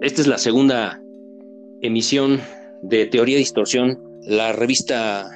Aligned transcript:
Esta 0.00 0.20
es 0.20 0.26
la 0.26 0.38
segunda 0.38 1.00
emisión 1.82 2.40
de 2.82 3.06
Teoría 3.06 3.34
de 3.34 3.40
Distorsión, 3.40 3.98
la 4.22 4.52
revista 4.52 5.30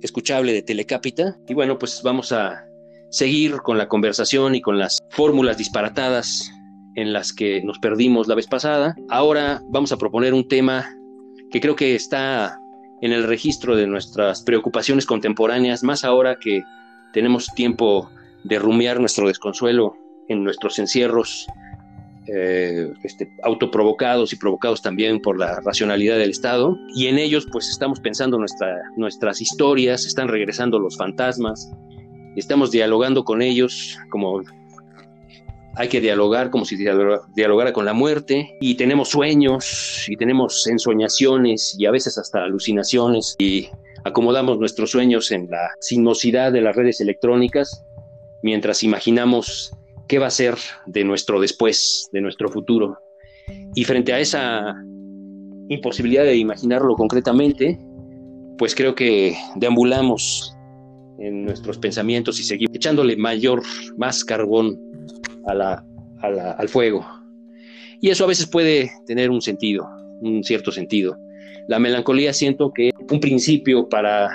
escuchable 0.00 0.52
de 0.52 0.62
Telecápita. 0.62 1.36
Y 1.48 1.54
bueno, 1.54 1.78
pues 1.78 2.02
vamos 2.02 2.32
a 2.32 2.64
seguir 3.10 3.56
con 3.58 3.76
la 3.76 3.88
conversación 3.88 4.54
y 4.54 4.62
con 4.62 4.78
las 4.78 4.98
fórmulas 5.10 5.58
disparatadas 5.58 6.50
en 6.94 7.12
las 7.12 7.32
que 7.32 7.62
nos 7.62 7.78
perdimos 7.78 8.26
la 8.28 8.36
vez 8.36 8.46
pasada. 8.46 8.94
Ahora 9.10 9.60
vamos 9.70 9.92
a 9.92 9.98
proponer 9.98 10.32
un 10.34 10.48
tema 10.48 10.94
que 11.52 11.60
creo 11.60 11.76
que 11.76 11.94
está 11.94 12.58
en 13.02 13.12
el 13.12 13.24
registro 13.24 13.76
de 13.76 13.86
nuestras 13.86 14.42
preocupaciones 14.42 15.06
contemporáneas, 15.06 15.84
más 15.84 16.04
ahora 16.04 16.38
que 16.38 16.64
tenemos 17.12 17.46
tiempo 17.54 18.10
de 18.44 18.58
rumiar 18.58 18.98
nuestro 18.98 19.28
desconsuelo 19.28 19.96
en 20.28 20.42
nuestros 20.42 20.78
encierros 20.78 21.46
eh, 22.28 22.92
este, 23.02 23.28
autoprovocados 23.42 24.32
y 24.32 24.36
provocados 24.36 24.80
también 24.80 25.20
por 25.20 25.38
la 25.38 25.60
racionalidad 25.60 26.16
del 26.16 26.30
Estado. 26.30 26.76
Y 26.94 27.08
en 27.08 27.18
ellos 27.18 27.46
pues 27.50 27.68
estamos 27.68 28.00
pensando 28.00 28.38
nuestra, 28.38 28.80
nuestras 28.96 29.40
historias, 29.40 30.06
están 30.06 30.28
regresando 30.28 30.78
los 30.78 30.96
fantasmas, 30.96 31.70
estamos 32.36 32.70
dialogando 32.70 33.24
con 33.24 33.42
ellos 33.42 33.98
como 34.10 34.42
hay 35.76 35.88
que 35.88 36.00
dialogar 36.00 36.50
como 36.50 36.64
si 36.64 36.76
dialogara 36.76 37.72
con 37.72 37.84
la 37.84 37.92
muerte 37.92 38.56
y 38.60 38.74
tenemos 38.74 39.08
sueños 39.08 40.04
y 40.08 40.16
tenemos 40.16 40.66
ensoñaciones 40.66 41.74
y 41.78 41.86
a 41.86 41.90
veces 41.90 42.18
hasta 42.18 42.44
alucinaciones 42.44 43.34
y 43.38 43.68
acomodamos 44.04 44.58
nuestros 44.58 44.90
sueños 44.90 45.30
en 45.30 45.48
la 45.50 45.70
sinuosidad 45.80 46.52
de 46.52 46.60
las 46.60 46.76
redes 46.76 47.00
electrónicas 47.00 47.84
mientras 48.42 48.82
imaginamos 48.82 49.72
qué 50.08 50.18
va 50.18 50.26
a 50.26 50.30
ser 50.30 50.56
de 50.86 51.04
nuestro 51.04 51.40
después, 51.40 52.08
de 52.12 52.20
nuestro 52.20 52.50
futuro. 52.50 52.98
Y 53.74 53.84
frente 53.84 54.12
a 54.12 54.20
esa 54.20 54.74
imposibilidad 55.68 56.24
de 56.24 56.36
imaginarlo 56.36 56.94
concretamente, 56.96 57.78
pues 58.58 58.74
creo 58.74 58.94
que 58.94 59.36
deambulamos 59.56 60.54
en 61.18 61.44
nuestros 61.44 61.78
pensamientos 61.78 62.38
y 62.40 62.42
seguimos 62.42 62.76
echándole 62.76 63.16
mayor, 63.16 63.62
más 63.96 64.24
carbón 64.24 64.78
a 65.46 65.54
la, 65.54 65.84
al 66.22 66.68
fuego. 66.68 67.04
Y 68.00 68.10
eso 68.10 68.24
a 68.24 68.28
veces 68.28 68.46
puede 68.46 68.90
tener 69.06 69.30
un 69.30 69.40
sentido, 69.40 69.88
un 70.20 70.42
cierto 70.42 70.72
sentido. 70.72 71.16
La 71.68 71.78
melancolía 71.78 72.32
siento 72.32 72.72
que 72.72 72.90
un 73.10 73.20
principio 73.20 73.88
para 73.88 74.30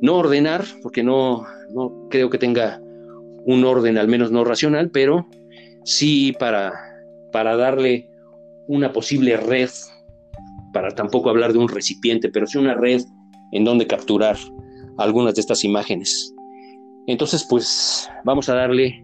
no 0.00 0.16
ordenar, 0.16 0.64
porque 0.82 1.02
no, 1.02 1.44
no 1.74 2.08
creo 2.08 2.30
que 2.30 2.38
tenga 2.38 2.80
un 3.44 3.64
orden 3.64 3.98
al 3.98 4.08
menos 4.08 4.30
no 4.30 4.44
racional, 4.44 4.90
pero 4.90 5.26
sí 5.84 6.34
para, 6.38 6.72
para 7.32 7.56
darle 7.56 8.08
una 8.66 8.92
posible 8.92 9.36
red, 9.36 9.70
para 10.72 10.90
tampoco 10.90 11.30
hablar 11.30 11.52
de 11.52 11.58
un 11.58 11.68
recipiente, 11.68 12.28
pero 12.28 12.46
sí 12.46 12.58
una 12.58 12.74
red 12.74 13.02
en 13.52 13.64
donde 13.64 13.86
capturar 13.86 14.36
algunas 14.98 15.34
de 15.34 15.40
estas 15.40 15.64
imágenes. 15.64 16.34
Entonces, 17.06 17.46
pues 17.48 18.08
vamos 18.24 18.48
a 18.50 18.54
darle 18.54 19.02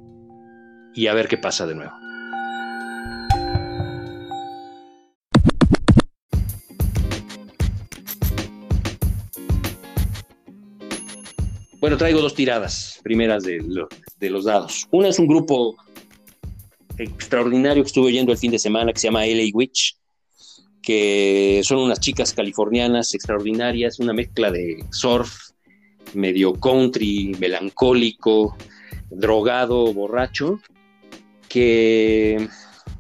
y 0.94 1.06
a 1.06 1.14
ver 1.14 1.28
qué 1.28 1.38
pasa 1.38 1.66
de 1.66 1.74
nuevo. 1.74 1.92
Bueno, 11.84 11.98
traigo 11.98 12.22
dos 12.22 12.34
tiradas 12.34 12.98
primeras 13.02 13.44
de, 13.44 13.62
los 14.30 14.44
dados. 14.46 14.88
Una 14.90 15.08
es 15.08 15.18
un 15.18 15.26
grupo 15.26 15.76
extraordinario 16.96 17.82
que 17.82 17.88
estuve 17.88 18.06
oyendo 18.06 18.32
el 18.32 18.38
fin 18.38 18.50
de 18.50 18.58
semana 18.58 18.90
que 18.90 19.00
se 19.00 19.08
llama 19.08 19.26
LA 19.26 19.50
Witch, 19.52 19.98
que 20.80 21.60
son 21.62 21.80
unas 21.80 22.00
chicas 22.00 22.32
californianas 22.32 23.14
extraordinarias, 23.14 24.00
una 24.00 24.14
mezcla 24.14 24.50
de 24.50 24.82
surf, 24.92 25.50
medio 26.14 26.54
country, 26.54 27.36
melancólico, 27.38 28.56
drogado, 29.10 29.92
borracho, 29.92 30.60
que 31.54 32.48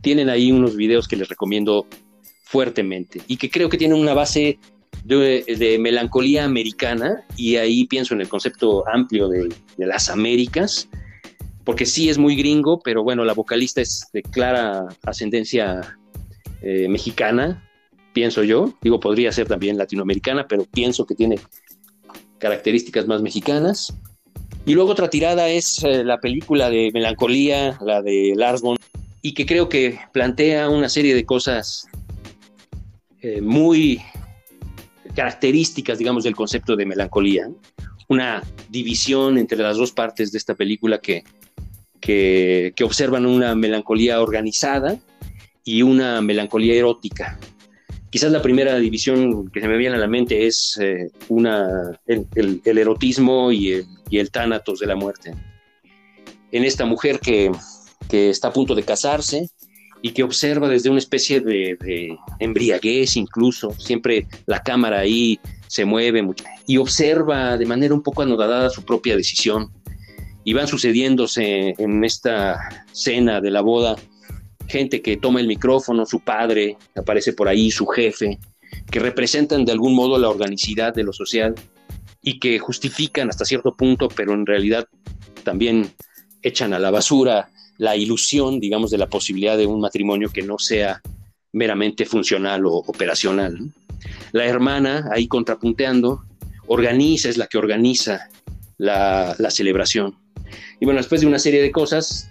tienen 0.00 0.28
ahí 0.28 0.52
unos 0.52 0.76
videos 0.76 1.08
que 1.08 1.16
les 1.16 1.28
recomiendo 1.28 1.88
fuertemente 2.44 3.20
y 3.26 3.36
que 3.36 3.50
creo 3.50 3.68
que 3.68 3.76
tienen 3.76 3.98
una 3.98 4.14
base 4.14 4.60
de, 5.02 5.76
melancolía 5.80 6.44
americana, 6.44 7.24
y 7.36 7.56
ahí 7.56 7.84
pienso 7.88 8.14
en 8.14 8.20
el 8.20 8.28
concepto 8.28 8.88
amplio 8.88 9.28
de, 9.28 9.52
las 9.76 10.08
Américas, 10.08 10.88
porque 11.64 11.84
sí 11.84 12.08
es 12.08 12.16
muy 12.16 12.36
gringo, 12.36 12.78
pero 12.78 13.02
bueno, 13.02 13.24
la 13.24 13.32
vocalista 13.32 13.80
es 13.80 14.08
de 14.12 14.22
clara 14.22 14.86
ascendencia 15.02 15.98
eh, 16.62 16.86
mexicana, 16.88 17.68
pienso 18.12 18.44
yo, 18.44 18.72
digo, 18.82 19.00
podría 19.00 19.32
ser 19.32 19.48
también 19.48 19.76
latinoamericana, 19.76 20.46
pero 20.46 20.64
pienso 20.64 21.04
que 21.06 21.16
tiene 21.16 21.40
características 22.38 23.08
más 23.08 23.20
mexicanas. 23.20 23.92
Y 24.66 24.74
luego 24.74 24.92
otra 24.92 25.10
tirada 25.10 25.48
es 25.48 25.82
eh, 25.84 26.04
la 26.04 26.18
película 26.18 26.70
de 26.70 26.90
melancolía, 26.92 27.78
la 27.82 28.00
de 28.00 28.32
Lars 28.34 28.62
von, 28.62 28.78
y 29.20 29.34
que 29.34 29.44
creo 29.44 29.68
que 29.68 29.98
plantea 30.12 30.68
una 30.68 30.88
serie 30.88 31.14
de 31.14 31.26
cosas 31.26 31.86
eh, 33.20 33.40
muy 33.40 34.00
características, 35.14 35.98
digamos, 35.98 36.24
del 36.24 36.34
concepto 36.34 36.76
de 36.76 36.86
melancolía, 36.86 37.48
una 38.08 38.42
división 38.68 39.38
entre 39.38 39.58
las 39.58 39.76
dos 39.76 39.92
partes 39.92 40.32
de 40.32 40.38
esta 40.38 40.54
película 40.54 40.98
que, 40.98 41.24
que, 42.00 42.74
observan 42.82 43.24
una 43.24 43.54
melancolía 43.54 44.20
organizada 44.20 44.98
y 45.64 45.82
una 45.82 46.20
melancolía 46.20 46.74
erótica. 46.74 47.38
Quizás 48.14 48.30
la 48.30 48.42
primera 48.42 48.76
división 48.76 49.50
que 49.50 49.60
se 49.60 49.66
me 49.66 49.76
viene 49.76 49.96
a 49.96 49.98
la 49.98 50.06
mente 50.06 50.46
es 50.46 50.78
eh, 50.80 51.10
una, 51.30 51.98
el, 52.06 52.60
erotismo 52.64 53.50
y 53.50 53.72
el, 53.72 53.86
y 54.08 54.18
el 54.20 54.30
tánatos 54.30 54.78
de 54.78 54.86
la 54.86 54.94
muerte. 54.94 55.34
En 56.52 56.62
esta 56.62 56.84
mujer 56.84 57.18
que, 57.18 57.50
que 58.08 58.30
está 58.30 58.46
a 58.46 58.52
punto 58.52 58.76
de 58.76 58.84
casarse, 58.84 59.50
y 60.00 60.12
que 60.12 60.22
observa 60.22 60.68
desde 60.68 60.90
una 60.90 61.00
especie 61.00 61.40
de, 61.40 62.16
embriaguez 62.38 63.16
incluso, 63.16 63.72
siempre 63.80 64.28
la 64.46 64.62
cámara 64.62 65.00
ahí 65.00 65.40
se 65.66 65.84
mueve 65.84 66.22
mucho, 66.22 66.44
y 66.68 66.76
observa 66.76 67.56
de 67.56 67.66
manera 67.66 67.94
un 67.94 68.02
poco 68.04 68.22
anodada 68.22 68.70
su 68.70 68.84
propia 68.84 69.16
decisión. 69.16 69.72
Y 70.44 70.52
van 70.52 70.68
sucediéndose 70.68 71.74
en 71.78 72.04
esta 72.04 72.86
cena 72.92 73.40
de 73.40 73.50
la 73.50 73.60
boda 73.60 73.96
gente 74.68 75.02
que 75.02 75.16
toma 75.16 75.40
el 75.40 75.46
micrófono, 75.46 76.06
su 76.06 76.20
padre, 76.20 76.76
aparece 76.94 77.32
por 77.32 77.48
ahí, 77.48 77.70
su 77.70 77.86
jefe, 77.86 78.38
que 78.90 79.00
representan 79.00 79.64
de 79.64 79.72
algún 79.72 79.94
modo 79.94 80.18
la 80.18 80.28
organicidad 80.28 80.94
de 80.94 81.04
lo 81.04 81.12
social 81.12 81.54
y 82.22 82.38
que 82.38 82.58
justifican 82.58 83.28
hasta 83.28 83.44
cierto 83.44 83.76
punto, 83.76 84.08
pero 84.08 84.32
en 84.32 84.46
realidad 84.46 84.88
también 85.42 85.92
echan 86.42 86.72
a 86.72 86.78
la 86.78 86.90
basura 86.90 87.50
la 87.78 87.96
ilusión, 87.96 88.60
digamos, 88.60 88.90
de 88.90 88.98
la 88.98 89.08
posibilidad 89.08 89.56
de 89.56 89.66
un 89.66 89.80
matrimonio 89.80 90.30
que 90.30 90.42
no 90.42 90.58
sea 90.58 91.02
meramente 91.52 92.04
funcional 92.04 92.66
o 92.66 92.74
operacional. 92.74 93.72
La 94.32 94.44
hermana, 94.46 95.08
ahí 95.12 95.26
contrapunteando, 95.26 96.24
organiza, 96.66 97.28
es 97.28 97.36
la 97.36 97.46
que 97.46 97.58
organiza 97.58 98.28
la, 98.78 99.36
celebración. 99.50 100.16
Y 100.80 100.84
bueno, 100.84 100.98
después 100.98 101.20
de 101.20 101.26
una 101.26 101.38
serie 101.38 101.62
de 101.62 101.70
cosas, 101.70 102.30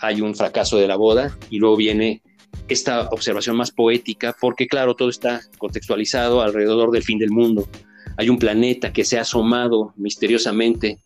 hay 0.00 0.20
un 0.20 0.34
fracaso 0.34 0.76
de 0.76 0.88
la 0.88 0.96
boda 0.96 1.36
y 1.50 1.58
luego 1.58 1.76
viene 1.76 2.22
esta 2.68 3.08
observación 3.10 3.56
más 3.56 3.70
poética, 3.70 4.34
porque 4.40 4.66
claro, 4.66 4.94
todo 4.94 5.08
está 5.08 5.42
contextualizado 5.58 6.42
alrededor 6.42 6.90
del 6.90 7.02
fin 7.02 7.18
del 7.18 7.30
mundo. 7.30 7.68
Hay 8.16 8.28
un 8.28 8.38
planeta 8.38 8.92
que 8.92 9.04
se 9.04 9.18
ha 9.18 9.22
asomado 9.22 9.92
misteriosamente 9.96 10.98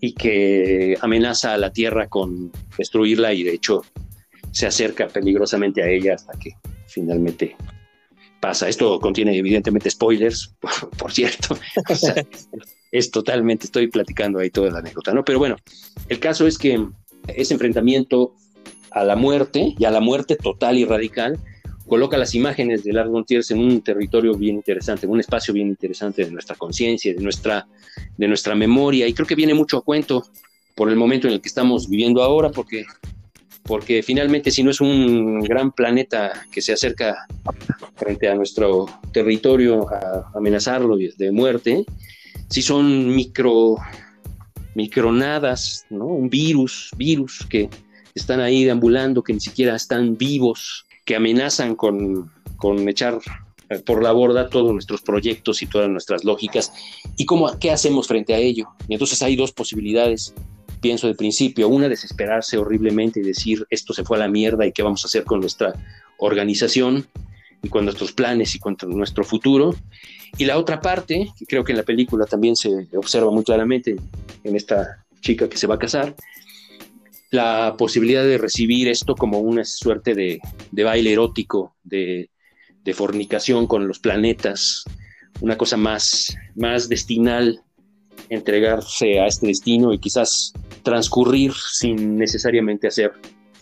y 0.00 0.14
que 0.14 0.96
amenaza 1.00 1.54
a 1.54 1.58
la 1.58 1.72
Tierra 1.72 2.08
con 2.08 2.50
destruirla 2.78 3.34
y 3.34 3.42
de 3.42 3.54
hecho 3.54 3.82
se 4.52 4.66
acerca 4.66 5.08
peligrosamente 5.08 5.82
a 5.82 5.88
ella 5.88 6.14
hasta 6.14 6.32
que 6.38 6.56
finalmente 6.86 7.56
pasa. 8.40 8.68
Esto 8.68 8.98
contiene 8.98 9.36
evidentemente 9.36 9.90
spoilers, 9.90 10.54
por, 10.98 11.12
cierto. 11.12 11.58
es 12.90 13.10
totalmente, 13.10 13.66
estoy 13.66 13.88
platicando 13.88 14.38
ahí 14.38 14.50
toda 14.50 14.70
la 14.70 14.78
anécdota, 14.78 15.12
¿no? 15.12 15.24
Pero 15.24 15.38
bueno, 15.38 15.56
el 16.08 16.18
caso 16.18 16.46
es 16.46 16.58
que 16.58 16.88
ese 17.28 17.54
enfrentamiento 17.54 18.34
a 18.90 19.04
la 19.04 19.16
muerte 19.16 19.74
y 19.78 19.84
a 19.84 19.90
la 19.90 20.00
muerte 20.00 20.36
total 20.36 20.78
y 20.78 20.84
radical 20.84 21.38
coloca 21.86 22.16
las 22.16 22.34
imágenes 22.36 22.84
de 22.84 22.92
Lars 22.92 23.10
von 23.10 23.24
en 23.28 23.58
un 23.58 23.82
territorio 23.82 24.34
bien 24.34 24.56
interesante, 24.56 25.06
en 25.06 25.12
un 25.12 25.20
espacio 25.20 25.52
bien 25.52 25.66
interesante 25.66 26.24
de 26.24 26.30
nuestra 26.30 26.54
conciencia, 26.54 27.12
de 27.12 27.20
nuestra, 27.20 27.66
de 28.16 28.28
nuestra 28.28 28.54
memoria, 28.54 29.08
y 29.08 29.12
creo 29.12 29.26
que 29.26 29.34
viene 29.34 29.54
mucho 29.54 29.78
a 29.78 29.82
cuento 29.82 30.24
por 30.76 30.88
el 30.88 30.96
momento 30.96 31.26
en 31.26 31.34
el 31.34 31.40
que 31.40 31.48
estamos 31.48 31.88
viviendo 31.88 32.22
ahora, 32.22 32.50
porque 32.50 32.84
porque 33.64 34.02
finalmente 34.02 34.50
si 34.50 34.62
no 34.62 34.70
es 34.70 34.80
un 34.80 35.40
gran 35.40 35.70
planeta 35.72 36.32
que 36.50 36.62
se 36.62 36.72
acerca 36.72 37.26
frente 37.94 38.28
a 38.28 38.34
nuestro 38.34 38.86
territorio 39.12 39.88
a 39.88 40.32
amenazarlo 40.34 40.96
de 40.96 41.30
muerte, 41.30 41.84
si 42.48 42.62
son 42.62 43.14
micro 43.14 43.76
micronadas, 44.80 45.86
¿no? 45.90 46.06
Un 46.06 46.30
virus, 46.30 46.90
virus 46.96 47.46
que 47.48 47.68
están 48.14 48.40
ahí 48.40 48.64
deambulando, 48.64 49.22
que 49.22 49.34
ni 49.34 49.40
siquiera 49.40 49.76
están 49.76 50.16
vivos, 50.16 50.86
que 51.04 51.16
amenazan 51.16 51.74
con, 51.76 52.30
con 52.56 52.88
echar 52.88 53.18
por 53.84 54.02
la 54.02 54.12
borda 54.12 54.48
todos 54.48 54.72
nuestros 54.72 55.02
proyectos 55.02 55.62
y 55.62 55.66
todas 55.66 55.88
nuestras 55.88 56.24
lógicas 56.24 56.72
y 57.16 57.24
cómo, 57.24 57.56
qué 57.58 57.70
hacemos 57.70 58.08
frente 58.08 58.34
a 58.34 58.38
ello. 58.38 58.70
Y 58.88 58.94
entonces 58.94 59.22
hay 59.22 59.36
dos 59.36 59.52
posibilidades, 59.52 60.34
pienso 60.80 61.06
de 61.06 61.14
principio, 61.14 61.68
una 61.68 61.88
desesperarse 61.88 62.56
horriblemente 62.56 63.20
y 63.20 63.22
decir 63.22 63.66
esto 63.70 63.92
se 63.92 64.02
fue 64.02 64.16
a 64.16 64.20
la 64.20 64.28
mierda 64.28 64.66
y 64.66 64.72
qué 64.72 64.82
vamos 64.82 65.04
a 65.04 65.08
hacer 65.08 65.24
con 65.24 65.40
nuestra 65.40 65.74
organización 66.18 67.06
y 67.62 67.68
con 67.68 67.84
nuestros 67.84 68.12
planes 68.12 68.54
y 68.54 68.58
con 68.58 68.76
nuestro 68.88 69.24
futuro. 69.24 69.74
Y 70.38 70.44
la 70.44 70.58
otra 70.58 70.80
parte, 70.80 71.28
que 71.38 71.46
creo 71.46 71.64
que 71.64 71.72
en 71.72 71.78
la 71.78 71.84
película 71.84 72.26
también 72.26 72.56
se 72.56 72.86
observa 72.94 73.30
muy 73.30 73.44
claramente 73.44 73.96
en 74.44 74.56
esta 74.56 75.04
chica 75.20 75.48
que 75.48 75.56
se 75.56 75.66
va 75.66 75.74
a 75.74 75.78
casar, 75.78 76.14
la 77.30 77.74
posibilidad 77.78 78.24
de 78.24 78.38
recibir 78.38 78.88
esto 78.88 79.14
como 79.14 79.38
una 79.38 79.64
suerte 79.64 80.14
de, 80.14 80.40
baile 80.72 81.12
erótico, 81.12 81.76
de, 81.84 82.30
de, 82.82 82.94
fornicación 82.94 83.66
con 83.66 83.86
los 83.86 84.00
planetas, 84.00 84.84
una 85.40 85.56
cosa 85.56 85.76
más, 85.76 86.36
más 86.56 86.88
destinal, 86.88 87.62
entregarse 88.28 89.20
a 89.20 89.26
este 89.26 89.46
destino 89.46 89.92
y 89.92 89.98
quizás 89.98 90.52
transcurrir 90.82 91.52
sin 91.54 92.16
necesariamente 92.18 92.88
hacer 92.88 93.12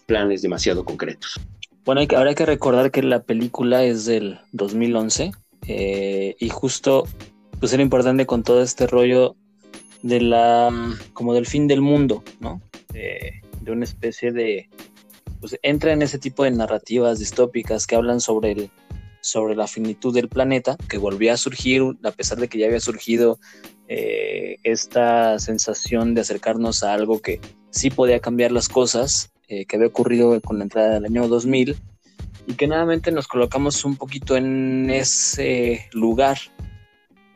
planes 0.07 0.41
demasiado 0.41 0.85
concretos. 0.85 1.39
Bueno, 1.89 2.03
hay 2.03 2.07
que, 2.07 2.17
habrá 2.17 2.35
que 2.35 2.45
recordar 2.45 2.91
que 2.91 3.03
la 3.03 3.23
película 3.23 3.83
es 3.83 4.05
del 4.05 4.41
2011 4.53 5.33
eh, 5.69 6.37
y 6.39 6.49
justo 6.51 7.05
pues 7.61 7.73
era 7.73 7.83
importante 7.83 8.27
con 8.27 8.43
todo 8.43 8.63
este 8.63 8.87
rollo 8.87 9.37
de 10.03 10.21
la 10.21 10.71
como 11.15 11.33
del 11.33 11.47
fin 11.47 11.67
del 11.67 11.81
mundo, 11.81 12.23
¿no? 12.41 12.61
de 12.93 13.73
una 13.73 13.85
especie 13.85 14.33
de 14.33 14.69
pues 15.41 15.59
entra 15.63 15.95
en 15.95 16.03
ese 16.03 16.19
tipo 16.19 16.45
de 16.45 16.51
narrativas 16.51 17.21
distópicas 17.21 17.87
que 17.87 17.97
hablan 17.97 18.21
sobre 18.21 18.53
el 18.53 18.71
sobre 19.23 19.57
la 19.57 19.67
finitud 19.67 20.13
del 20.13 20.29
planeta 20.29 20.77
que 20.91 20.99
volvía 20.99 21.33
a 21.33 21.39
surgir 21.39 21.97
a 22.05 22.11
pesar 22.11 22.37
de 22.37 22.49
que 22.49 22.59
ya 22.59 22.67
había 22.67 22.81
surgido 22.81 23.41
eh, 23.89 24.57
esta 24.63 25.39
sensación 25.39 26.15
de 26.15 26.21
acercarnos 26.21 26.83
a 26.83 26.93
algo 26.93 27.23
que 27.23 27.41
sí 27.71 27.89
podía 27.89 28.21
cambiar 28.21 28.53
las 28.53 28.69
cosas 28.69 29.33
eh, 29.49 29.65
que 29.65 29.77
había 29.77 29.89
ocurrido 29.89 30.41
con 30.41 30.59
la 30.59 30.65
entrada 30.65 30.95
del 30.95 31.07
año 31.07 31.27
2000 31.29 31.77
y 32.49 32.55
que 32.55 32.67
nuevamente 32.67 33.13
nos 33.13 33.29
colocamos 33.29 33.85
un 33.85 33.97
poquito 33.97 34.35
en 34.35 34.89
ese 34.89 35.87
lugar. 35.93 36.39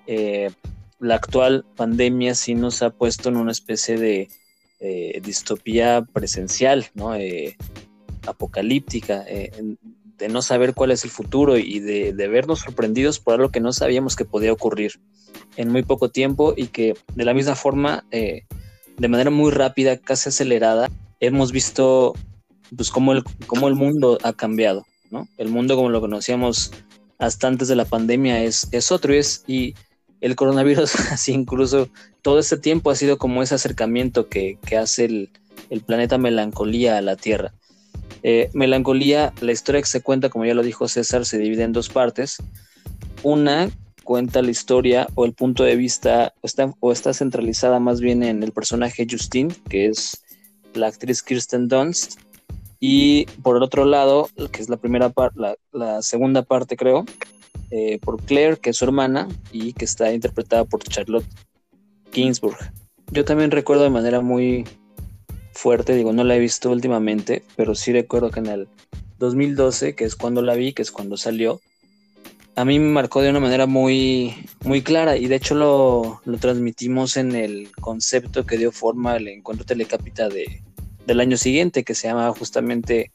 Eh, 0.06 0.50
la 1.00 1.16
actual 1.16 1.66
pandemia 1.76 2.34
sí 2.34 2.54
nos 2.54 2.82
ha 2.82 2.90
puesto 2.90 3.28
en 3.28 3.36
una 3.36 3.52
especie 3.52 3.98
de 3.98 4.28
eh, 4.80 5.20
distopía 5.22 6.02
presencial, 6.12 6.86
¿no? 6.94 7.14
Eh, 7.14 7.58
apocalíptica, 8.26 9.24
de 9.24 10.28
no 10.30 10.40
saber 10.40 10.74
cuál 10.74 10.92
es 10.92 11.04
el 11.04 11.10
futuro 11.10 11.58
y 11.58 11.80
de, 11.80 12.14
de, 12.14 12.28
vernos 12.28 12.60
sorprendidos 12.60 13.18
por 13.18 13.34
algo 13.34 13.50
que 13.50 13.60
no 13.60 13.72
sabíamos 13.72 14.16
que 14.16 14.24
podía 14.24 14.52
ocurrir 14.52 15.00
en 15.56 15.68
muy 15.70 15.82
poco 15.82 16.08
tiempo 16.08 16.54
y 16.56 16.68
que 16.68 16.94
de 17.16 17.24
la 17.24 17.34
misma 17.34 17.56
forma, 17.56 18.06
de 18.10 19.08
manera 19.08 19.30
muy 19.30 19.50
rápida, 19.50 19.96
casi 19.96 20.28
acelerada, 20.28 20.88
hemos 21.22 21.52
visto 21.52 22.14
pues 22.76 22.90
cómo 22.90 23.12
el, 23.12 23.22
cómo 23.46 23.68
el 23.68 23.74
mundo 23.74 24.18
ha 24.22 24.32
cambiado. 24.32 24.84
El 25.36 25.48
mundo 25.48 25.76
como 25.76 25.90
lo 25.90 26.00
conocíamos 26.00 26.72
hasta 27.18 27.46
antes 27.46 27.68
de 27.68 27.76
la 27.76 27.84
pandemia 27.84 28.42
es, 28.42 28.66
es 28.72 28.90
otro 28.90 29.14
y, 29.14 29.18
es, 29.18 29.44
y 29.46 29.74
el 30.20 30.36
coronavirus, 30.36 30.94
así 31.12 31.32
incluso 31.32 31.88
todo 32.22 32.38
este 32.38 32.56
tiempo 32.56 32.90
ha 32.90 32.96
sido 32.96 33.18
como 33.18 33.42
ese 33.42 33.54
acercamiento 33.54 34.28
que, 34.28 34.58
hace 34.80 35.04
el, 35.04 35.30
planeta 35.86 36.18
melancolía 36.18 36.98
a 36.98 37.02
la 37.02 37.16
Tierra. 37.16 37.54
Eh, 38.22 38.50
melancolía, 38.52 39.32
la 39.40 39.52
historia 39.52 39.80
que 39.80 39.88
se 39.88 40.00
cuenta, 40.00 40.28
como 40.28 40.44
ya 40.44 40.54
lo 40.54 40.62
dijo 40.62 40.88
César, 40.88 41.24
se 41.24 41.38
divide 41.38 41.62
en 41.62 41.72
dos 41.72 41.88
partes. 41.88 42.38
Una 43.22 43.70
cuenta 44.04 44.42
la 44.42 44.50
historia 44.50 45.08
o 45.14 45.24
el 45.24 45.34
punto 45.34 45.62
de 45.62 45.76
vista, 45.76 46.32
o 46.40 46.46
está, 46.46 46.72
o 46.80 46.92
está 46.92 47.14
centralizada 47.14 47.78
más 47.80 48.00
bien 48.00 48.22
en 48.22 48.42
el 48.42 48.52
personaje 48.52 49.06
Justine, 49.08 49.54
que 49.68 49.86
es 49.86 50.22
la 50.74 50.88
actriz 50.88 51.22
Kirsten 51.22 51.68
Dunst, 51.68 52.20
y 52.84 53.26
por 53.42 53.56
el 53.56 53.62
otro 53.62 53.84
lado, 53.84 54.28
que 54.50 54.60
es 54.60 54.68
la 54.68 54.76
primera 54.76 55.08
parte, 55.08 55.38
la, 55.72 56.02
segunda 56.02 56.42
parte 56.42 56.76
creo, 56.76 57.04
eh, 57.70 58.00
por 58.00 58.20
Claire, 58.22 58.56
que 58.56 58.70
es 58.70 58.76
su 58.76 58.84
hermana, 58.84 59.28
y 59.52 59.72
que 59.72 59.84
está 59.84 60.12
interpretada 60.12 60.64
por 60.64 60.82
Charlotte 60.82 61.24
Ginsburg. 62.12 62.56
Yo 63.12 63.24
también 63.24 63.52
recuerdo 63.52 63.84
de 63.84 63.90
manera 63.90 64.20
muy 64.20 64.64
fuerte, 65.52 65.94
digo, 65.94 66.12
no 66.12 66.24
la 66.24 66.34
he 66.34 66.40
visto 66.40 66.70
últimamente, 66.70 67.44
pero 67.54 67.74
sí 67.74 67.92
recuerdo 67.92 68.30
que 68.30 68.40
en 68.40 68.46
el 68.46 68.68
2012, 69.18 69.94
que 69.94 70.04
es 70.04 70.16
cuando 70.16 70.42
la 70.42 70.54
vi, 70.54 70.72
que 70.72 70.82
es 70.82 70.90
cuando 70.90 71.16
salió, 71.16 71.60
a 72.54 72.64
mí 72.64 72.78
me 72.78 72.90
marcó 72.90 73.22
de 73.22 73.30
una 73.30 73.40
manera 73.40 73.66
muy, 73.66 74.34
muy 74.64 74.82
clara 74.82 75.16
y 75.16 75.26
de 75.26 75.36
hecho 75.36 75.54
lo, 75.54 76.20
lo 76.24 76.38
transmitimos 76.38 77.16
en 77.16 77.34
el 77.34 77.70
concepto 77.72 78.44
que 78.44 78.58
dio 78.58 78.72
forma 78.72 79.12
al 79.12 79.28
encuentro 79.28 79.64
telecapita 79.64 80.28
de, 80.28 80.62
del 81.06 81.20
año 81.20 81.36
siguiente, 81.36 81.84
que 81.84 81.94
se 81.94 82.08
llama 82.08 82.32
justamente 82.36 83.12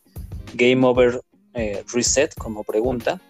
Game 0.56 0.86
Over 0.86 1.22
eh, 1.54 1.84
Reset, 1.94 2.34
como 2.36 2.64
pregunta. 2.64 3.22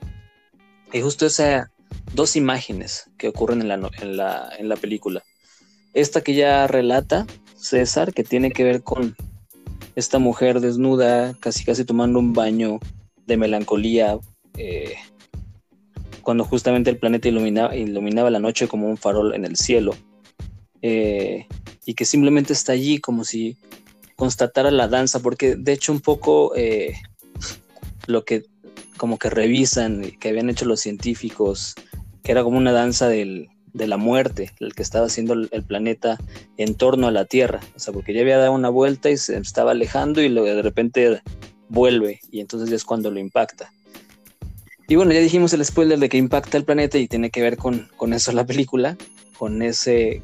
Y 0.93 1.01
justo 1.01 1.25
esas 1.25 1.67
dos 2.13 2.35
imágenes 2.35 3.09
que 3.17 3.27
ocurren 3.27 3.61
en 3.61 3.67
la, 3.67 3.89
en, 4.01 4.17
la, 4.17 4.49
en 4.57 4.69
la 4.69 4.75
película. 4.77 5.23
Esta 5.93 6.21
que 6.21 6.35
ya 6.35 6.67
relata 6.67 7.25
César, 7.55 8.13
que 8.13 8.23
tiene 8.23 8.51
que 8.51 8.63
ver 8.63 8.83
con 8.83 9.15
esta 9.95 10.19
mujer 10.19 10.61
desnuda, 10.61 11.35
casi 11.39 11.65
casi 11.65 11.83
tomando 11.83 12.19
un 12.19 12.33
baño 12.33 12.79
de 13.25 13.35
melancolía, 13.35 14.17
eh, 14.57 14.95
cuando 16.27 16.43
justamente 16.43 16.89
el 16.89 16.97
planeta 16.97 17.29
iluminaba, 17.29 18.29
la 18.29 18.39
noche 18.41 18.67
como 18.67 18.89
un 18.89 18.97
farol 18.97 19.33
en 19.33 19.45
el 19.45 19.55
cielo, 19.55 19.95
eh, 20.81 21.47
y 21.85 21.93
que 21.93 22.03
simplemente 22.03 22.51
está 22.51 22.73
allí 22.73 22.97
como 22.97 23.23
si 23.23 23.55
constatara 24.17 24.69
la 24.69 24.89
danza, 24.89 25.21
porque 25.21 25.55
de 25.55 25.71
hecho 25.71 25.93
un 25.93 26.01
poco 26.01 26.51
eh, 26.57 26.95
lo 28.07 28.25
que 28.25 28.43
como 28.97 29.17
que 29.17 29.29
revisan, 29.29 30.01
que 30.19 30.27
habían 30.27 30.49
hecho 30.49 30.65
los 30.65 30.81
científicos, 30.81 31.75
que 32.23 32.33
era 32.33 32.43
como 32.43 32.57
una 32.57 32.73
danza 32.73 33.07
del, 33.07 33.47
de 33.71 33.87
la 33.87 33.95
muerte, 33.95 34.51
el 34.59 34.75
que 34.75 34.83
estaba 34.83 35.05
haciendo 35.05 35.33
el, 35.33 35.63
planeta 35.63 36.17
en 36.57 36.75
torno 36.75 37.07
a 37.07 37.11
la 37.11 37.23
Tierra, 37.23 37.61
o 37.73 37.79
sea, 37.79 37.93
porque 37.93 38.13
ya 38.13 38.19
había 38.19 38.37
dado 38.37 38.51
una 38.51 38.67
vuelta 38.67 39.09
y 39.09 39.15
se 39.15 39.37
estaba 39.37 39.71
alejando 39.71 40.21
y 40.21 40.27
de 40.27 40.61
repente 40.61 41.21
vuelve 41.69 42.19
y 42.29 42.41
entonces 42.41 42.69
es 42.73 42.83
cuando 42.83 43.11
lo 43.11 43.19
impacta. 43.21 43.71
Y 44.87 44.95
bueno, 44.95 45.11
ya 45.11 45.19
dijimos 45.19 45.51
el 45.53 45.65
spoiler 45.65 45.99
de 45.99 46.07
que 46.07 46.17
impacta 46.17 46.57
el 46.57 46.63
planeta 46.63 46.97
y 46.97 47.07
tiene 47.07 47.29
que 47.29 47.41
ver 47.41 47.57
con, 47.57 47.89
con 47.97 48.13
eso 48.13 48.31
la 48.31 48.45
película, 48.45 48.97
con 49.37 49.61
ese 49.61 50.21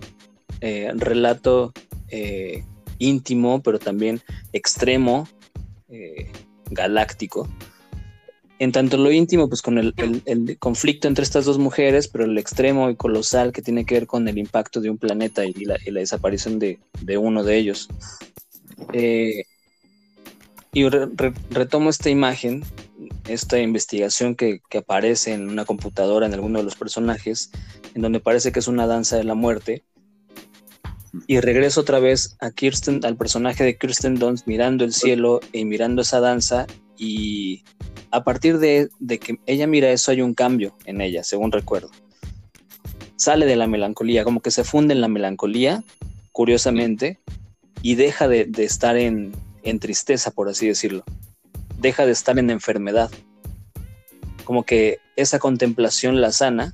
eh, 0.62 0.92
relato 0.96 1.74
eh, 2.08 2.64
íntimo, 2.98 3.62
pero 3.62 3.78
también 3.80 4.22
extremo, 4.54 5.28
eh, 5.90 6.32
galáctico. 6.70 7.50
En 8.60 8.72
tanto 8.72 8.96
lo 8.96 9.12
íntimo, 9.12 9.50
pues 9.50 9.62
con 9.62 9.78
el, 9.78 9.94
conflicto 10.60 11.10
entre 11.10 11.24
estas 11.24 11.44
dos 11.44 11.58
mujeres, 11.58 12.08
pero 12.08 12.24
el 12.24 12.38
extremo 12.38 12.90
y 12.90 12.96
colosal 12.96 13.52
que 13.52 13.62
tiene 13.62 13.86
que 13.86 13.96
ver 13.96 14.08
con 14.08 14.26
el 14.30 14.38
impacto 14.38 14.80
de 14.80 14.90
un 14.90 14.98
planeta 14.98 15.44
y 15.44 15.54
la, 15.66 15.78
desaparición 15.92 16.60
de, 16.60 16.80
uno 17.18 17.44
de 17.44 17.58
ellos. 17.58 17.90
Y 20.72 20.88
retomo 20.88 21.90
esta 21.90 22.10
imagen, 22.10 22.64
esta 23.28 23.60
investigación 23.60 24.36
que, 24.36 24.62
que, 24.70 24.80
aparece 24.80 25.34
en 25.34 25.50
una 25.50 25.66
computadora 25.66 26.26
en 26.26 26.34
alguno 26.34 26.60
de 26.60 26.66
los 26.66 26.76
personajes, 26.76 27.52
en 27.94 28.02
donde 28.02 28.20
parece 28.20 28.52
que 28.52 28.60
es 28.60 28.68
una 28.68 28.88
danza 28.88 29.18
de 29.18 29.24
la 29.24 29.36
muerte, 29.36 29.84
y 31.28 31.40
regreso 31.40 31.82
otra 31.82 32.00
vez 32.00 32.36
a 32.40 32.52
Kirsten, 32.52 33.06
al 33.06 33.18
personaje 33.18 33.64
de 33.64 33.78
Kirsten 33.78 34.16
Dunst 34.16 34.48
mirando 34.48 34.84
el 34.84 34.94
cielo 34.94 35.42
y 35.52 35.64
mirando 35.66 36.02
esa 36.02 36.20
danza 36.20 36.66
y 36.98 37.64
a 38.12 38.24
partir 38.24 38.60
de, 38.60 38.90
que 39.20 39.40
ella 39.46 39.68
mira 39.68 39.92
eso 39.92 40.12
hay 40.12 40.22
un 40.22 40.34
cambio 40.34 40.76
en 40.86 41.02
ella, 41.02 41.24
según 41.24 41.52
recuerdo. 41.52 41.90
Sale 43.16 43.46
de 43.46 43.56
la 43.56 43.68
melancolía, 43.68 44.24
como 44.24 44.42
que 44.42 44.52
se 44.52 44.64
funde 44.64 44.94
en 44.94 45.02
la 45.02 45.08
melancolía, 45.08 45.84
curiosamente, 46.32 47.20
y 47.82 47.96
deja 47.96 48.28
de, 48.28 48.50
estar 48.58 48.98
en, 48.98 49.34
en 49.64 49.80
tristeza, 49.80 50.32
por 50.32 50.50
así 50.50 50.68
decirlo. 50.68 51.04
Deja 51.84 52.06
de 52.06 52.14
estar 52.14 52.40
en 52.40 52.50
enfermedad. 52.50 53.12
Como 54.46 54.64
que 54.64 55.00
esa 55.18 55.38
contemplación 55.38 56.22
la 56.22 56.32
sana 56.32 56.74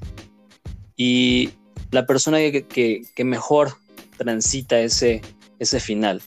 y 0.95 1.49
la 1.89 2.05
persona 2.05 2.37
que, 2.37 2.63
que, 3.15 3.23
mejor 3.23 3.73
transita 4.17 4.79
ese, 4.79 5.21
ese 5.57 5.79
final. 5.79 6.21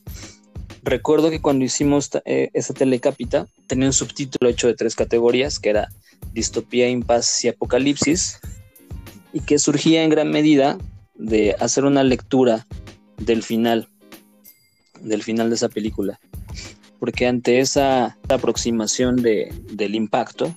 recuerdo 0.82 1.30
que 1.30 1.40
cuando 1.40 1.64
hicimos 1.64 2.10
eh, 2.24 2.50
esa 2.54 2.74
telecapita 2.74 3.46
tenía 3.68 3.86
un 3.86 3.92
subtítulo 3.92 4.50
hecho 4.50 4.66
de 4.66 4.74
tres 4.74 4.96
categorías, 4.96 5.60
que 5.60 5.70
era 5.70 5.88
distopía, 6.32 6.88
impas 6.88 7.44
y 7.44 7.48
apocalipsis, 7.48 8.40
y 9.32 9.40
que 9.42 9.60
surgía 9.60 10.02
en 10.02 10.10
gran 10.10 10.28
medida 10.28 10.76
de 11.14 11.54
hacer 11.60 11.84
una 11.84 12.02
lectura 12.02 12.66
del 13.16 13.44
final, 13.44 13.88
del 15.00 15.22
final 15.22 15.50
de 15.50 15.54
esa 15.54 15.68
película. 15.68 16.18
Porque 17.02 17.26
ante 17.26 17.58
esa 17.58 18.16
aproximación 18.28 19.16
de, 19.16 19.52
del 19.72 19.96
impacto, 19.96 20.54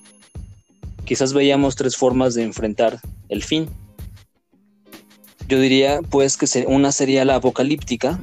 quizás 1.04 1.34
veíamos 1.34 1.76
tres 1.76 1.98
formas 1.98 2.36
de 2.36 2.44
enfrentar 2.44 3.00
el 3.30 3.42
fin. 3.42 3.68
Yo 5.48 5.60
diría 5.60 6.02
pues 6.08 6.38
que 6.38 6.46
una 6.68 6.92
sería 6.92 7.26
la 7.26 7.38
apocalíptica, 7.38 8.20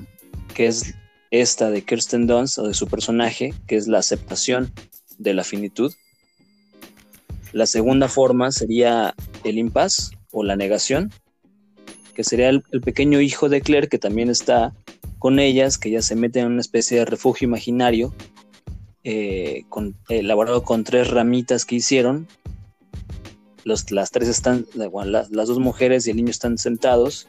que 0.54 0.68
es 0.68 0.94
esta 1.32 1.72
de 1.72 1.82
Kirsten 1.82 2.28
Dunst 2.28 2.58
o 2.58 2.68
de 2.68 2.74
su 2.74 2.86
personaje, 2.86 3.54
que 3.66 3.74
es 3.74 3.88
la 3.88 3.98
aceptación 3.98 4.72
de 5.18 5.34
la 5.34 5.42
finitud. 5.42 5.92
La 7.50 7.66
segunda 7.66 8.06
forma 8.06 8.52
sería 8.52 9.16
el 9.42 9.58
impas 9.58 10.12
o 10.30 10.44
la 10.44 10.54
negación, 10.54 11.12
que 12.14 12.22
sería 12.22 12.50
el, 12.50 12.62
pequeño 12.62 13.20
hijo 13.20 13.48
de 13.48 13.62
Claire 13.62 13.88
que 13.88 13.98
también 13.98 14.30
está 14.30 14.72
con 15.22 15.38
ellas, 15.38 15.78
que 15.78 15.88
ya 15.88 16.02
se 16.02 16.16
mete 16.16 16.40
en 16.40 16.48
una 16.48 16.60
especie 16.60 16.98
de 16.98 17.04
refugio 17.04 17.46
imaginario, 17.46 18.12
eh, 19.04 19.62
elaborado 20.08 20.64
con 20.64 20.82
tres 20.82 21.10
ramitas 21.10 21.64
que 21.64 21.76
hicieron. 21.76 22.26
Los, 23.62 23.92
las 23.92 24.10
tres 24.10 24.26
están, 24.26 24.66
las, 24.74 25.30
dos 25.30 25.60
mujeres 25.60 26.04
y 26.04 26.10
el 26.10 26.16
niño 26.16 26.30
están 26.30 26.58
sentados 26.58 27.28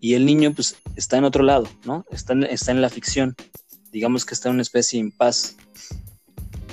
y 0.00 0.14
el 0.14 0.24
niño 0.24 0.54
pues 0.54 0.76
está 0.96 1.18
en 1.18 1.24
otro 1.24 1.44
lado, 1.44 1.68
¿no? 1.84 2.06
Está 2.10 2.32
en, 2.32 2.44
está 2.44 2.72
en 2.72 2.80
la 2.80 2.88
ficción, 2.88 3.36
digamos 3.92 4.24
que 4.24 4.32
está 4.32 4.48
en 4.48 4.54
una 4.54 4.62
especie 4.62 4.98
de 4.98 5.08
impas. 5.08 5.58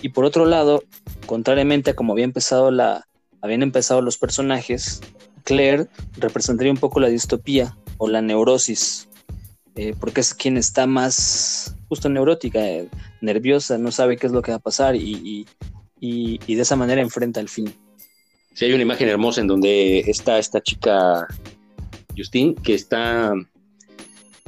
Y 0.01 0.07
por 0.07 0.23
otro 0.23 0.45
lado, 0.45 0.85
contrariamente 1.25 1.91
a 1.91 1.95
como 1.97 2.13
había 2.13 2.23
empezado 2.23 2.71
la, 2.71 3.05
habían 3.41 3.61
empezado 3.61 4.01
los 4.01 4.17
personajes, 4.17 5.01
Claire 5.43 5.89
representaría 6.15 6.71
un 6.71 6.77
poco 6.77 7.01
la 7.01 7.09
distopía 7.09 7.77
o 7.97 8.07
la 8.07 8.21
neurosis, 8.21 9.04
eh, 9.75 9.93
porque 9.99 10.21
es 10.21 10.33
quien 10.33 10.57
está 10.57 10.87
más 10.87 11.75
justo 11.87 12.09
neurótica, 12.09 12.65
eh, 12.65 12.89
nerviosa, 13.21 13.77
no 13.77 13.91
sabe 13.91 14.17
qué 14.17 14.27
es 14.27 14.33
lo 14.33 14.41
que 14.41 14.51
va 14.51 14.57
a 14.57 14.61
pasar 14.61 14.95
y, 14.95 15.45
de 16.01 16.61
esa 16.61 16.75
manera 16.75 17.01
enfrenta 17.01 17.39
el 17.39 17.49
fin. 17.49 17.73
Sí, 18.53 18.65
hay 18.65 18.73
una 18.73 18.83
imagen 18.83 19.09
hermosa 19.09 19.41
en 19.41 19.47
donde 19.47 19.99
está 20.01 20.39
esta 20.39 20.61
chica, 20.61 21.27
Justine, 22.15 22.55
que 22.55 22.73
está 22.73 23.33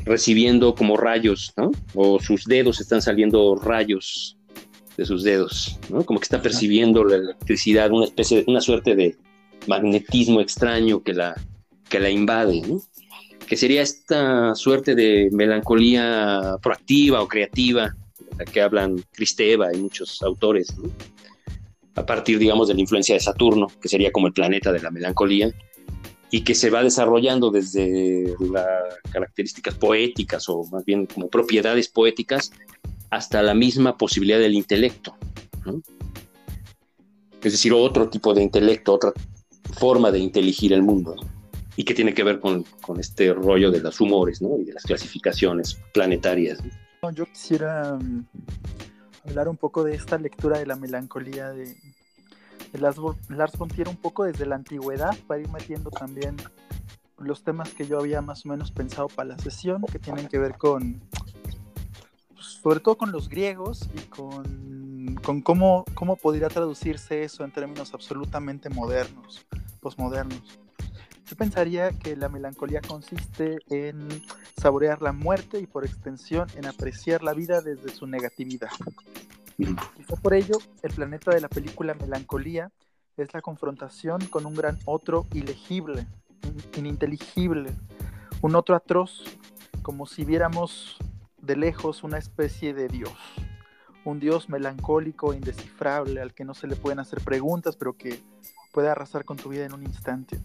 recibiendo 0.06 0.76
como 0.76 0.96
rayos, 0.96 1.54
¿no? 1.58 1.72
O 1.94 2.20
sus 2.20 2.46
dedos 2.46 2.80
están 2.80 3.02
saliendo 3.02 3.56
rayos 3.56 4.38
de 4.96 5.06
sus 5.06 5.24
dedos, 5.24 5.78
¿no? 5.90 6.06
Como 6.06 6.20
que 6.20 6.26
está 6.26 6.42
percibiendo 6.42 7.04
la 7.04 7.18
electricidad, 7.18 7.92
una 7.92 8.06
especie 8.06 8.38
de, 8.38 8.44
una 8.48 8.62
suerte 8.62 8.96
de, 8.96 9.18
magnetismo 9.68 10.42
extraño 10.42 11.04
que 11.04 11.14
la, 11.14 11.36
que 11.90 12.00
la 12.00 12.10
invade, 12.10 12.64
que 13.48 13.56
sería 13.56 13.82
esta 13.82 14.54
suerte 14.56 14.94
de 14.94 15.30
melancolía 15.32 16.58
proactiva 16.62 17.22
o 17.22 17.27
creativa, 17.27 17.96
de 18.20 18.36
la 18.38 18.46
que 18.46 18.62
hablan 18.62 19.04
Cristeva 19.13 19.74
y 19.74 19.77
muchos 19.77 20.22
autores, 20.22 20.75
a 21.96 22.06
partir, 22.06 22.38
digamos, 22.38 22.68
de 22.68 22.75
la 22.75 22.82
influencia 22.82 23.16
de 23.16 23.22
Saturno, 23.22 23.68
que 23.82 23.88
sería 23.88 24.12
como 24.12 24.27
el 24.27 24.34
planeta 24.34 24.72
de 24.72 24.82
la 24.82 24.92
melancolía, 24.92 25.51
y 26.30 26.42
que 26.42 26.56
se 26.56 26.70
va 26.70 26.84
desarrollando 26.84 27.50
desde 27.50 28.36
las 28.51 28.66
características 29.10 29.75
poéticas 29.75 30.50
o 30.50 30.66
más 30.66 30.84
bien 30.84 31.06
como 31.06 31.30
propiedades 31.30 31.88
poéticas 31.88 32.51
hasta 33.10 33.42
la 33.42 33.54
misma 33.54 33.98
posibilidad 33.98 34.38
del 34.38 34.54
intelecto. 34.54 35.16
Es 37.42 37.54
decir, 37.54 37.72
otro 37.72 38.10
tipo 38.10 38.34
de 38.34 38.44
intelecto, 38.44 38.94
otra 38.94 39.13
forma 39.72 40.12
de 40.12 40.20
inteligir 40.20 40.74
el 40.74 40.84
mundo 40.84 41.16
y 41.78 41.86
que 41.86 41.94
tiene 41.94 42.14
que 42.14 42.24
ver 42.24 42.40
con, 42.40 42.66
este 43.00 43.32
rollo 43.34 43.72
de 43.72 43.80
los 43.80 44.02
humores 44.02 44.42
y 44.42 44.64
de 44.66 44.74
las 44.74 44.84
clasificaciones 44.84 45.80
planetarias. 45.94 46.60
Yo 47.14 47.26
quisiera 47.28 47.94
mm, 47.94 48.26
hablar 49.28 49.48
un 49.48 49.58
poco 49.58 49.84
de 49.84 49.94
esta 49.94 50.18
lectura 50.18 50.58
de 50.58 50.66
la 50.66 50.76
melancolía 50.76 51.52
de, 51.52 51.78
Lars, 52.74 52.98
Lars 53.30 53.58
von 53.58 53.70
un 53.88 53.96
poco 53.98 54.26
desde 54.26 54.48
la 54.48 54.56
antigüedad 54.56 55.16
para 55.28 55.40
ir 55.40 55.50
metiendo 55.50 55.92
también 55.92 56.36
los 57.20 57.44
temas 57.44 57.72
que 57.74 57.88
yo 57.88 58.00
había 58.00 58.22
más 58.22 58.46
o 58.46 58.50
menos 58.50 58.72
pensado 58.72 59.08
para 59.08 59.30
la 59.30 59.38
sesión, 59.38 59.84
que 59.84 60.00
tienen 60.00 60.28
que 60.28 60.40
ver 60.40 60.58
con, 60.58 61.00
sobre 62.38 62.80
todo 62.80 62.98
con 62.98 63.12
los 63.12 63.30
griegos 63.30 63.88
y 63.96 64.02
con, 64.08 65.16
con 65.24 65.42
cómo, 65.42 65.86
cómo 65.94 66.16
podría 66.16 66.48
traducirse 66.48 67.22
eso 67.22 67.44
en 67.44 67.52
términos 67.52 67.94
absolutamente 67.94 68.70
modernos 68.70 69.46
posmodernos. 69.80 70.60
Yo 71.28 71.36
pensaría 71.36 71.92
que 71.92 72.16
la 72.16 72.30
melancolía 72.30 72.80
consiste 72.80 73.60
en 73.70 74.08
saborear 74.56 75.02
la 75.02 75.12
muerte 75.12 75.60
y 75.60 75.68
por 75.68 75.84
extensión 75.84 76.48
en 76.56 76.66
apreciar 76.66 77.22
la 77.22 77.34
vida 77.34 77.60
desde 77.60 77.90
su 77.90 78.08
negatividad. 78.08 78.70
Quizá 79.58 80.16
por 80.22 80.34
ello, 80.34 80.58
el 80.84 80.94
planeta 80.94 81.32
de 81.32 81.42
la 81.42 81.50
película 81.50 81.96
Melancolía 81.96 82.72
es 83.18 83.34
la 83.34 83.42
confrontación 83.42 84.26
con 84.28 84.46
un 84.46 84.54
gran 84.54 84.80
otro 84.86 85.26
ilegible, 85.34 86.08
ininteligible, 86.78 87.72
un 88.42 88.56
otro 88.56 88.76
atroz, 88.76 89.24
como 89.82 90.06
si 90.06 90.24
viéramos 90.24 90.98
de 91.42 91.58
lejos 91.58 92.04
una 92.04 92.20
especie 92.20 92.74
de 92.74 92.88
Dios, 92.88 93.18
un 94.06 94.22
Dios 94.22 94.48
melancólico, 94.48 95.34
indescifrable, 95.34 96.22
al 96.22 96.34
que 96.34 96.46
no 96.46 96.54
se 96.54 96.68
le 96.68 96.78
pueden 96.78 97.00
hacer 97.00 97.20
preguntas, 97.20 97.76
pero 97.76 97.98
que 97.98 98.22
puede 98.72 98.88
arrasar 98.88 99.26
con 99.26 99.36
tu 99.36 99.50
vida 99.50 99.66
en 99.66 99.74
un 99.74 99.84
instante. 99.84 100.40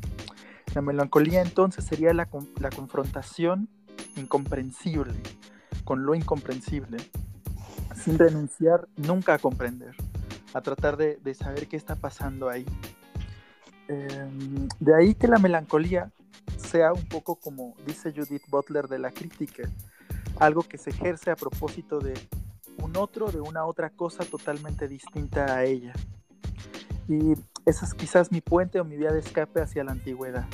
La 0.75 0.83
melancolía 0.83 1.43
entonces 1.43 1.85
sería 1.85 2.12
la, 2.14 2.29
la 2.61 2.71
confrontación 2.71 3.69
incomprensible 4.17 5.14
con 5.85 6.05
lo 6.07 6.14
incomprensible, 6.14 6.99
sin 7.95 8.19
renunciar 8.19 8.88
nunca 8.97 9.35
a 9.35 9.38
comprender, 9.38 9.95
a 10.55 10.61
tratar 10.61 10.97
de, 10.97 11.17
de 11.17 11.35
saber 11.35 11.69
qué 11.69 11.76
está 11.76 11.97
pasando 11.97 12.49
ahí. 12.49 12.64
Em, 13.88 14.69
de 14.81 14.95
ahí 14.95 15.14
que 15.14 15.26
la 15.29 15.38
melancolía 15.38 16.11
sea 16.57 16.93
un 16.93 17.05
poco 17.07 17.37
como 17.37 17.75
dice 17.85 18.12
Judith 18.12 18.45
Butler 18.49 18.88
de 18.88 18.99
la 18.99 19.11
crítica, 19.11 19.69
algo 20.38 20.62
que 20.62 20.79
se 20.79 20.91
ejerce 20.91 21.31
a 21.31 21.37
propósito 21.37 21.99
de 21.99 22.14
un 22.79 22.97
otro, 22.97 23.31
de 23.31 23.41
una 23.41 23.64
otra 23.64 23.91
cosa 23.91 24.25
totalmente 24.25 24.88
distinta 24.88 25.57
a 25.57 25.64
ella. 25.64 25.93
Y 27.09 27.35
esa 27.66 27.87
es 27.87 27.94
quizás 27.94 28.32
mi 28.32 28.40
puente 28.40 28.80
o 28.80 28.85
mi 28.85 28.97
vía 28.97 29.12
de 29.12 29.21
escape 29.21 29.61
hacia 29.61 29.85
la 29.85 29.92
antigüedad, 29.92 30.47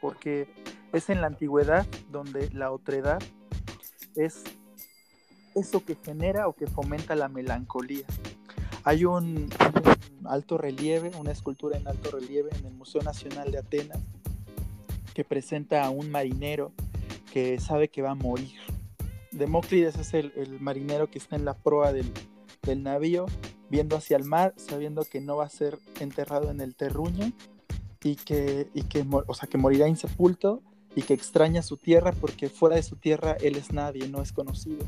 porque 0.00 0.48
es 0.92 1.10
en 1.10 1.20
la 1.20 1.26
antigüedad 1.26 1.86
donde 2.10 2.50
la 2.50 2.72
otredad 2.72 3.20
es 4.16 4.42
eso 5.54 5.84
que 5.84 5.96
genera 5.96 6.48
o 6.48 6.54
que 6.54 6.66
fomenta 6.66 7.14
la 7.14 7.28
melancolía. 7.28 8.06
Hay 8.84 9.04
un, 9.04 9.48
alto 10.24 10.58
relieve, 10.58 11.10
una 11.18 11.32
escultura 11.32 11.76
en 11.76 11.86
alto 11.86 12.10
relieve 12.10 12.50
en 12.58 12.66
el 12.66 12.72
Museo 12.72 13.02
Nacional 13.02 13.50
de 13.50 13.58
Atenas 13.58 13.98
que 15.14 15.24
presenta 15.24 15.84
a 15.84 15.90
un 15.90 16.10
marinero 16.10 16.72
que 17.32 17.58
sabe 17.58 17.88
que 17.88 18.02
va 18.02 18.12
a 18.12 18.14
morir. 18.14 18.58
Demóclides 19.32 19.96
es 19.96 20.14
el, 20.14 20.58
marinero 20.60 21.10
que 21.10 21.18
está 21.18 21.36
en 21.36 21.44
la 21.44 21.54
proa 21.54 21.92
del, 21.92 22.10
del 22.62 22.82
navío 22.82 23.26
viendo 23.70 23.96
hacia 23.96 24.16
el 24.16 24.24
mar, 24.24 24.54
sabiendo 24.56 25.04
que 25.04 25.20
no 25.20 25.36
va 25.36 25.46
a 25.46 25.50
ser 25.50 25.78
enterrado 26.00 26.50
en 26.50 26.60
el 26.60 26.74
terruño 26.74 27.32
y 28.02 28.16
que, 28.16 28.68
y 28.74 28.82
que, 28.82 29.06
o 29.26 29.34
sea, 29.34 29.48
que 29.48 29.58
morirá 29.58 29.88
insepulto 29.88 30.62
y 30.96 31.02
que 31.02 31.14
extraña 31.14 31.62
su 31.62 31.76
tierra 31.76 32.12
porque 32.12 32.48
fuera 32.48 32.76
de 32.76 32.82
su 32.82 32.96
tierra 32.96 33.36
él 33.40 33.56
es 33.56 33.72
nadie, 33.72 34.08
no 34.08 34.22
es 34.22 34.32
conocido. 34.32 34.84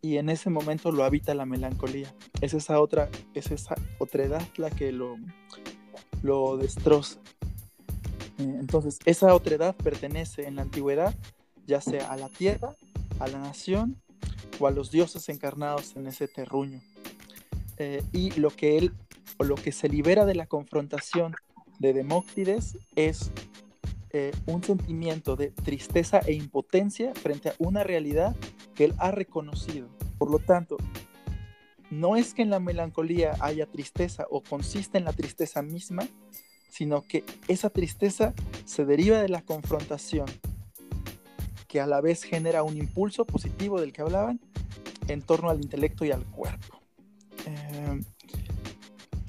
Y 0.00 0.18
en 0.18 0.28
ese 0.28 0.50
momento 0.50 0.92
lo 0.92 1.04
habita 1.04 1.34
la 1.34 1.46
melancolía. 1.46 2.12
Es 2.40 2.54
esa 2.54 2.80
otra, 2.80 3.08
es 3.34 3.50
esa 3.50 3.74
otra 3.98 4.24
edad 4.24 4.42
la 4.56 4.70
que 4.70 4.92
lo, 4.92 5.16
destroza. 6.56 7.20
Eh, 8.38 8.56
entonces, 8.60 8.98
esa 9.04 9.34
otra 9.34 9.54
edad 9.54 9.74
pertenece 9.76 10.46
en 10.46 10.56
la 10.56 10.62
antigüedad 10.62 11.14
ya 11.66 11.80
sea 11.80 12.10
a 12.12 12.16
la 12.16 12.28
tierra, 12.28 12.76
a 13.18 13.28
la 13.28 13.38
nación 13.38 14.00
o 14.58 14.66
a 14.66 14.70
los 14.70 14.90
dioses 14.90 15.28
encarnados 15.28 15.96
en 15.96 16.06
ese 16.06 16.28
terruño. 16.28 16.80
Eh, 17.78 18.02
y 18.12 18.30
lo 18.32 18.50
que 18.50 18.78
él, 18.78 18.92
o 19.38 19.44
lo 19.44 19.56
que 19.56 19.72
se 19.72 19.88
libera 19.88 20.24
de 20.24 20.34
la 20.34 20.46
confrontación 20.46 21.34
de 21.78 21.92
Demóctides 21.92 22.78
es 22.94 23.30
eh, 24.10 24.32
un 24.46 24.62
sentimiento 24.62 25.34
de 25.34 25.50
tristeza 25.50 26.20
e 26.20 26.34
impotencia 26.34 27.12
frente 27.14 27.48
a 27.48 27.54
una 27.58 27.82
realidad 27.82 28.36
que 28.74 28.84
él 28.84 28.94
ha 28.98 29.10
reconocido. 29.10 29.88
Por 30.18 30.30
lo 30.30 30.38
tanto, 30.38 30.76
no 31.90 32.16
es 32.16 32.32
que 32.32 32.42
en 32.42 32.50
la 32.50 32.60
melancolía 32.60 33.36
haya 33.40 33.66
tristeza 33.66 34.26
o 34.30 34.40
consiste 34.40 34.98
en 34.98 35.04
la 35.04 35.12
tristeza 35.12 35.62
misma, 35.62 36.06
sino 36.70 37.02
que 37.02 37.24
esa 37.48 37.70
tristeza 37.70 38.34
se 38.64 38.84
deriva 38.84 39.20
de 39.20 39.28
la 39.28 39.42
confrontación, 39.42 40.26
que 41.68 41.80
a 41.80 41.86
la 41.86 42.00
vez 42.00 42.22
genera 42.22 42.62
un 42.62 42.76
impulso 42.76 43.24
positivo 43.24 43.80
del 43.80 43.92
que 43.92 44.02
hablaban, 44.02 44.40
en 45.08 45.22
torno 45.22 45.50
al 45.50 45.60
intelecto 45.60 46.04
y 46.04 46.12
al 46.12 46.24
cuerpo. 46.24 46.83
Eh, 47.74 48.00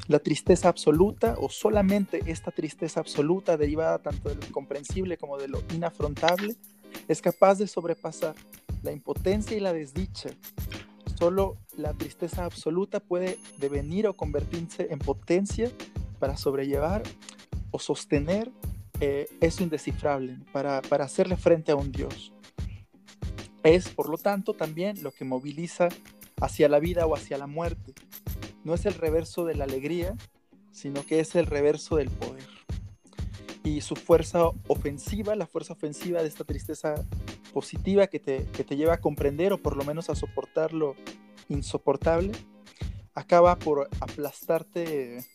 la 0.08 0.20
tristeza 0.20 0.70
absoluta 0.70 1.36
o 1.40 1.50
solamente 1.50 2.22
esta 2.28 2.52
tristeza 2.52 3.00
absoluta 3.00 3.58
derivada 3.58 3.98
tanto 3.98 4.30
de 4.30 4.36
lo 4.36 4.46
incomprensible 4.46 5.18
como 5.18 5.38
de 5.38 5.48
lo 5.48 5.64
inafrontable 5.74 6.56
es 7.08 7.22
capaz 7.22 7.58
de 7.58 7.68
sobrepasar 7.68 8.36
la 8.84 8.92
impotencia 8.92 9.58
y 9.58 9.60
la 9.60 9.74
desdicha. 9.74 10.30
Solo 11.18 11.58
la 11.76 11.94
tristeza 11.94 12.46
absoluta 12.46 13.00
puede 13.00 13.40
devenir 13.58 14.06
o 14.08 14.14
convertirse 14.14 14.88
en 14.92 15.00
potencia 15.00 15.72
para 16.20 16.38
sobrellevar 16.38 17.02
o 17.72 17.80
sostener 17.80 18.52
eh, 19.00 19.28
eso 19.42 19.64
indescifrable, 19.64 20.38
para, 20.54 20.82
para 20.84 21.06
hacerle 21.06 21.36
frente 21.36 21.72
a 21.72 21.76
un 21.76 21.92
Dios. 21.92 22.32
Es, 23.64 23.90
por 23.90 24.10
lo 24.10 24.18
tanto, 24.18 24.54
también 24.54 25.02
lo 25.02 25.12
que 25.12 25.26
moviliza 25.26 25.90
hacia 26.40 26.70
la 26.70 26.80
vida 26.80 27.06
o 27.08 27.16
hacia 27.16 27.38
la 27.38 27.48
muerte. 27.48 27.94
No 28.66 28.74
es 28.74 28.86
el 28.86 28.96
reverso 28.96 29.46
de 29.46 29.56
la 29.56 29.64
alegría, 29.64 30.16
sino 30.72 31.06
que 31.06 31.22
es 31.22 31.36
el 31.36 31.46
reverso 31.46 31.96
del 31.96 32.10
poder. 32.10 32.50
Y 33.64 33.80
su 33.80 33.96
fuerza 33.96 34.50
ofensiva, 34.68 35.36
la 35.36 35.48
fuerza 35.48 35.74
ofensiva 35.74 36.22
de 36.22 36.28
esta 36.28 36.44
tristeza 36.44 36.96
positiva 37.54 38.08
que 38.08 38.20
te, 38.20 38.46
que 38.52 38.66
te 38.66 38.76
lleva 38.76 38.96
a 38.96 39.00
comprender 39.00 39.54
o 39.54 39.58
por 39.58 39.78
lo 39.78 39.86
menos 39.86 40.10
a 40.10 40.16
soportar 40.16 40.74
lo 40.74 40.96
insoportable, 41.48 42.34
acaba 43.14 43.58
por 43.58 43.88
aplastarte 44.02 45.26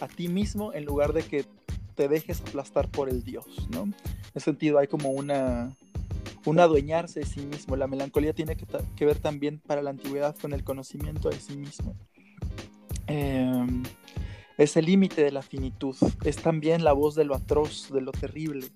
a 0.00 0.08
ti 0.08 0.28
mismo 0.28 0.72
en 0.72 0.86
lugar 0.86 1.12
de 1.12 1.22
que 1.22 1.44
te 1.94 2.08
dejes 2.08 2.40
aplastar 2.40 2.90
por 2.90 3.08
el 3.08 3.24
Dios, 3.24 3.46
¿no? 3.70 3.82
En 3.82 3.94
ese 4.34 4.44
sentido 4.44 4.78
hay 4.78 4.86
como 4.86 5.10
una, 5.10 5.76
un 6.44 6.60
adueñarse 6.60 7.20
de 7.20 7.26
sí 7.26 7.40
mismo. 7.40 7.76
La 7.76 7.86
melancolía 7.86 8.32
tiene 8.32 8.56
que, 8.56 9.04
ver 9.04 9.18
también 9.18 9.58
para 9.58 9.82
la 9.82 9.90
antigüedad 9.90 10.36
con 10.36 10.52
el 10.52 10.62
conocimiento 10.62 11.28
de 11.28 11.40
sí 11.40 11.56
mismo. 11.56 11.94
Em, 13.06 13.82
es 14.58 14.76
el 14.76 14.86
límite 14.86 15.22
de 15.22 15.32
la 15.32 15.42
finitud, 15.42 15.96
es 16.24 16.36
también 16.36 16.82
la 16.82 16.92
voz 16.92 17.14
de 17.14 17.24
lo 17.24 17.34
atroz, 17.34 17.90
de 17.92 18.00
lo 18.00 18.12
terrible. 18.12 18.66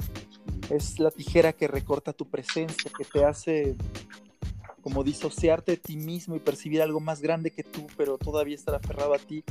Es 0.69 0.99
la 0.99 1.11
tijera 1.11 1.53
que 1.53 1.69
recorta 1.69 2.13
tu 2.13 2.27
presencia, 2.27 2.91
que 2.97 3.05
te 3.05 3.25
hace 3.25 3.77
como 4.83 5.05
disociarte 5.05 5.73
de 5.73 5.79
ti 5.79 5.97
mismo 5.97 6.37
y 6.37 6.41
percibir 6.41 6.83
algo 6.83 7.01
más 7.01 7.21
grande 7.21 7.51
que 7.51 7.63
tú, 7.63 7.87
pero 7.97 8.19
todavía 8.19 8.55
estar 8.55 8.75
aferrado 8.75 9.15
a 9.15 9.19
ti, 9.19 9.45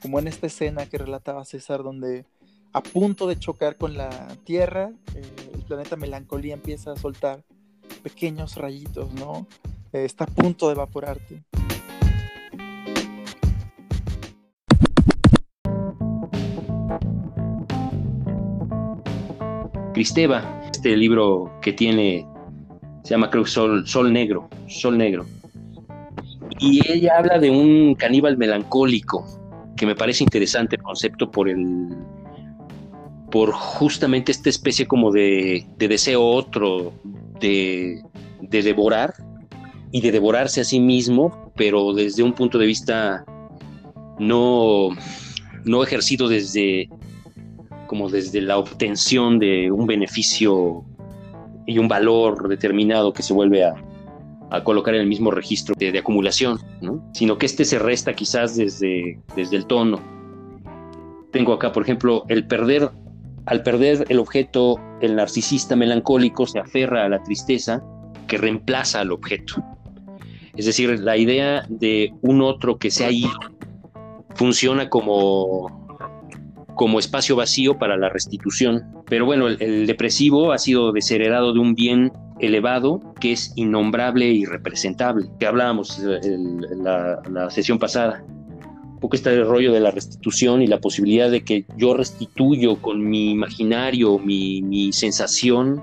como 0.00 0.18
en 0.18 0.28
esta 0.28 0.46
escena 0.46 0.86
que 0.86 0.98
relataba 0.98 1.44
César, 1.44 1.82
donde 1.82 2.24
a 2.72 2.82
punto 2.82 3.26
de 3.26 3.38
chocar 3.38 3.76
con 3.76 3.96
la 3.96 4.36
Tierra, 4.44 4.92
eh, 5.14 5.22
el 5.54 5.62
planeta 5.62 5.96
Melancolía 5.96 6.54
empieza 6.54 6.92
a 6.92 6.96
soltar 6.96 7.42
pequeños 8.02 8.56
rayitos, 8.56 9.12
¿no? 9.14 9.46
Eh, 9.92 10.04
está 10.04 10.24
a 10.24 10.28
punto 10.28 10.66
de 10.66 10.74
evaporarte. 10.74 11.42
Cristeva, 19.96 20.60
este 20.70 20.94
libro 20.94 21.50
que 21.62 21.72
tiene, 21.72 22.26
se 23.02 23.14
llama 23.14 23.30
creo 23.30 23.46
Sol, 23.46 23.88
Sol 23.88 24.12
Negro, 24.12 24.50
Sol 24.68 24.98
Negro. 24.98 25.24
Y 26.60 26.86
ella 26.92 27.16
habla 27.16 27.38
de 27.38 27.48
un 27.48 27.94
caníbal 27.94 28.36
melancólico, 28.36 29.24
que 29.74 29.86
me 29.86 29.94
parece 29.94 30.22
interesante 30.22 30.76
el 30.76 30.82
concepto 30.82 31.30
por 31.30 31.48
el 31.48 31.96
por 33.30 33.52
justamente 33.52 34.32
esta 34.32 34.50
especie 34.50 34.86
como 34.86 35.10
de, 35.10 35.66
deseo 35.78 36.22
otro 36.22 36.92
de, 37.40 38.02
devorar 38.42 39.14
y 39.92 40.02
de 40.02 40.12
devorarse 40.12 40.60
a 40.60 40.64
sí 40.64 40.78
mismo, 40.78 41.54
pero 41.56 41.94
desde 41.94 42.22
un 42.22 42.34
punto 42.34 42.58
de 42.58 42.66
vista 42.66 43.24
no, 44.18 44.90
no 45.64 45.82
ejercido 45.82 46.28
desde 46.28 46.90
como 47.86 48.08
desde 48.08 48.40
la 48.40 48.58
obtención 48.58 49.38
de 49.38 49.70
un 49.70 49.86
beneficio 49.86 50.84
y 51.66 51.78
un 51.78 51.88
valor 51.88 52.48
determinado 52.48 53.12
que 53.12 53.22
se 53.22 53.32
vuelve 53.32 53.64
a, 53.64 53.74
colocar 54.64 54.94
en 54.94 55.02
el 55.02 55.06
mismo 55.06 55.30
registro 55.30 55.74
de, 55.76 55.98
acumulación, 55.98 56.58
sino 57.12 57.36
que 57.36 57.46
este 57.46 57.64
se 57.64 57.78
resta 57.78 58.14
quizás 58.14 58.56
desde, 58.56 59.20
desde 59.34 59.56
el 59.56 59.66
tono. 59.66 60.00
Tengo 61.30 61.52
acá, 61.52 61.72
por 61.72 61.82
ejemplo, 61.82 62.24
el 62.28 62.46
perder 62.46 62.90
al 63.46 63.62
perder 63.62 64.04
el 64.08 64.18
objeto, 64.18 64.80
el 65.00 65.14
narcisista 65.14 65.76
melancólico 65.76 66.46
se 66.46 66.58
aferra 66.58 67.04
a 67.04 67.08
la 67.08 67.22
tristeza 67.22 67.82
que 68.26 68.38
reemplaza 68.38 69.00
al 69.00 69.12
objeto. 69.12 69.62
Es 70.56 70.66
decir, 70.66 70.98
la 71.00 71.16
idea 71.16 71.64
de 71.68 72.12
un 72.22 72.42
otro 72.42 72.78
que 72.78 72.90
se 72.90 73.04
ha 73.04 73.10
ido 73.10 73.38
funciona 74.34 74.88
como, 74.88 75.85
como 76.76 77.00
espacio 77.00 77.34
vacío 77.34 77.78
para 77.78 77.96
la 77.96 78.08
restitución. 78.08 78.84
Pero 79.08 79.26
bueno, 79.26 79.48
el, 79.48 79.88
depresivo 79.88 80.52
ha 80.52 80.58
sido 80.58 80.92
desheredado 80.92 81.52
de 81.52 81.58
un 81.58 81.74
bien 81.74 82.12
elevado 82.38 83.00
que 83.20 83.32
es 83.32 83.52
innombrable 83.56 84.26
y 84.28 84.44
representable, 84.44 85.28
que 85.40 85.46
hablábamos 85.46 85.98
en 85.98 86.60
la 86.84 87.50
sesión 87.50 87.80
pasada 87.80 88.22
un 88.96 89.00
poco 89.00 89.14
este 89.14 89.44
rollo 89.44 89.74
de 89.74 89.80
la 89.80 89.90
restitución 89.90 90.62
y 90.62 90.66
la 90.66 90.80
posibilidad 90.80 91.30
de 91.30 91.44
que 91.44 91.66
yo 91.76 91.92
restituyo 91.92 92.80
con 92.80 93.06
mi 93.06 93.30
imaginario, 93.30 94.18
mi, 94.18 94.90
sensación, 94.90 95.82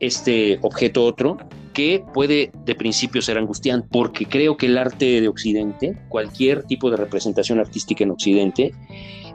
este 0.00 0.58
objeto 0.62 1.04
otro, 1.04 1.36
que 1.74 2.02
puede 2.14 2.50
de 2.64 2.74
principio 2.74 3.20
ser 3.20 3.36
angustiante, 3.36 3.86
porque 3.92 4.24
creo 4.24 4.56
que 4.56 4.64
el 4.64 4.78
arte 4.78 5.20
de 5.20 5.28
Occidente, 5.28 5.94
cualquier 6.08 6.62
tipo 6.62 6.90
de 6.90 6.96
representación 6.96 7.60
artística 7.60 8.02
en 8.02 8.10
Occidente, 8.10 8.72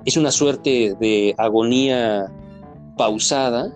es 0.08 0.16
una 0.16 0.32
suerte 0.32 0.96
de 1.02 1.36
agonía 1.38 2.32
pausada 2.98 3.74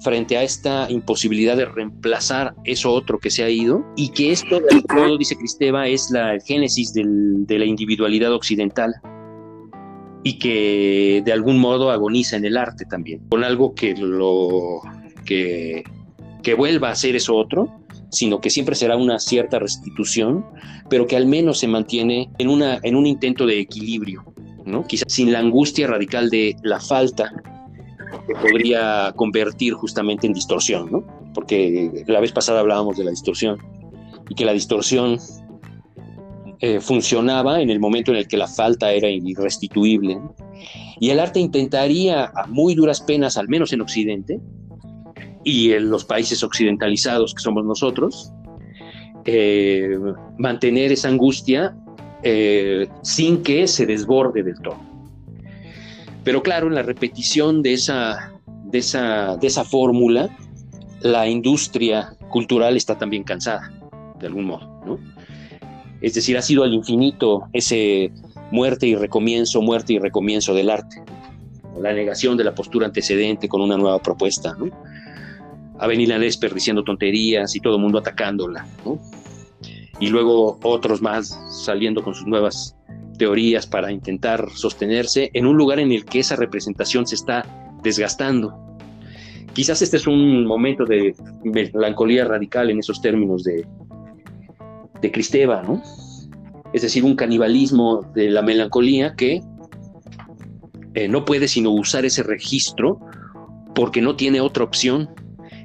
frente 0.00 0.36
a 0.36 0.42
esta 0.42 0.90
imposibilidad 0.90 1.56
de 1.56 1.64
reemplazar 1.64 2.54
eso 2.64 2.92
otro 2.92 3.18
que 3.18 3.30
se 3.30 3.42
ha 3.44 3.48
ido 3.48 3.82
y 3.96 4.10
que 4.10 4.30
esto, 4.30 4.60
de 4.60 4.82
todo, 4.82 5.16
dice 5.16 5.36
Cristeva, 5.36 5.88
es 5.88 6.10
la 6.10 6.38
génesis 6.44 6.92
de 6.92 7.58
la 7.58 7.64
individualidad 7.64 8.30
occidental 8.34 8.92
y 10.22 10.38
que 10.38 11.22
de 11.24 11.32
algún 11.32 11.58
modo 11.58 11.90
agoniza 11.90 12.36
en 12.36 12.44
el 12.44 12.58
arte 12.58 12.84
también, 12.84 13.26
con 13.30 13.42
algo 13.42 13.74
que 13.74 13.94
vuelva 16.58 16.90
a 16.90 16.94
ser 16.94 17.16
eso 17.16 17.34
otro, 17.36 17.74
sino 18.10 18.38
que 18.42 18.50
siempre 18.50 18.74
será 18.74 18.98
una 18.98 19.18
cierta 19.18 19.58
restitución, 19.58 20.44
pero 20.90 21.06
que 21.06 21.16
al 21.16 21.24
menos 21.24 21.58
se 21.58 21.68
mantiene 21.68 22.28
en 22.38 22.96
un 22.96 23.06
intento 23.06 23.46
de 23.46 23.60
equilibrio, 23.60 24.24
¿no? 24.64 24.84
quizás 24.86 25.12
sin 25.12 25.32
la 25.32 25.38
angustia 25.38 25.86
radical 25.86 26.30
de 26.30 26.56
la 26.62 26.80
falta 26.80 27.32
que 28.26 28.34
podría 28.34 29.12
convertir 29.16 29.74
justamente 29.74 30.26
en 30.26 30.32
distorsión, 30.32 30.90
¿no? 30.90 31.04
Porque 31.34 32.04
la 32.06 32.20
vez 32.20 32.32
pasada 32.32 32.60
hablábamos 32.60 32.96
de 32.96 33.04
la 33.04 33.10
distorsión 33.10 33.58
y 34.28 34.34
que 34.34 34.44
la 34.44 34.52
distorsión 34.52 35.18
eh, 36.60 36.80
funcionaba 36.80 37.62
en 37.62 37.70
el 37.70 37.80
momento 37.80 38.10
en 38.10 38.18
el 38.18 38.28
que 38.28 38.36
la 38.36 38.46
falta 38.46 38.92
era 38.92 39.08
irrestituible. 39.08 40.20
Y 40.98 41.10
el 41.10 41.18
arte 41.18 41.40
intentaría, 41.40 42.26
a 42.26 42.46
muy 42.46 42.74
duras 42.74 43.00
penas, 43.00 43.38
al 43.38 43.48
menos 43.48 43.72
en 43.72 43.80
Occidente, 43.80 44.38
y 45.42 45.72
en 45.72 45.88
los 45.88 46.04
países 46.04 46.42
occidentalizados 46.42 47.34
que 47.34 47.42
somos 47.42 47.64
nosotros, 47.64 48.32
eh, 49.24 49.96
mantener 50.38 50.92
esa 50.92 51.08
angustia 51.08 51.74
eh, 52.22 52.88
sin 53.02 53.42
que 53.42 53.66
se 53.66 53.86
desborde 53.86 54.42
del 54.42 54.60
todo. 54.60 54.78
Pero 56.24 56.42
claro, 56.42 56.66
en 56.66 56.74
la 56.74 56.82
repetición 56.82 57.62
de 57.62 57.72
esa, 57.72 58.32
de 58.64 58.78
esa, 58.78 59.36
de 59.36 59.46
esa 59.46 59.64
fórmula, 59.64 60.28
la 61.00 61.28
industria 61.28 62.14
cultural 62.28 62.76
está 62.76 62.98
también 62.98 63.24
cansada, 63.24 63.72
de 64.18 64.26
algún 64.26 64.44
modo, 64.44 64.82
¿no? 64.84 64.98
Es 66.00 66.14
decir, 66.14 66.36
ha 66.36 66.42
sido 66.42 66.64
al 66.64 66.72
infinito 66.72 67.48
ese 67.52 68.10
muerte 68.50 68.86
y 68.86 68.94
recomienzo, 68.94 69.62
muerte 69.62 69.94
y 69.94 69.98
recomienzo 69.98 70.54
del 70.54 70.70
arte. 70.70 71.02
La 71.78 71.92
negación 71.92 72.36
de 72.36 72.44
la 72.44 72.54
postura 72.54 72.86
antecedente 72.86 73.48
con 73.48 73.60
una 73.60 73.76
nueva 73.76 73.98
propuesta, 74.00 74.54
¿no? 74.58 74.70
Avenida 75.78 76.18
Lesper 76.18 76.52
diciendo 76.52 76.84
tonterías 76.84 77.56
y 77.56 77.60
todo 77.60 77.76
el 77.76 77.82
mundo 77.82 77.98
atacándola, 77.98 78.66
¿no? 78.84 78.98
Y 80.00 80.08
luego 80.08 80.58
otros 80.62 81.00
más 81.02 81.38
saliendo 81.50 82.02
con 82.02 82.14
sus 82.14 82.26
nuevas 82.26 82.76
teorías 83.18 83.66
para 83.66 83.92
intentar 83.92 84.48
sostenerse 84.54 85.30
en 85.34 85.46
un 85.46 85.56
lugar 85.56 85.78
en 85.78 85.92
el 85.92 86.06
que 86.06 86.20
esa 86.20 86.36
representación 86.36 87.06
se 87.06 87.16
está 87.16 87.44
desgastando. 87.82 88.58
Quizás 89.52 89.82
este 89.82 89.98
es 89.98 90.06
un 90.06 90.46
momento 90.46 90.84
de 90.84 91.14
melancolía 91.44 92.24
radical 92.24 92.70
en 92.70 92.78
esos 92.78 93.02
términos 93.02 93.44
de, 93.44 93.66
de 95.02 95.12
Cristeva, 95.12 95.62
¿no? 95.62 95.82
Es 96.72 96.82
decir, 96.82 97.04
un 97.04 97.16
canibalismo 97.16 98.02
de 98.14 98.30
la 98.30 98.42
melancolía 98.42 99.14
que 99.16 99.42
eh, 100.94 101.08
no 101.08 101.24
puede 101.24 101.48
sino 101.48 101.70
usar 101.70 102.04
ese 102.04 102.22
registro 102.22 103.00
porque 103.74 104.00
no 104.00 104.16
tiene 104.16 104.40
otra 104.40 104.64
opción 104.64 105.10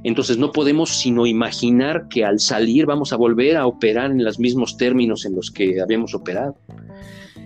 Entonces 0.05 0.37
no 0.37 0.51
podemos 0.51 0.91
sino 0.91 1.25
imaginar 1.25 2.07
que 2.09 2.23
al 2.23 2.39
salir 2.39 2.85
vamos 2.85 3.11
a 3.11 3.15
volver 3.15 3.57
a 3.57 3.65
operar 3.65 4.11
en 4.11 4.23
los 4.23 4.37
mismos 4.37 4.77
términos 4.77 5.25
en 5.25 5.35
los 5.35 5.49
que 5.49 5.81
habíamos 5.81 6.13
operado. 6.13 6.55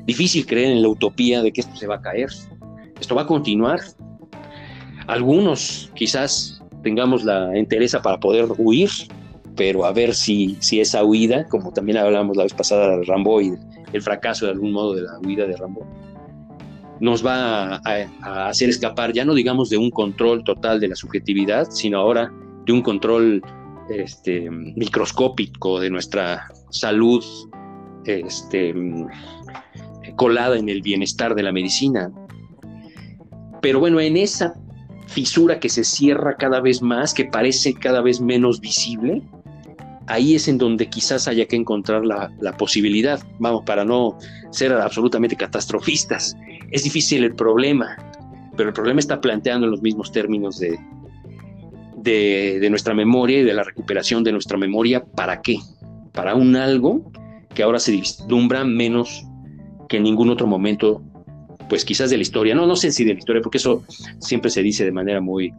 Difícil 0.05 0.45
creer 0.45 0.73
en 0.73 0.81
la 0.81 0.89
utopía 0.89 1.41
de 1.41 1.53
que 1.53 1.61
esto 1.61 1.73
se 1.77 1.87
va 1.87 1.95
a 1.95 2.01
caer. 2.01 2.29
Esto 2.99 3.15
va 3.15 3.21
a 3.21 3.27
continuar. 3.27 3.79
Algunos 5.07 5.89
quizás 5.95 6.61
tengamos 6.83 7.23
la 7.23 7.55
entereza 7.55 8.01
para 8.01 8.19
poder 8.19 8.47
huir, 8.57 8.89
pero 9.55 9.85
a 9.85 9.93
ver 9.93 10.13
si, 10.13 10.57
si 10.59 10.81
esa 10.81 11.05
huida, 11.05 11.45
como 11.47 11.71
también 11.71 11.97
hablamos 11.97 12.35
la 12.35 12.43
vez 12.43 12.53
pasada 12.53 12.97
de 12.97 13.05
Rambo 13.05 13.39
y 13.39 13.53
el 13.93 14.01
fracaso 14.01 14.47
de 14.47 14.51
algún 14.51 14.73
modo 14.73 14.95
de 14.95 15.03
la 15.03 15.17
huida 15.19 15.47
de 15.47 15.55
Rambo, 15.55 15.87
nos 16.99 17.25
va 17.25 17.75
a, 17.85 18.49
hacer 18.49 18.67
escapar, 18.67 19.13
ya 19.13 19.23
no 19.23 19.33
digamos 19.33 19.69
de 19.69 19.77
un 19.77 19.91
control 19.91 20.43
total 20.43 20.81
de 20.81 20.89
la 20.89 20.95
subjetividad, 20.97 21.69
sino 21.71 21.99
ahora 21.99 22.33
de 22.69 22.73
un 22.73 22.83
control 22.83 23.41
este, 23.89 24.47
microscópico 24.51 25.79
de 25.79 25.89
nuestra 25.89 26.51
salud 26.69 27.25
este, 28.05 28.75
colada 30.15 30.55
en 30.55 30.69
el 30.69 30.83
bienestar 30.83 31.33
de 31.33 31.41
la 31.41 31.51
medicina. 31.51 32.11
Pero 33.63 33.79
bueno, 33.79 33.99
en 33.99 34.17
esa 34.17 34.53
fisura 35.07 35.59
que 35.59 35.67
se 35.67 35.83
cierra 35.83 36.35
cada 36.37 36.61
vez 36.61 36.83
más, 36.83 37.15
que 37.15 37.25
parece 37.25 37.73
cada 37.73 38.01
vez 38.01 38.21
menos 38.21 38.61
visible, 38.61 39.23
ahí 40.05 40.35
es 40.35 40.47
en 40.47 40.59
donde 40.59 40.87
quizás 40.89 41.27
haya 41.27 41.47
que 41.47 41.55
encontrar 41.55 42.05
la, 42.05 42.55
posibilidad, 42.55 43.19
vamos, 43.39 43.63
para 43.65 43.83
no 43.83 44.15
ser 44.51 44.73
absolutamente 44.73 45.35
catastrofistas. 45.35 46.37
Es 46.69 46.83
difícil 46.83 47.23
el 47.23 47.33
problema, 47.33 47.97
pero 48.55 48.69
el 48.69 48.75
problema 48.75 48.99
está 48.99 49.19
planteando 49.19 49.65
en 49.65 49.71
los 49.71 49.81
mismos 49.81 50.11
términos 50.11 50.59
de, 50.59 50.77
de, 52.03 52.67
nuestra 52.69 52.93
memoria 52.93 53.39
y 53.39 53.43
de 53.43 53.53
la 53.53 53.63
recuperación 53.63 54.23
de 54.23 54.31
nuestra 54.31 54.57
memoria. 54.57 55.03
¿Para 55.03 55.41
qué? 55.41 55.57
Para 56.13 56.35
un 56.35 56.55
algo 56.55 57.11
que 57.53 57.63
ahora 57.63 57.79
se 57.79 57.91
vislumbra 57.91 58.63
menos 58.63 59.25
que 59.87 59.97
en 59.97 60.03
ningún 60.03 60.29
otro 60.29 60.47
momento 60.47 61.03
pues 61.69 61.85
quizás 61.85 62.09
de 62.09 62.17
la 62.17 62.23
historia, 62.23 62.55
no, 62.55 62.65
no 62.65 62.75
sé 62.75 62.91
si 62.91 63.05
de 63.05 63.13
la 63.13 63.19
historia, 63.19 63.41
porque 63.41 63.59
eso 63.59 63.83
siempre 64.17 64.49
se 64.49 64.63
dice 64.63 64.83
de 64.83 64.91
manera 64.91 65.21
muy, 65.21 65.53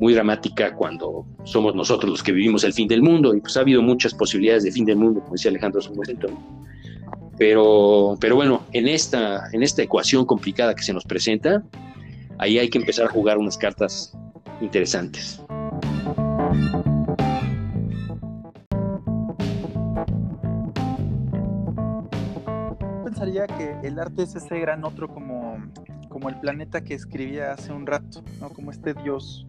muy 0.00 0.12
dramática 0.12 0.74
cuando 0.74 1.24
somos 1.44 1.74
nosotros 1.74 2.10
los 2.10 2.22
que 2.22 2.32
vivimos 2.32 2.64
el 2.64 2.72
fin 2.72 2.88
del 2.88 3.00
mundo, 3.00 3.34
y 3.34 3.40
pues 3.40 3.56
ha 3.56 3.60
habido 3.60 3.80
muchas 3.80 4.12
posibilidades 4.12 4.64
de 4.64 4.72
fin 4.72 4.84
del 4.84 4.96
mundo, 4.96 5.20
como 5.20 5.34
decía 5.34 5.50
Alejandro 5.50 5.80
hace 5.80 5.90
un. 5.90 6.38
Pero, 7.38 8.16
pero 8.20 8.34
bueno, 8.34 8.64
en 8.72 8.88
esta, 8.88 9.42
en 9.52 9.62
esta 9.62 9.82
ecuación 9.82 10.26
complicada 10.26 10.74
que 10.74 10.82
se 10.82 10.92
nos 10.92 11.04
presenta, 11.04 11.62
ahí 12.38 12.58
hay 12.58 12.68
que 12.68 12.78
empezar 12.78 13.06
a 13.06 13.08
jugar 13.08 13.38
unas 13.38 13.56
cartas 13.56 14.16
interesantes. 14.60 15.40
Pensaría 23.16 23.46
que 23.46 23.78
el 23.82 23.98
arte 23.98 24.24
es 24.24 24.36
ese 24.36 24.60
gran 24.60 24.84
otro 24.84 25.08
como, 25.08 25.56
como 26.10 26.28
el 26.28 26.38
planeta 26.38 26.82
que 26.82 26.92
escribía 26.92 27.52
hace 27.52 27.72
un 27.72 27.86
rato, 27.86 28.22
¿no? 28.40 28.50
Como 28.50 28.70
este 28.70 28.92
dios 28.92 29.46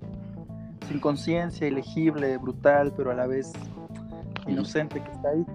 sin 0.88 1.02
conciencia, 1.02 1.68
ilegible, 1.68 2.38
brutal, 2.38 2.94
pero 2.96 3.12
a 3.12 3.14
la 3.14 3.28
vez 3.28 3.52
inocente 4.48 5.04
que 5.04 5.12
está 5.12 5.30
ahí. 5.32 5.46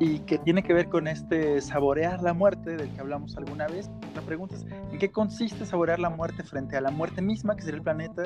Y 0.00 0.18
que 0.20 0.38
tiene 0.38 0.64
que 0.64 0.74
ver 0.74 0.88
con 0.88 1.06
este 1.06 1.60
saborear 1.60 2.20
la 2.20 2.34
muerte 2.34 2.76
del 2.76 2.90
que 2.90 3.00
hablamos 3.00 3.36
alguna 3.36 3.68
vez. 3.68 3.88
La 4.16 4.22
pregunta 4.22 4.56
es, 4.56 4.66
¿en 4.90 4.98
qué 4.98 5.12
consiste 5.12 5.64
saborear 5.66 6.00
la 6.00 6.10
muerte 6.10 6.42
frente 6.42 6.76
a 6.76 6.80
la 6.80 6.90
muerte 6.90 7.22
misma, 7.22 7.54
que 7.54 7.62
sería 7.62 7.76
el 7.76 7.84
planeta, 7.84 8.24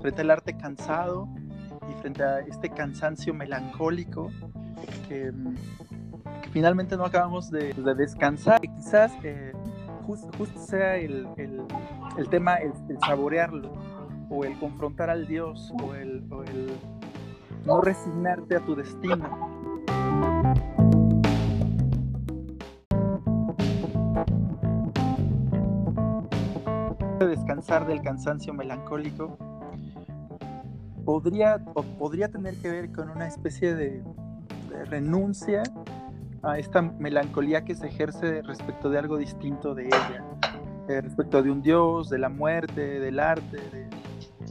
frente 0.00 0.22
al 0.22 0.30
arte 0.30 0.56
cansado 0.56 1.28
y 1.90 2.00
frente 2.00 2.22
a 2.22 2.40
este 2.40 2.70
cansancio 2.70 3.34
melancólico 3.34 4.30
que, 5.06 5.34
finalmente 6.54 6.96
no 6.96 7.04
acabamos 7.04 7.50
de, 7.50 7.74
descansar. 7.96 8.60
Quizás 8.60 9.12
eh, 9.24 9.52
justo 10.06 10.46
sea 10.56 10.96
el, 10.96 11.26
tema, 12.30 12.54
el, 12.54 12.72
saborearlo, 13.04 13.72
o 14.30 14.44
el 14.44 14.56
confrontar 14.60 15.10
al 15.10 15.26
Dios, 15.26 15.72
o 15.82 15.94
el, 15.94 16.24
no 17.66 17.80
resignarte 17.80 18.56
a 18.56 18.60
tu 18.60 18.76
destino. 18.76 19.52
descansar 27.18 27.86
del 27.86 28.02
cansancio 28.02 28.52
melancólico 28.52 29.38
podría, 31.06 31.58
podría 31.98 32.28
tener 32.28 32.54
que 32.56 32.70
ver 32.70 32.92
con 32.92 33.08
una 33.08 33.26
especie 33.26 33.74
de 33.74 34.04
renuncia 34.90 35.62
a 36.44 36.58
esta 36.58 36.82
melancolía 36.82 37.64
que 37.64 37.74
se 37.74 37.88
ejerce 37.88 38.42
respecto 38.42 38.90
de 38.90 38.98
algo 38.98 39.16
distinto 39.16 39.74
de 39.74 39.86
ella, 39.86 40.24
eh, 40.88 41.00
respecto 41.00 41.42
de 41.42 41.50
un 41.50 41.62
dios, 41.62 42.10
de 42.10 42.18
la 42.18 42.28
muerte, 42.28 43.00
del 43.00 43.18
arte, 43.18 43.56
de 43.56 43.88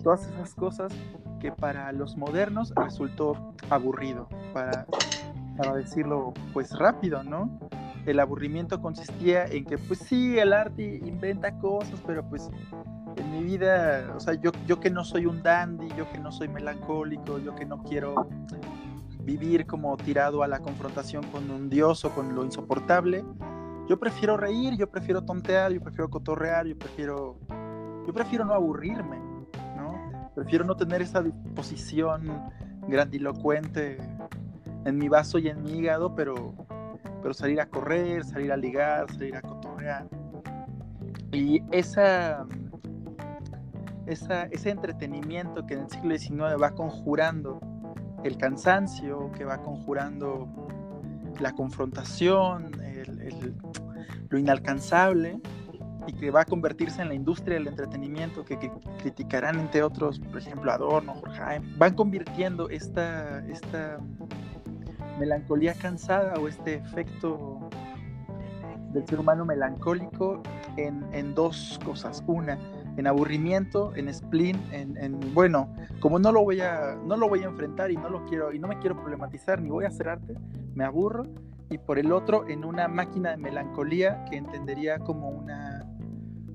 todas 0.04 0.28
esas 0.28 0.56
cosas 0.56 0.92
que 1.40 1.52
para 1.52 1.92
los 1.92 2.18
modernos 2.18 2.74
resultó 2.76 3.54
aburrido, 3.70 4.28
para, 4.54 4.86
para 5.58 5.76
decirlo 5.76 6.34
pues 6.52 6.72
rápido, 6.78 7.24
¿no? 7.24 7.60
El 8.06 8.20
aburrimiento 8.20 8.82
consistía 8.82 9.46
en 9.46 9.66
que 9.66 9.78
pues 9.78 10.00
sí, 10.00 10.38
el 10.40 10.52
arte 10.52 11.00
inventa 11.06 11.58
cosas, 11.60 12.02
pero 12.06 12.28
pues 12.28 12.50
en 13.16 13.32
mi 13.32 13.44
vida, 13.44 14.14
o 14.16 14.20
sea, 14.20 14.34
yo, 14.34 14.52
yo 14.66 14.80
que 14.80 14.90
no 14.90 15.04
soy 15.06 15.26
un 15.26 15.44
dandy, 15.44 15.88
yo 15.96 16.10
que 16.12 16.18
no 16.18 16.32
soy 16.32 16.48
melancólico, 16.48 17.40
yo 17.40 17.54
que 17.56 17.66
no 17.66 17.84
quiero 17.84 18.28
vivir 19.24 19.66
como 19.66 19.96
tirado 19.98 20.44
a 20.44 20.48
la 20.48 20.60
confrontación 20.60 21.24
con 21.32 21.50
un 21.50 21.70
dios 21.70 22.04
o 22.06 22.14
con 22.14 22.36
lo 22.36 22.44
insoportable. 22.44 23.24
Yo 23.88 24.00
prefiero 24.00 24.38
reír, 24.38 24.76
yo 24.78 24.90
prefiero 24.90 25.24
tontear, 25.24 25.72
yo 25.72 25.82
prefiero 25.82 26.10
cotorrear, 26.10 26.66
yo 26.66 26.78
prefiero, 26.78 27.38
yo 28.06 28.14
prefiero 28.14 28.46
no 28.46 28.54
aburrirme, 28.54 29.18
¿no? 29.78 30.32
Prefiero 30.36 30.66
no 30.66 30.76
tener 30.76 31.02
esa 31.02 31.22
disposición 31.22 32.52
grandilocuente 32.88 33.98
en 34.86 34.98
mi 34.98 35.08
vaso 35.08 35.38
y 35.40 35.48
en 35.48 35.62
mi 35.62 35.72
hígado, 35.72 36.16
pero, 36.16 36.54
pero 37.22 37.34
salir 37.34 37.62
a 37.62 37.68
correr, 37.68 38.24
salir 38.26 38.52
a 38.52 38.58
ligar, 38.58 39.10
salir 39.12 39.36
a 39.36 39.42
cotorrear. 39.42 40.08
Y 41.32 41.64
esa, 41.72 42.46
esa, 44.06 44.44
ese 44.46 44.70
entretenimiento 44.70 45.66
que 45.66 45.76
en 45.76 45.82
el 45.82 45.90
siglo 45.90 46.18
XIX 46.18 46.62
va 46.62 46.72
conjurando 46.72 47.60
el 48.24 48.38
cansancio 48.38 49.32
que 49.34 49.46
va 49.46 49.58
conjurando 49.58 50.48
la 51.40 51.54
confrontación, 51.54 52.72
lo 54.30 54.38
inalcanzable 54.38 55.40
y 56.08 56.14
que 56.14 56.32
va 56.32 56.42
a 56.42 56.46
convertirse 56.46 57.02
en 57.02 57.10
la 57.10 57.14
industria 57.14 57.56
del 57.56 57.68
entretenimiento 57.68 58.44
que, 58.44 58.72
criticarán 59.02 59.60
entre 59.60 59.84
otros, 59.84 60.20
por 60.20 60.38
ejemplo, 60.38 60.72
Adorno, 60.72 61.14
Horkheim, 61.14 61.78
van 61.78 61.96
convirtiendo 61.96 62.70
esta, 62.70 63.46
esta 63.48 64.00
melancolía 65.20 65.74
cansada 65.74 66.34
o 66.40 66.48
este 66.48 66.76
efecto 66.76 67.70
del 68.92 69.08
ser 69.08 69.20
humano 69.20 69.46
melancólico 69.46 70.42
en, 70.78 71.04
en 71.14 71.34
dos 71.34 71.80
cosas. 71.84 72.24
Una, 72.28 72.58
en 72.98 73.08
aburrimiento, 73.08 73.94
en 73.96 74.14
spleen, 74.14 74.62
en, 74.72 75.20
bueno, 75.34 75.74
como 76.00 76.20
no 76.20 76.32
lo 76.32 76.44
voy 76.44 76.62
a 76.62 76.96
no 77.06 77.18
lo 77.18 77.28
voy 77.28 77.42
a 77.42 77.46
enfrentar 77.46 77.92
y 77.92 77.98
no 77.98 78.10
lo 78.10 78.26
quiero 78.26 78.54
y 78.54 78.60
no 78.60 78.68
me 78.68 78.78
quiero 78.80 78.96
problematizar 78.96 79.62
ni 79.62 79.70
voy 79.70 79.86
a 79.86 79.88
hacer 79.88 80.10
arte, 80.10 80.36
me 80.76 80.84
aburro 80.84 81.26
y 81.70 81.78
por 81.78 81.98
el 81.98 82.12
otro 82.12 82.48
en 82.48 82.66
una 82.66 82.88
máquina 82.88 83.32
de 83.32 83.38
melancolía 83.38 84.26
que 84.26 84.38
entendería 84.38 85.00
como 85.00 85.30
una 85.30 85.86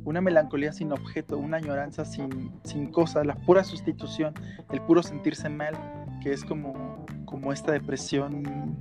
una 0.05 0.20
melancolía 0.22 0.72
sin 0.72 0.90
objeto, 0.92 1.37
una 1.37 1.59
añoranza 1.59 2.05
sin, 2.07 2.51
sin 2.64 2.90
cosas, 2.90 3.27
la 3.27 3.35
pura 3.35 3.62
sustitución, 3.62 4.33
el 4.72 4.81
puro 4.81 5.03
sentirse 5.03 5.51
mal, 5.51 5.74
que 6.22 6.33
es 6.33 6.44
como, 6.44 7.05
como 7.27 7.53
esta 7.53 7.72
depresión 7.72 8.79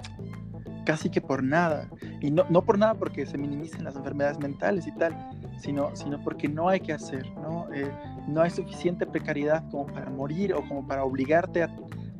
casi 0.85 1.09
que 1.09 1.19
por 1.19 1.43
nada. 1.43 1.89
Y 2.21 2.31
no, 2.31 2.45
no 2.49 2.63
por 2.63 2.79
nada 2.79 2.93
porque 2.93 3.25
se 3.25 3.37
minimicen 3.37 3.83
las 3.83 3.97
enfermedades 3.97 4.39
mentales 4.39 4.87
y 4.87 4.93
tal, 4.93 5.13
sino, 5.57 5.95
sino 5.95 6.21
porque 6.23 6.47
no 6.47 6.69
hay 6.69 6.79
que 6.79 6.93
hacer, 6.93 7.29
¿no? 7.37 7.67
Eh, 7.73 7.91
no 8.27 8.41
hay 8.41 8.49
suficiente 8.49 9.05
precariedad 9.05 9.63
como 9.69 9.87
para 9.87 10.09
morir 10.09 10.53
o 10.53 10.67
como 10.67 10.87
para 10.87 11.03
obligarte 11.03 11.63
a, 11.63 11.69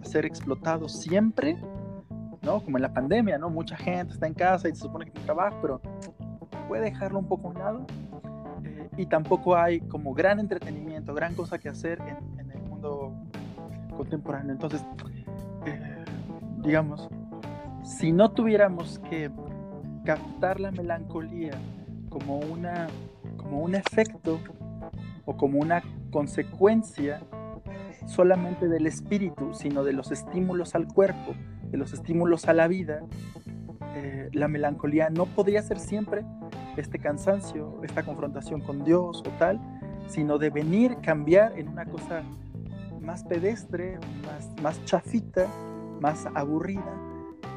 ser 0.04 0.26
explotado 0.26 0.88
siempre, 0.88 1.58
¿no? 2.42 2.64
Como 2.64 2.78
en 2.78 2.84
la 2.84 2.94
pandemia, 2.94 3.38
¿no? 3.38 3.50
Mucha 3.50 3.76
gente 3.76 4.14
está 4.14 4.28
en 4.28 4.34
casa 4.34 4.70
y 4.70 4.76
se 4.76 4.82
supone 4.82 5.06
que 5.06 5.12
tiene 5.12 5.26
trabajo, 5.26 5.58
pero 5.62 5.82
puede 6.68 6.84
dejarlo 6.84 7.20
un 7.20 7.28
poco 7.28 7.48
a 7.48 7.52
un 7.52 7.58
lado. 7.58 7.88
Eh, 8.64 8.90
y 8.96 9.06
tampoco 9.06 9.58
hay 9.58 9.82
como 9.82 10.14
gran 10.14 10.40
entretenimiento, 10.40 11.14
gran 11.14 11.36
cosa 11.36 11.58
que 11.58 11.68
hacer 11.68 12.00
en, 12.02 12.40
en 12.40 12.52
el 12.52 12.62
mundo 12.62 13.14
contemporáneo. 13.98 14.54
Entonces, 14.54 14.86
eh, 15.66 16.06
digamos, 16.64 17.10
si 17.84 18.14
no 18.14 18.32
tuviéramos 18.32 19.00
que 19.10 19.30
captar 20.06 20.60
la 20.60 20.72
melancolía 20.72 21.52
como 22.10 22.38
una 22.40 22.88
como 23.48 23.64
un 23.64 23.76
efecto 23.76 24.40
o 25.26 25.38
como 25.38 25.60
una 25.60 25.82
consecuencia 26.12 27.22
solamente 28.06 28.68
del 28.68 28.88
espíritu, 28.88 29.54
sino 29.54 29.84
de 29.84 29.94
los 29.94 30.12
estímulos 30.12 30.76
al 30.76 30.88
cuerpo, 30.88 31.34
de 31.64 31.78
los 31.78 31.94
estímulos 31.94 32.48
a 32.48 32.54
la 32.54 32.68
vida, 32.68 33.02
eh, 33.96 34.30
la 34.34 34.48
melancolía 34.48 35.10
no 35.10 35.26
podría 35.26 35.62
ser 35.62 35.80
siempre 35.80 36.26
este 36.76 37.00
cansancio, 37.00 37.82
esta 37.84 38.04
confrontación 38.04 38.62
con 38.62 38.84
Dios 38.84 39.24
o 39.26 39.30
tal, 39.40 39.60
sino 40.08 40.38
de 40.38 40.50
venir, 40.50 40.98
cambiar 41.02 41.58
en 41.58 41.70
una 41.70 41.86
cosa 41.86 42.24
más 43.02 43.24
pedestre, 43.24 43.98
más, 44.26 44.62
más 44.62 44.84
chafita, 44.86 45.48
más 46.02 46.28
aburrida, 46.36 46.94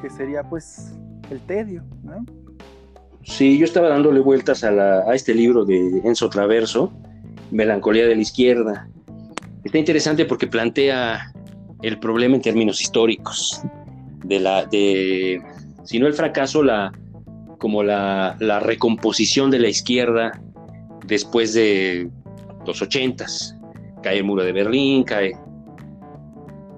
que 0.01 0.09
sería 0.09 0.43
pues 0.43 0.97
el 1.29 1.41
tedio, 1.41 1.83
¿no? 2.01 2.25
Sí, 3.23 3.57
yo 3.57 3.65
estaba 3.65 3.89
dándole 3.89 4.19
vueltas 4.19 4.63
a, 4.63 5.13
este 5.13 5.33
libro 5.33 5.63
de 5.63 6.01
Enzo 6.03 6.29
Traverso, 6.29 6.91
Melancolía 7.51 8.07
de 8.07 8.15
la 8.15 8.21
Izquierda. 8.21 8.87
Está 9.63 9.77
interesante 9.77 10.25
porque 10.25 10.47
plantea 10.47 11.31
el 11.81 11.99
problema 11.99 12.35
en 12.35 12.41
términos 12.41 12.81
históricos, 12.81 13.61
de 14.23 14.39
la, 14.39 14.67
si 14.71 15.99
no 15.99 16.07
el 16.07 16.13
fracaso, 16.13 16.63
la, 16.63 16.91
como 17.57 17.83
la, 17.83 18.35
la 18.39 18.59
recomposición 18.59 19.51
de 19.51 19.59
la 19.59 19.67
izquierda 19.67 20.41
después 21.05 21.53
de 21.53 22.09
los 22.65 22.81
ochentas. 22.81 23.55
Cae 24.01 24.17
el 24.17 24.23
muro 24.23 24.43
de 24.43 24.51
Berlín, 24.51 25.03
cae 25.03 25.33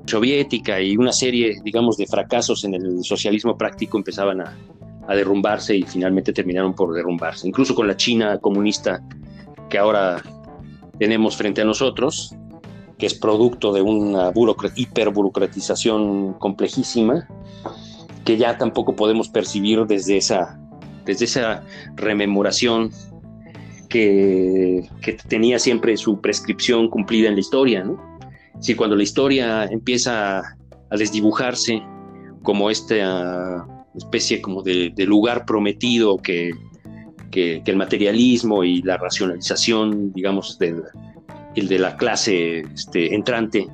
soviética 0.06 0.82
y 0.82 0.97
una 0.97 1.13
serie, 1.13 1.56
digamos, 1.63 1.97
de 1.97 2.06
fracasos 2.06 2.65
en 2.65 2.73
el 2.73 3.03
socialismo 3.03 3.58
práctico 3.58 3.97
empezaban 3.97 4.41
a, 4.41 4.53
a 5.08 5.16
derrumbarse 5.16 5.76
y 5.76 5.84
finalmente 5.84 6.34
terminaron 6.34 6.74
por 6.74 6.94
derrumbarse. 6.94 7.48
Incluso 7.48 7.76
con 7.76 7.88
la 7.88 7.98
China 7.98 8.39
comunista 8.39 9.02
que 9.70 9.78
ahora 9.78 10.22
tenemos 11.00 11.36
frente 11.36 11.62
a 11.62 11.66
nosotros, 11.66 12.36
que 12.98 13.06
es 13.06 13.13
producto 13.13 13.74
de 13.74 13.82
una 13.82 14.32
hiperburocratización 14.76 16.34
complejísima, 16.34 17.28
que 18.24 18.38
ya 18.38 18.58
tampoco 18.58 18.96
podemos 18.96 19.28
percibir 19.30 19.86
desde 19.86 20.18
esa, 20.18 20.60
desde 21.06 21.26
esa 21.26 21.63
rememoración 21.96 22.92
que, 23.89 24.88
que 25.02 25.13
tenía 25.13 25.60
siempre 25.60 25.98
su 25.98 26.22
prescripción 26.22 26.89
cumplida 26.89 27.28
en 27.28 27.36
la 27.36 27.42
historia. 27.42 27.84
¿no? 27.84 27.98
Si 28.60 28.76
cuando 28.76 28.96
la 28.96 29.04
historia 29.04 29.66
empieza 29.66 30.39
a 30.89 30.98
desdibujarse 30.98 31.82
como 32.44 32.70
esta 32.70 33.66
especie 33.95 34.41
como 34.41 34.62
de, 34.63 34.93
lugar 35.06 35.45
prometido 35.45 36.17
que, 36.17 36.51
que, 37.32 37.62
el 37.65 37.75
materialismo 37.75 38.63
y 38.63 38.82
la 38.82 38.97
racionalización, 38.97 40.12
digamos, 40.13 40.58
del, 40.60 40.84
el 41.56 41.67
de 41.67 41.79
la 41.79 41.97
clase 41.97 42.62
este, 42.73 43.13
entrante 43.13 43.67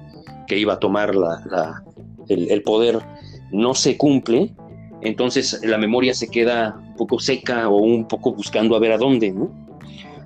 que 0.48 0.58
iba 0.58 0.74
a 0.74 0.80
tomar 0.80 1.16
la, 1.16 1.84
el, 2.28 2.62
poder 2.64 3.00
no 3.52 3.74
se 3.74 3.98
cumple, 3.98 4.54
entonces 5.02 5.62
la 5.64 5.78
memoria 5.78 6.14
se 6.14 6.28
queda 6.28 6.76
un 6.78 6.96
poco 6.96 7.20
seca 7.20 7.70
o 7.70 7.78
un 7.78 8.08
poco 8.08 8.34
buscando 8.34 8.76
a 8.76 8.80
ver 8.80 8.92
a 8.92 8.98
dónde, 8.98 9.32
¿no? 9.32 9.52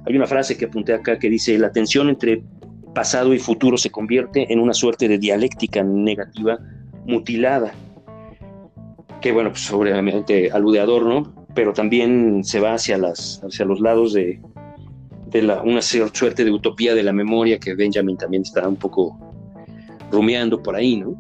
Hay 0.06 0.16
una 0.16 0.28
frase 0.28 0.58
que 0.58 0.66
apunté 0.66 0.94
acá 0.94 1.18
que 1.18 1.30
dice, 1.30 1.58
la 1.58 1.72
tensión 1.72 2.10
entre 2.10 2.44
pasado 2.94 3.34
y 3.34 3.40
futuro 3.40 3.78
se 3.78 3.90
convierte 3.90 4.52
en 4.52 4.60
una 4.60 4.74
suerte 4.74 5.08
de 5.08 5.18
dialéctica 5.18 5.84
negativa 5.84 6.60
mutilada 7.06 7.74
que 9.24 9.32
bueno, 9.32 9.52
pues 9.52 9.72
obviamente 9.72 10.52
alude 10.52 10.82
a 10.82 10.84
Adorno, 10.84 11.34
pero 11.56 11.72
también 11.72 12.44
se 12.44 12.60
va 12.60 12.74
hacia, 12.74 12.98
las, 12.98 13.42
hacia 13.42 13.64
los 13.64 13.80
lados 13.80 14.12
de, 14.12 14.42
de 15.28 15.42
la, 15.42 15.62
una 15.62 15.82
suerte 15.82 16.44
de 16.44 16.52
utopía 16.52 16.94
de 16.94 17.04
la 17.04 17.14
memoria 17.14 17.58
que 17.58 17.74
Benjamin 17.74 18.18
también 18.18 18.44
está 18.44 18.68
un 18.68 18.76
poco 18.76 19.18
rumiando 20.12 20.62
por 20.62 20.76
ahí, 20.76 20.98
¿no? 20.98 21.16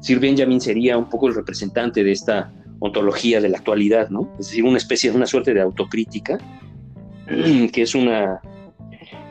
Sir 0.00 0.20
Benjamin 0.20 0.58
sería 0.58 0.96
un 0.96 1.10
poco 1.10 1.28
el 1.28 1.34
representante 1.34 2.02
de 2.02 2.12
esta 2.12 2.50
ontología 2.78 3.42
de 3.42 3.50
la 3.50 3.58
actualidad, 3.58 4.08
¿no? 4.08 4.30
Es 4.38 4.48
decir, 4.48 4.64
una 4.64 4.78
especie 4.78 5.10
una 5.10 5.26
suerte 5.26 5.52
de 5.52 5.60
autocrítica, 5.60 6.38
que 7.72 7.82
es 7.82 7.94
una 7.94 8.40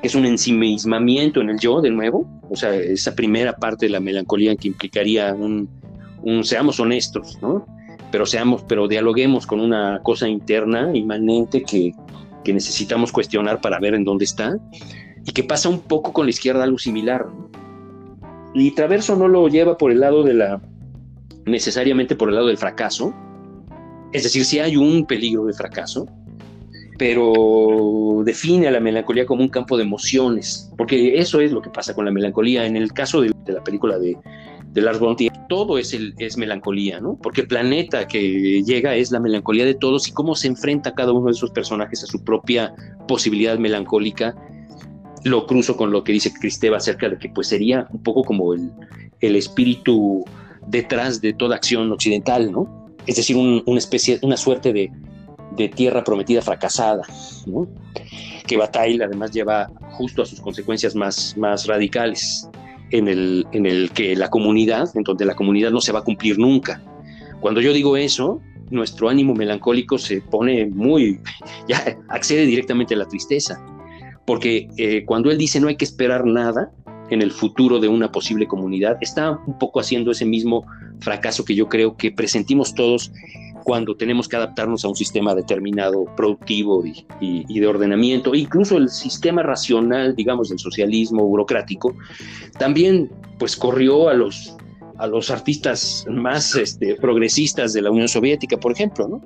que 0.02 0.08
es 0.08 0.14
un 0.14 0.26
ensimismamiento 0.26 1.42
en 1.42 1.50
el 1.50 1.60
yo 1.60 1.82
de 1.82 1.90
nuevo, 1.90 2.30
o 2.48 2.56
sea, 2.56 2.76
esa 2.76 3.16
primera 3.16 3.56
parte 3.56 3.88
de 3.88 3.92
la 3.92 4.00
melancolía 4.00 4.56
que 4.56 4.68
implicaría 4.68 5.34
un, 5.34 5.68
un 6.22 6.44
seamos 6.44 6.80
honestos, 6.80 7.40
¿no? 7.42 7.66
Pero 8.14 8.28
seamos, 8.28 8.62
pero 8.68 8.88
dialoguemos 8.88 9.48
con 9.48 9.60
una 9.60 10.00
cosa 10.04 10.30
interna, 10.30 10.96
inmanente, 10.96 11.64
que, 11.64 11.94
que 12.44 12.54
necesitamos 12.54 13.12
cuestionar 13.12 13.60
para 13.60 13.80
ver 13.80 13.96
en 13.96 14.04
dónde 14.04 14.26
está, 14.26 14.56
y 15.26 15.32
que 15.32 15.44
pasa 15.44 15.68
un 15.68 15.80
poco 15.80 16.14
con 16.14 16.28
la 16.28 16.30
izquierda 16.30 16.64
algo 16.64 16.78
similar. 16.78 17.26
Y 18.54 18.70
Traverso 18.76 19.16
no 19.16 19.28
lo 19.28 19.48
lleva 19.48 19.80
por 19.80 19.92
el 19.92 20.00
lado 20.00 20.22
de 20.22 20.36
la, 20.36 20.62
necesariamente 21.48 22.16
por 22.16 22.30
el 22.30 22.36
lado 22.36 22.46
del 22.50 22.58
fracaso, 22.60 23.16
es 24.12 24.22
decir, 24.22 24.46
si 24.46 24.60
hay 24.60 24.78
un 24.78 25.08
peligro 25.08 25.46
de 25.46 25.54
fracaso, 25.54 26.06
pero 27.00 28.22
define 28.24 28.68
a 28.68 28.72
la 28.72 28.80
melancolía 28.80 29.26
como 29.26 29.42
un 29.42 29.50
campo 29.50 29.76
de 29.76 29.86
emociones, 29.86 30.72
porque 30.78 31.18
eso 31.18 31.40
es 31.40 31.52
lo 31.52 31.64
que 31.64 31.72
pasa 31.72 31.96
con 31.96 32.06
la 32.06 32.12
melancolía. 32.12 32.68
En 32.68 32.78
el 32.78 32.94
caso 32.94 33.22
de, 33.22 33.32
de 33.44 33.54
la 33.54 33.64
película 33.64 33.98
de, 33.98 34.16
de 34.74 34.82
Lars 34.82 35.00
von 35.00 35.16
todo 35.48 35.78
es, 35.78 35.94
el, 35.94 36.16
es 36.18 36.36
melancolía, 36.36 37.00
¿no? 37.00 37.16
Porque 37.22 37.42
el 37.42 37.48
planeta 37.48 38.08
que 38.08 38.64
llega 38.64 38.96
es 38.96 39.12
la 39.12 39.20
melancolía 39.20 39.66
de 39.66 39.76
todos 39.76 40.08
y 40.08 40.12
cómo 40.12 40.36
se 40.36 40.48
enfrenta 40.48 40.96
cada 40.96 41.12
uno 41.12 41.28
de 41.28 41.34
esos 41.34 41.52
personajes 41.52 42.04
a 42.04 42.08
su 42.08 42.24
propia 42.24 42.74
posibilidad 43.08 43.58
melancólica. 43.60 44.36
Lo 45.24 45.46
cruzo 45.46 45.78
con 45.78 45.92
lo 45.92 46.04
que 46.04 46.12
dice 46.12 46.34
Cristeva 46.34 46.78
acerca 46.78 47.08
de 47.08 47.20
que 47.20 47.30
pues 47.30 47.48
sería 47.48 47.88
un 47.92 48.02
poco 48.02 48.24
como 48.24 48.54
el, 48.54 48.72
el 49.22 49.36
espíritu 49.36 50.26
detrás 50.68 51.22
de 51.22 51.34
toda 51.34 51.56
acción 51.56 51.92
occidental, 51.92 52.52
¿no? 52.52 52.88
Es 53.06 53.18
decir, 53.18 53.36
una 53.38 53.78
especie, 53.78 54.18
una 54.24 54.38
suerte 54.38 54.74
de, 54.74 54.92
de 55.56 55.70
tierra 55.70 56.04
prometida 56.04 56.42
fracasada, 56.42 57.04
¿no? 57.46 57.68
Que 58.48 58.58
Bataille 58.58 59.04
además 59.04 59.32
lleva 59.32 59.70
justo 59.92 60.24
a 60.24 60.26
sus 60.26 60.42
consecuencias 60.42 60.96
más, 60.96 61.38
más 61.38 61.68
radicales 61.68 62.50
en 62.94 63.08
el, 63.08 63.48
en 63.52 63.66
el 63.66 63.90
que 63.90 64.16
la 64.16 64.30
comunidad, 64.30 64.96
en 64.96 65.04
donde 65.04 65.26
la 65.26 65.36
comunidad 65.36 65.72
no 65.72 65.82
se 65.82 65.92
va 65.92 66.00
a 66.00 66.04
cumplir 66.04 66.38
nunca. 66.38 66.80
Cuando 67.42 67.60
yo 67.60 67.74
digo 67.74 67.98
eso, 67.98 68.40
nuestro 68.70 69.10
ánimo 69.10 69.34
melancólico 69.34 69.98
se 69.98 70.22
pone 70.22 70.68
muy, 70.68 71.20
ya 71.68 71.98
accede 72.08 72.46
directamente 72.46 72.94
a 72.94 72.98
la 72.98 73.08
tristeza, 73.08 73.60
porque 74.26 74.70
eh, 74.78 75.04
cuando 75.06 75.32
él 75.32 75.40
dice 75.40 75.60
no 75.60 75.70
hay 75.70 75.76
que 75.76 75.86
esperar 75.86 76.24
nada 76.26 76.72
en 77.10 77.24
el 77.24 77.32
futuro 77.32 77.80
de 77.80 77.88
una 77.88 78.12
posible 78.12 78.48
comunidad, 78.48 78.98
está 79.02 79.32
un 79.32 79.58
poco 79.58 79.80
haciendo 79.80 80.12
ese 80.12 80.26
mismo 80.26 80.64
fracaso 81.00 81.44
que 81.44 81.56
yo 81.56 81.68
creo 81.70 81.98
que 81.98 82.12
presentimos 82.12 82.76
todos 82.76 83.12
cuando 83.64 83.96
tenemos 83.96 84.28
que 84.28 84.36
adaptarnos 84.36 84.84
a 84.86 84.90
un 84.90 84.96
sistema 84.96 85.34
determinado, 85.34 86.06
productivo 86.16 86.84
y, 86.86 87.60
de 87.60 87.68
ordenamiento, 87.68 88.36
incluso 88.36 88.78
el 88.78 88.90
sistema 88.90 89.44
racional, 89.44 90.16
digamos, 90.16 90.50
del 90.50 90.60
socialismo 90.60 91.26
burocrático, 91.26 91.96
también 92.60 93.10
pues 93.40 93.56
corrió 93.56 94.10
a 94.10 94.14
los, 94.14 94.56
a 94.98 95.08
los 95.08 95.32
artistas 95.32 96.06
más 96.10 96.56
este, 96.56 96.96
progresistas 96.96 97.74
de 97.74 97.82
la 97.82 97.92
Unión 97.92 98.08
Soviética, 98.08 98.58
por 98.58 98.72
ejemplo, 98.72 99.08
¿no? 99.08 99.22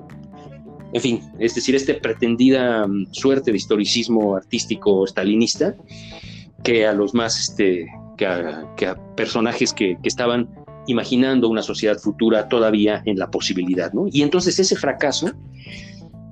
En 0.94 1.02
fin, 1.02 1.22
es 1.38 1.54
decir, 1.54 1.76
esta 1.76 2.00
pretendida 2.00 2.88
mm, 2.88 3.08
suerte 3.12 3.52
de 3.52 3.58
historicismo 3.58 4.36
artístico 4.36 5.06
stalinista 5.06 5.76
que 6.64 6.88
a 6.88 6.94
los 6.94 7.14
más, 7.14 7.40
este, 7.40 7.88
que 8.18 8.26
a, 8.26 8.96
personajes 9.16 9.74
que 9.74 9.98
estaban 10.04 10.50
imaginando 10.88 11.50
una 11.50 11.62
sociedad 11.62 11.98
futura 11.98 12.48
todavía 12.48 13.02
en 13.06 13.20
la 13.20 13.30
posibilidad, 13.30 13.94
¿no? 13.94 14.08
Y 14.12 14.24
entonces 14.24 14.58
ese 14.60 14.76
fracaso, 14.76 15.32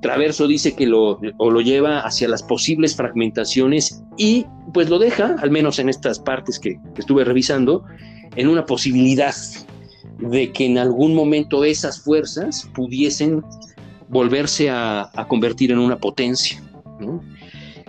Traverso 0.02 0.48
dice 0.48 0.76
que 0.76 0.86
lo, 0.86 1.20
lo 1.40 1.62
lleva 1.62 2.00
hacia 2.00 2.28
las 2.28 2.44
posibles 2.44 2.96
fragmentaciones 2.96 4.04
y 4.18 4.46
pues 4.74 4.90
lo 4.90 5.00
deja, 5.00 5.36
al 5.40 5.52
menos 5.52 5.80
en 5.80 5.90
estas 5.90 6.20
partes 6.20 6.60
que, 6.60 6.80
estuve 6.98 7.24
revisando, 7.24 7.84
en 8.36 8.48
una 8.48 8.66
posibilidad 8.66 9.34
de 10.20 10.52
que 10.52 10.66
en 10.66 10.78
algún 10.78 11.16
momento 11.16 11.64
esas 11.64 12.00
fuerzas 12.00 12.70
pudiesen 12.76 13.44
volverse 14.08 14.70
a, 14.70 15.10
convertir 15.28 15.72
en 15.72 15.80
una 15.80 15.98
potencia. 15.98 16.62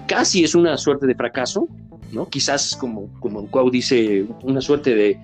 Casi 0.06 0.44
es 0.44 0.54
una 0.54 0.76
suerte 0.78 1.06
de 1.06 1.14
fracaso, 1.14 1.68
¿no? 2.12 2.28
quizás 2.28 2.76
como, 2.76 3.08
como 3.20 3.70
dice, 3.70 4.24
una 4.42 4.60
suerte 4.60 4.94
de, 4.94 5.20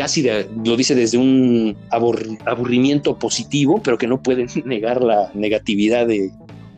casi 0.00 0.26
lo 0.64 0.76
dice 0.78 0.94
desde 0.94 1.18
un 1.18 1.76
aburrimiento 1.90 3.18
positivo, 3.18 3.82
pero 3.84 3.98
que 3.98 4.06
no 4.06 4.22
puede 4.22 4.46
negar 4.64 5.02
la 5.02 5.30
negatividad 5.34 6.06
de 6.06 6.30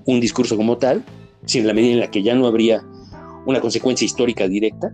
un 0.07 0.19
discurso 0.19 0.57
como 0.57 0.77
tal, 0.77 1.05
sin 1.45 1.65
la 1.65 1.73
medida 1.73 1.93
en 1.93 2.01
la 2.01 2.11
que 2.11 2.25
ya 2.25 2.35
no 2.35 2.49
habría 2.49 2.83
una 3.47 3.61
consecuencia 3.61 4.05
histórica 4.05 4.49
directa 4.49 4.93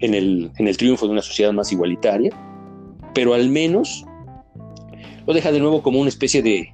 en 0.00 0.12
el, 0.12 0.50
en 0.58 0.68
el 0.68 0.76
triunfo 0.76 1.06
de 1.06 1.12
una 1.12 1.22
sociedad 1.22 1.54
más 1.54 1.72
igualitaria, 1.72 2.36
pero 3.14 3.32
al 3.32 3.48
menos 3.48 4.04
lo 5.26 5.32
deja 5.32 5.50
de 5.50 5.60
nuevo 5.60 5.82
como 5.82 6.00
una 6.00 6.10
especie 6.10 6.42
de, 6.42 6.70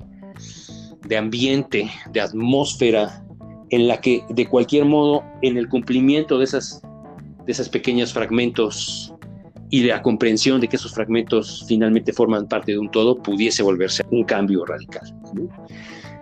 de 1.06 1.16
ambiente, 1.16 1.88
de 2.10 2.20
atmósfera 2.20 3.24
en 3.70 3.86
la 3.86 4.00
que 4.00 4.24
de 4.28 4.48
cualquier 4.48 4.86
modo 4.86 5.22
en 5.42 5.56
el 5.56 5.68
cumplimiento 5.68 6.36
de 6.38 6.46
esas, 6.46 6.82
de 7.46 7.52
esas 7.52 7.68
pequeños 7.68 8.12
fragmentos 8.12 9.14
y 9.70 9.84
la 9.84 10.02
comprensión 10.02 10.60
de 10.60 10.68
que 10.68 10.76
esos 10.76 10.92
fragmentos 10.92 11.64
finalmente 11.68 12.12
forman 12.12 12.48
parte 12.48 12.72
de 12.72 12.78
un 12.78 12.90
todo 12.90 13.16
pudiese 13.16 13.62
volverse 13.62 14.02
un 14.10 14.24
cambio 14.24 14.64
radical. 14.64 15.14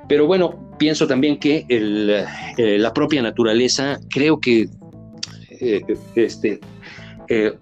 Pero 0.08 0.26
bueno, 0.26 0.74
pienso 0.78 1.06
también 1.06 1.38
que 1.38 1.66
eh, 1.68 2.78
la 2.78 2.92
propia 2.92 3.22
naturaleza 3.22 3.98
creo 4.11 4.38
que 4.38 4.68
eh, 5.61 5.82
este, 6.14 6.61
eh, 7.28 7.52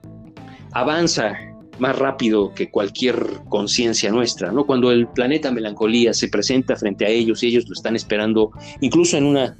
avanza 0.72 1.34
más 1.78 1.98
rápido 1.98 2.52
que 2.54 2.70
cualquier 2.70 3.16
conciencia 3.48 4.10
nuestra, 4.10 4.50
¿no? 4.50 4.64
Cuando 4.64 4.90
el 4.90 5.08
planeta 5.08 5.50
melancolía 5.50 6.14
se 6.14 6.28
presenta 6.28 6.74
frente 6.76 7.04
a 7.04 7.08
ellos 7.08 7.42
y 7.42 7.48
ellos 7.48 7.68
lo 7.68 7.74
están 7.74 7.96
esperando, 7.96 8.50
incluso 8.80 9.16
en 9.16 9.24
una, 9.24 9.56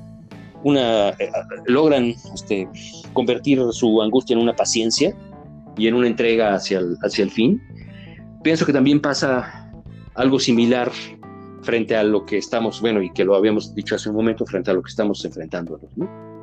una 0.64 1.14
logran 1.66 2.14
este, 2.34 2.68
convertir 3.12 3.60
su 3.72 4.00
angustia 4.00 4.34
en 4.34 4.40
una 4.40 4.54
paciencia, 4.54 5.14
y 5.76 5.86
en 5.88 5.94
una 5.94 6.06
entrega 6.06 6.54
hacia 6.54 6.78
el, 6.78 6.96
hacia 7.02 7.24
el 7.24 7.30
fin. 7.30 7.60
Pienso 8.42 8.64
que 8.66 8.72
también 8.72 9.00
pasa 9.00 9.70
algo 10.14 10.38
similar 10.38 10.90
frente 11.62 11.96
a 11.96 12.04
lo 12.04 12.24
que 12.24 12.38
estamos, 12.38 12.80
bueno, 12.80 13.02
y 13.02 13.10
que 13.12 13.24
lo 13.24 13.34
habíamos 13.34 13.74
dicho 13.74 13.96
hace 13.96 14.08
un 14.08 14.16
momento, 14.16 14.46
frente 14.46 14.70
a 14.70 14.74
lo 14.74 14.82
que 14.82 14.90
estamos 14.90 15.24
enfrentando. 15.24 15.80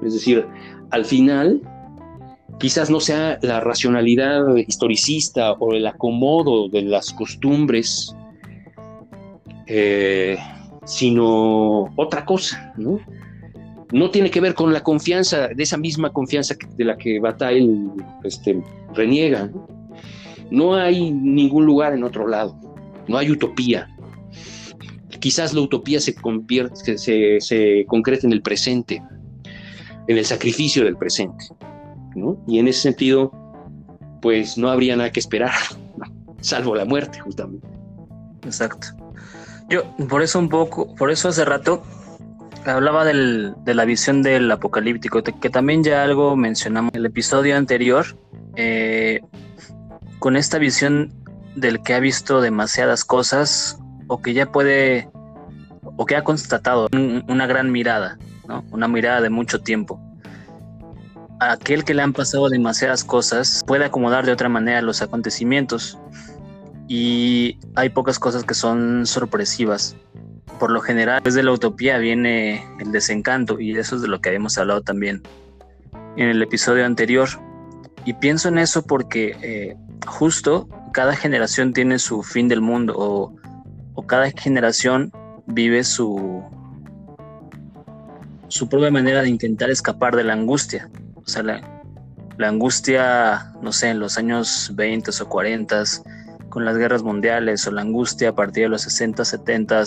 Es 0.03 0.13
decir, 0.13 0.45
al 0.91 1.05
final, 1.05 1.61
quizás 2.59 2.89
no 2.89 2.99
sea 2.99 3.39
la 3.41 3.61
racionalidad 3.61 4.55
historicista 4.55 5.53
o 5.53 5.73
el 5.73 5.87
acomodo 5.87 6.67
de 6.67 6.83
las 6.83 7.13
costumbres, 7.13 8.13
eh, 9.67 10.37
sino 10.85 11.93
otra 11.95 12.25
cosa, 12.25 12.73
¿no? 12.77 12.99
No 13.91 14.09
tiene 14.09 14.31
que 14.31 14.41
ver 14.41 14.53
con 14.53 14.73
la 14.73 14.81
confianza, 14.81 15.49
de 15.49 15.63
esa 15.63 15.77
misma 15.77 16.11
confianza 16.11 16.55
de 16.75 16.83
la 16.83 16.97
que 16.97 17.19
Bataille 17.19 17.69
este, 18.23 18.61
reniega. 18.93 19.51
¿no? 20.49 20.75
hay 20.75 21.11
ningún 21.11 21.65
lugar 21.65 21.93
en 21.93 22.03
otro 22.03 22.27
lado, 22.27 22.59
no 23.07 23.17
hay 23.17 23.31
utopía. 23.31 23.89
Quizás 25.19 25.53
la 25.53 25.61
utopía 25.61 25.99
se, 25.99 26.13
convierte, 26.13 26.97
se, 26.97 27.39
se 27.39 27.85
concreta 27.87 28.27
en 28.27 28.33
el 28.33 28.41
presente, 28.41 29.01
en 30.07 30.17
el 30.17 30.25
sacrificio 30.25 30.83
del 30.83 30.97
presente. 30.97 31.45
Y 32.47 32.59
en 32.59 32.67
ese 32.67 32.81
sentido, 32.81 33.31
pues 34.21 34.57
no 34.57 34.69
habría 34.69 34.95
nada 34.95 35.11
que 35.11 35.19
esperar, 35.19 35.53
salvo 36.41 36.75
la 36.75 36.85
muerte, 36.85 37.19
justamente. 37.19 37.67
Exacto. 38.43 38.87
Yo, 39.69 39.83
por 40.07 40.21
eso 40.21 40.39
un 40.39 40.49
poco, 40.49 40.93
por 40.95 41.09
eso 41.09 41.29
hace 41.29 41.45
rato 41.45 41.83
hablaba 42.71 43.05
del, 43.05 43.53
de 43.63 43.73
la 43.73 43.85
visión 43.85 44.23
del 44.23 44.51
apocalíptico, 44.51 45.23
que 45.23 45.49
también 45.49 45.83
ya 45.83 46.03
algo 46.03 46.35
mencionamos 46.35 46.93
en 46.93 46.99
el 46.99 47.05
episodio 47.05 47.57
anterior, 47.57 48.05
eh, 48.55 49.21
con 50.19 50.35
esta 50.37 50.57
visión 50.57 51.13
del 51.55 51.81
que 51.83 51.93
ha 51.93 51.99
visto 51.99 52.41
demasiadas 52.41 53.03
cosas 53.03 53.79
o 54.07 54.21
que 54.21 54.33
ya 54.33 54.51
puede, 54.51 55.09
o 55.97 56.05
que 56.05 56.15
ha 56.15 56.23
constatado 56.23 56.87
una 57.27 57.47
gran 57.47 57.71
mirada, 57.71 58.17
¿no? 58.47 58.63
una 58.71 58.87
mirada 58.87 59.21
de 59.21 59.29
mucho 59.29 59.61
tiempo. 59.61 59.99
Aquel 61.39 61.83
que 61.83 61.93
le 61.93 62.01
han 62.01 62.13
pasado 62.13 62.49
demasiadas 62.49 63.03
cosas 63.03 63.63
puede 63.67 63.85
acomodar 63.85 64.25
de 64.25 64.31
otra 64.31 64.49
manera 64.49 64.81
los 64.81 65.01
acontecimientos 65.01 65.97
y 66.87 67.57
hay 67.75 67.89
pocas 67.89 68.19
cosas 68.19 68.43
que 68.43 68.53
son 68.53 69.05
sorpresivas 69.05 69.95
por 70.59 70.71
lo 70.71 70.81
general 70.81 71.21
desde 71.23 71.43
la 71.43 71.51
utopía 71.51 71.97
viene 71.97 72.65
el 72.79 72.91
desencanto 72.91 73.59
y 73.59 73.77
eso 73.77 73.95
es 73.95 74.01
de 74.01 74.07
lo 74.07 74.21
que 74.21 74.29
habíamos 74.29 74.57
hablado 74.57 74.81
también 74.81 75.21
en 76.15 76.29
el 76.29 76.41
episodio 76.41 76.85
anterior. 76.85 77.29
Y 78.05 78.13
pienso 78.13 78.49
en 78.49 78.57
eso 78.57 78.85
porque 78.85 79.35
eh, 79.41 79.75
justo 80.05 80.67
cada 80.91 81.15
generación 81.15 81.73
tiene 81.73 81.99
su 81.99 82.23
fin 82.23 82.47
del 82.47 82.61
mundo 82.61 82.93
o, 82.97 83.35
cada 84.05 84.29
generación 84.31 85.11
vive 85.47 85.83
su, 85.83 86.43
su 88.47 88.67
propia 88.67 88.91
manera 88.91 89.21
de 89.21 89.29
intentar 89.29 89.69
escapar 89.69 90.15
de 90.15 90.23
la 90.23 90.33
angustia. 90.33 90.89
O 91.15 91.27
sea, 91.27 91.43
la, 91.43 91.83
la 92.37 92.49
angustia, 92.49 93.53
no 93.61 93.71
sé, 93.71 93.89
en 93.89 93.99
los 93.99 94.17
años 94.17 94.71
20 94.75 95.11
o 95.21 95.29
40 95.29 95.83
con 96.53 96.65
las 96.65 96.77
guerras 96.77 97.01
mundiales 97.01 97.65
o 97.65 97.71
la 97.71 97.81
angustia 97.81 98.29
a 98.29 98.35
partir 98.35 98.65
de 98.65 98.69
los 98.69 98.83
60, 98.83 99.25
70 99.25 99.85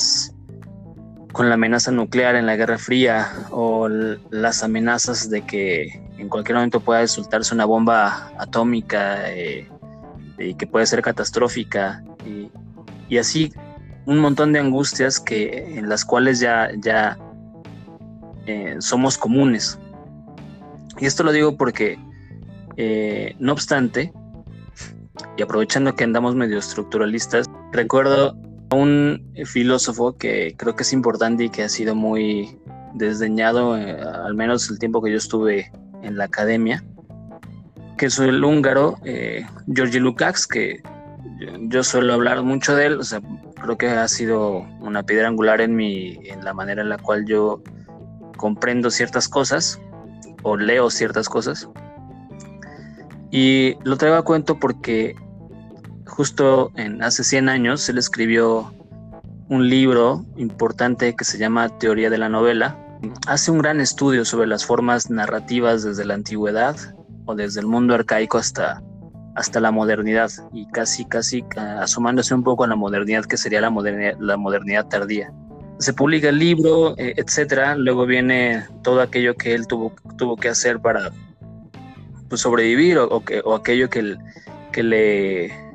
con 1.32 1.48
la 1.48 1.54
amenaza 1.54 1.92
nuclear 1.92 2.34
en 2.34 2.44
la 2.44 2.56
Guerra 2.56 2.76
Fría 2.76 3.28
o 3.52 3.86
las 3.88 4.64
amenazas 4.64 5.30
de 5.30 5.42
que 5.42 6.02
en 6.18 6.28
cualquier 6.28 6.56
momento 6.56 6.80
pueda 6.80 7.06
soltarse 7.06 7.54
una 7.54 7.66
bomba 7.66 8.32
atómica 8.36 9.30
eh, 9.32 9.68
y 10.40 10.54
que 10.56 10.66
puede 10.66 10.86
ser 10.86 11.02
catastrófica 11.02 12.02
y, 12.26 13.16
así 13.16 13.52
un 14.04 14.18
montón 14.18 14.52
de 14.52 14.58
angustias 14.58 15.20
que 15.20 15.78
en 15.78 15.88
las 15.88 16.04
cuales 16.04 16.40
ya, 16.40 16.72
ya 16.78 17.16
eh, 18.46 18.74
somos 18.80 19.16
comunes. 19.16 19.78
Y 20.98 21.06
esto 21.06 21.22
lo 21.22 21.30
digo 21.30 21.56
porque, 21.56 21.96
eh, 22.76 23.36
no 23.38 23.52
obstante, 23.52 24.12
y 25.36 25.42
aprovechando 25.42 25.94
que 25.94 26.04
andamos 26.04 26.34
medio 26.34 26.58
estructuralistas, 26.58 27.46
recuerdo 27.72 28.36
un 28.72 29.32
filósofo 29.44 30.16
que 30.16 30.54
creo 30.56 30.74
que 30.74 30.82
es 30.82 30.92
importante 30.92 31.44
y 31.44 31.50
que 31.50 31.62
ha 31.62 31.68
sido 31.68 31.94
muy 31.94 32.58
desdeñado, 32.94 33.76
eh, 33.76 34.00
al 34.00 34.34
menos 34.34 34.70
el 34.70 34.78
tiempo 34.78 35.02
que 35.02 35.10
yo 35.10 35.16
estuve 35.18 35.70
en 36.02 36.16
la 36.16 36.24
academia, 36.24 36.82
que 37.96 38.06
es 38.06 38.18
el 38.18 38.42
húngaro 38.44 38.98
eh, 39.04 39.46
Georgi 39.72 39.98
Lukács, 39.98 40.46
que 40.46 40.82
yo, 41.68 41.82
suelo 41.82 42.14
hablar 42.14 42.42
mucho 42.42 42.74
de 42.74 42.86
él, 42.86 43.00
o 43.00 43.04
sea, 43.04 43.20
creo 43.60 43.76
que 43.76 43.88
ha 43.88 44.08
sido 44.08 44.66
una 44.80 45.02
piedra 45.02 45.28
angular 45.28 45.60
en, 45.60 45.76
mi, 45.76 46.18
en 46.24 46.44
la 46.44 46.54
manera 46.54 46.82
en 46.82 46.88
la 46.88 46.98
cual 46.98 47.26
yo 47.26 47.62
comprendo 48.36 48.90
ciertas 48.90 49.28
cosas 49.28 49.80
o 50.42 50.56
leo 50.56 50.90
ciertas 50.90 51.28
cosas. 51.28 51.68
Y 53.30 53.76
lo 53.84 53.96
traigo 53.96 54.16
a 54.16 54.24
cuento 54.24 54.58
porque 54.58 55.14
justo 56.06 56.70
en 56.76 57.02
hace 57.02 57.24
100 57.24 57.48
años 57.48 57.88
él 57.88 57.98
escribió 57.98 58.72
un 59.48 59.68
libro 59.68 60.24
importante 60.36 61.14
que 61.14 61.24
se 61.24 61.38
llama 61.38 61.68
Teoría 61.78 62.10
de 62.10 62.18
la 62.18 62.28
Novela. 62.28 62.76
Hace 63.26 63.50
un 63.50 63.58
gran 63.58 63.80
estudio 63.80 64.24
sobre 64.24 64.46
las 64.46 64.64
formas 64.64 65.10
narrativas 65.10 65.84
desde 65.84 66.04
la 66.04 66.14
antigüedad 66.14 66.76
o 67.26 67.34
desde 67.34 67.60
el 67.60 67.66
mundo 67.66 67.94
arcaico 67.94 68.38
hasta, 68.38 68.82
hasta 69.34 69.60
la 69.60 69.70
modernidad 69.70 70.30
y 70.52 70.66
casi, 70.68 71.04
casi 71.04 71.44
asomándose 71.56 72.34
un 72.34 72.42
poco 72.42 72.64
a 72.64 72.68
la 72.68 72.76
modernidad 72.76 73.24
que 73.24 73.36
sería 73.36 73.60
la 73.60 73.70
modernidad, 73.70 74.16
la 74.18 74.36
modernidad 74.36 74.86
tardía. 74.86 75.32
Se 75.78 75.92
publica 75.92 76.30
el 76.30 76.38
libro, 76.38 76.96
eh, 76.96 77.14
etcétera. 77.16 77.76
Luego 77.76 78.06
viene 78.06 78.64
todo 78.82 79.02
aquello 79.02 79.34
que 79.34 79.54
él 79.54 79.66
tuvo, 79.66 79.92
tuvo 80.16 80.36
que 80.36 80.48
hacer 80.48 80.80
para 80.80 81.12
pues, 82.28 82.40
sobrevivir 82.40 82.98
o, 82.98 83.24
que, 83.24 83.40
o 83.44 83.54
aquello 83.54 83.88
que, 83.90 84.16
que 84.72 84.82
le 84.82 85.66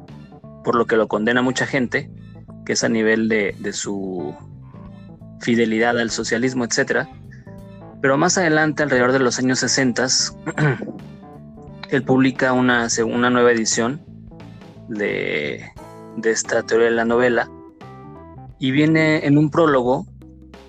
por 0.63 0.75
lo 0.75 0.85
que 0.85 0.95
lo 0.95 1.07
condena 1.07 1.41
mucha 1.41 1.65
gente, 1.65 2.09
que 2.65 2.73
es 2.73 2.83
a 2.83 2.89
nivel 2.89 3.27
de, 3.27 3.73
su 3.73 4.35
fidelidad 5.39 5.97
al 5.97 6.11
socialismo, 6.11 6.65
etc. 6.65 7.07
Pero 8.01 8.17
más 8.17 8.37
adelante, 8.37 8.83
alrededor 8.83 9.11
de 9.11 9.19
los 9.19 9.39
años 9.39 9.59
60, 9.59 10.07
él 11.89 12.03
publica 12.03 12.53
una, 12.53 12.87
una 13.05 13.29
nueva 13.29 13.51
edición 13.51 14.01
de, 14.87 15.65
esta 16.23 16.63
teoría 16.63 16.89
de 16.89 16.95
la 16.95 17.05
novela 17.05 17.49
y 18.59 18.71
viene 18.71 19.25
en 19.25 19.37
un 19.37 19.49
prólogo, 19.49 20.05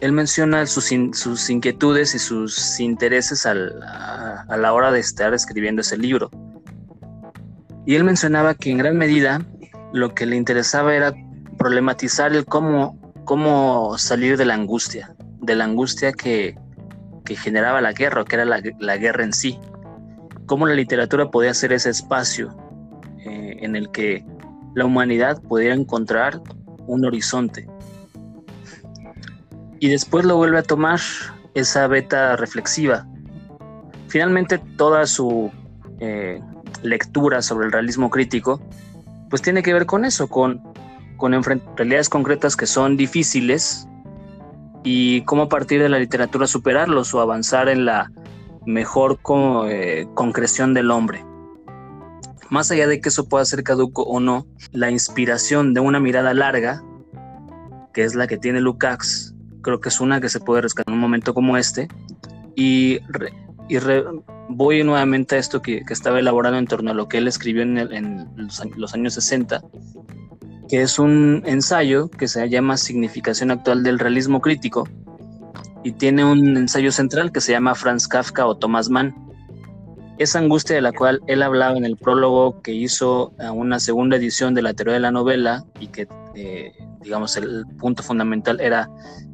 él 0.02 0.10
menciona 0.10 0.66
sus, 0.66 0.90
sus 1.12 1.48
inquietudes 1.48 2.16
y 2.16 2.18
sus 2.18 2.80
intereses 2.80 3.46
a, 3.46 3.52
a 4.48 4.56
la 4.56 4.72
hora 4.72 4.90
de 4.90 4.98
estar 4.98 5.32
escribiendo 5.32 5.82
ese 5.82 5.96
libro. 5.96 6.28
Y 7.86 7.94
él 7.94 8.02
mencionaba 8.02 8.54
que 8.56 8.72
en 8.72 8.78
gran 8.78 8.98
medida 8.98 9.46
lo 9.92 10.12
que 10.12 10.26
le 10.26 10.34
interesaba 10.34 10.96
era 10.96 11.14
problematizar 11.56 12.32
el 12.32 12.44
cómo, 12.44 12.98
cómo 13.24 13.96
salir 13.96 14.36
de 14.36 14.44
la 14.44 14.54
angustia, 14.54 15.14
de 15.40 15.54
la 15.54 15.64
angustia 15.64 16.12
que, 16.12 16.56
generaba 17.36 17.80
la 17.80 17.92
guerra, 17.92 18.24
que 18.24 18.34
era 18.34 18.44
la, 18.44 18.96
guerra 18.96 19.22
en 19.22 19.32
sí. 19.32 19.56
Cómo 20.46 20.66
la 20.66 20.74
literatura 20.74 21.30
podía 21.30 21.54
ser 21.54 21.72
ese 21.72 21.90
espacio 21.90 22.54
eh, 23.24 23.58
en 23.60 23.76
el 23.76 23.90
que 23.92 24.26
la 24.74 24.84
humanidad 24.84 25.40
pudiera 25.40 25.76
encontrar 25.76 26.42
un 26.86 27.04
horizonte. 27.04 27.68
Y 29.82 29.88
después 29.88 30.24
lo 30.24 30.36
vuelve 30.36 30.58
a 30.58 30.62
tomar 30.62 31.00
esa 31.54 31.88
beta 31.88 32.36
reflexiva. 32.36 33.04
Finalmente 34.06 34.58
toda 34.76 35.08
su 35.08 35.50
eh, 35.98 36.40
lectura 36.84 37.42
sobre 37.42 37.66
el 37.66 37.72
realismo 37.72 38.08
crítico 38.08 38.62
pues 39.28 39.42
tiene 39.42 39.60
que 39.64 39.72
ver 39.72 39.86
con 39.86 40.04
eso, 40.04 40.28
con, 40.28 40.62
con 41.16 41.32
realidades 41.76 42.08
concretas 42.08 42.54
que 42.54 42.68
son 42.68 42.96
difíciles 42.96 43.88
y 44.84 45.22
cómo 45.22 45.42
a 45.42 45.48
partir 45.48 45.82
de 45.82 45.88
la 45.88 45.98
literatura 45.98 46.46
superarlos 46.46 47.12
o 47.12 47.20
avanzar 47.20 47.68
en 47.68 47.84
la 47.84 48.12
mejor 48.64 49.18
eh, 49.68 50.06
concreción 50.14 50.74
del 50.74 50.92
hombre. 50.92 51.24
más 52.50 52.70
allá 52.70 52.86
de 52.86 53.00
que 53.00 53.08
eso 53.08 53.28
pueda 53.28 53.44
ser 53.44 53.64
caduco 53.64 54.04
o 54.04 54.20
no, 54.20 54.46
la 54.70 54.92
inspiración 54.92 55.74
de 55.74 55.80
una 55.80 55.98
mirada 55.98 56.34
larga, 56.34 56.84
que 57.92 58.04
es 58.04 58.14
la 58.14 58.28
que 58.28 58.38
tiene 58.38 58.60
Lukács, 58.60 59.31
creo 59.62 59.80
que 59.80 59.88
es 59.88 60.00
una 60.00 60.20
que 60.20 60.28
se 60.28 60.40
puede 60.40 60.62
rescatar 60.62 60.92
en 60.92 60.94
un 60.94 61.00
momento 61.00 61.34
como 61.34 61.56
este. 61.56 61.88
Y, 62.54 63.00
voy 64.48 64.84
nuevamente 64.84 65.36
a 65.36 65.38
esto 65.38 65.62
que, 65.62 65.82
estaba 65.88 66.18
elaborando 66.18 66.58
en 66.58 66.66
torno 66.66 66.90
a 66.90 66.94
lo 66.94 67.08
que 67.08 67.18
él 67.18 67.28
escribió 67.28 67.62
en, 67.62 68.28
los, 68.36 68.94
años 68.94 69.14
60, 69.14 69.62
que 70.68 70.82
es 70.82 70.98
un 70.98 71.42
ensayo 71.46 72.10
que 72.10 72.28
se 72.28 72.48
llama 72.50 72.76
Significación 72.76 73.50
actual 73.50 73.82
del 73.82 73.98
realismo 73.98 74.40
crítico 74.40 74.86
y 75.84 75.92
tiene 75.92 76.24
un 76.24 76.56
ensayo 76.56 76.92
central 76.92 77.32
que 77.32 77.40
se 77.40 77.52
llama 77.52 77.74
Franz 77.74 78.06
Kafka 78.06 78.46
o 78.46 78.56
Thomas 78.56 78.88
Mann. 78.88 79.14
Esa 80.22 80.38
angustia 80.38 80.76
de 80.76 80.82
la 80.82 80.92
cual 80.92 81.20
él 81.26 81.42
hablaba 81.42 81.76
en 81.76 81.84
el 81.84 81.96
prólogo 81.96 82.62
que 82.62 82.72
hizo 82.72 83.32
a 83.40 83.50
una 83.50 83.80
segunda 83.80 84.18
edición 84.18 84.54
de 84.54 84.62
la 84.62 84.72
teoría 84.72 84.94
de 84.94 85.00
la 85.00 85.10
novela 85.10 85.64
y 85.80 85.88
que, 85.88 86.06
eh, 86.36 86.70
digamos, 87.00 87.36
el 87.36 87.66
punto 87.80 88.04
fundamental 88.04 88.60
era 88.60 88.88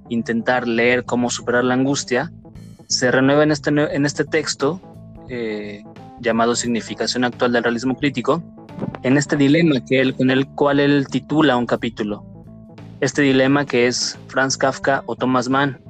intentar 0.09 0.67
leer 0.67 1.05
cómo 1.05 1.29
superar 1.29 1.63
la 1.65 1.75
angustia, 1.75 2.33
se 2.87 3.11
renueva 3.11 3.43
en 3.43 3.51
este, 3.51 3.69
en 3.69 4.07
este 4.07 4.25
texto 4.25 4.81
eh, 5.29 5.85
llamado 6.21 6.57
Significación 6.57 7.23
actual 7.25 7.53
del 7.53 7.65
realismo 7.65 7.95
crítico, 7.95 8.43
en 9.03 9.19
este 9.19 9.37
dilema 9.37 9.85
que 9.85 10.01
él, 10.01 10.15
con 10.15 10.31
el 10.31 10.47
cual 10.47 10.81
él 10.81 11.07
titula 11.11 11.59
un 11.59 11.67
capítulo. 11.67 12.25
Este 13.03 13.21
dilema 13.21 13.67
que 13.67 13.89
es 13.89 14.19
Franz 14.29 14.57
Kafka 14.57 15.03
o 15.05 15.17
Thomas 15.17 15.51
Mann. 15.51 15.83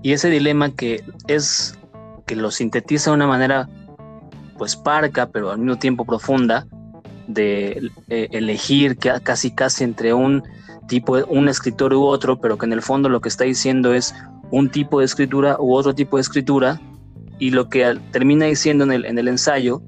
Y 0.00 0.12
ese 0.12 0.30
dilema 0.30 0.70
que 0.70 1.04
es 1.28 1.78
que 2.24 2.36
lo 2.36 2.50
sintetiza 2.50 3.10
de 3.10 3.16
una 3.16 3.26
manera 3.26 3.68
pues 4.56 4.76
parca, 4.76 5.30
pero 5.30 5.50
al 5.50 5.58
mismo 5.58 5.76
tiempo 5.76 6.04
profunda, 6.04 6.66
de 7.26 7.90
eh, 8.08 8.28
elegir 8.32 8.98
casi 8.98 9.50
casi 9.50 9.84
entre 9.84 10.12
un 10.12 10.42
tipo, 10.88 11.16
un 11.28 11.48
escritor 11.48 11.94
u 11.94 12.04
otro, 12.04 12.40
pero 12.40 12.58
que 12.58 12.66
en 12.66 12.72
el 12.72 12.82
fondo 12.82 13.08
lo 13.08 13.20
que 13.20 13.28
está 13.28 13.44
diciendo 13.44 13.94
es 13.94 14.14
un 14.50 14.70
tipo 14.70 15.00
de 15.00 15.06
escritura 15.06 15.56
u 15.58 15.74
otro 15.74 15.94
tipo 15.94 16.16
de 16.16 16.22
escritura, 16.22 16.80
y 17.38 17.50
lo 17.50 17.68
que 17.68 17.98
termina 18.12 18.46
diciendo 18.46 18.84
en 18.84 18.92
el, 18.92 19.04
en 19.06 19.18
el 19.18 19.28
ensayo 19.28 19.82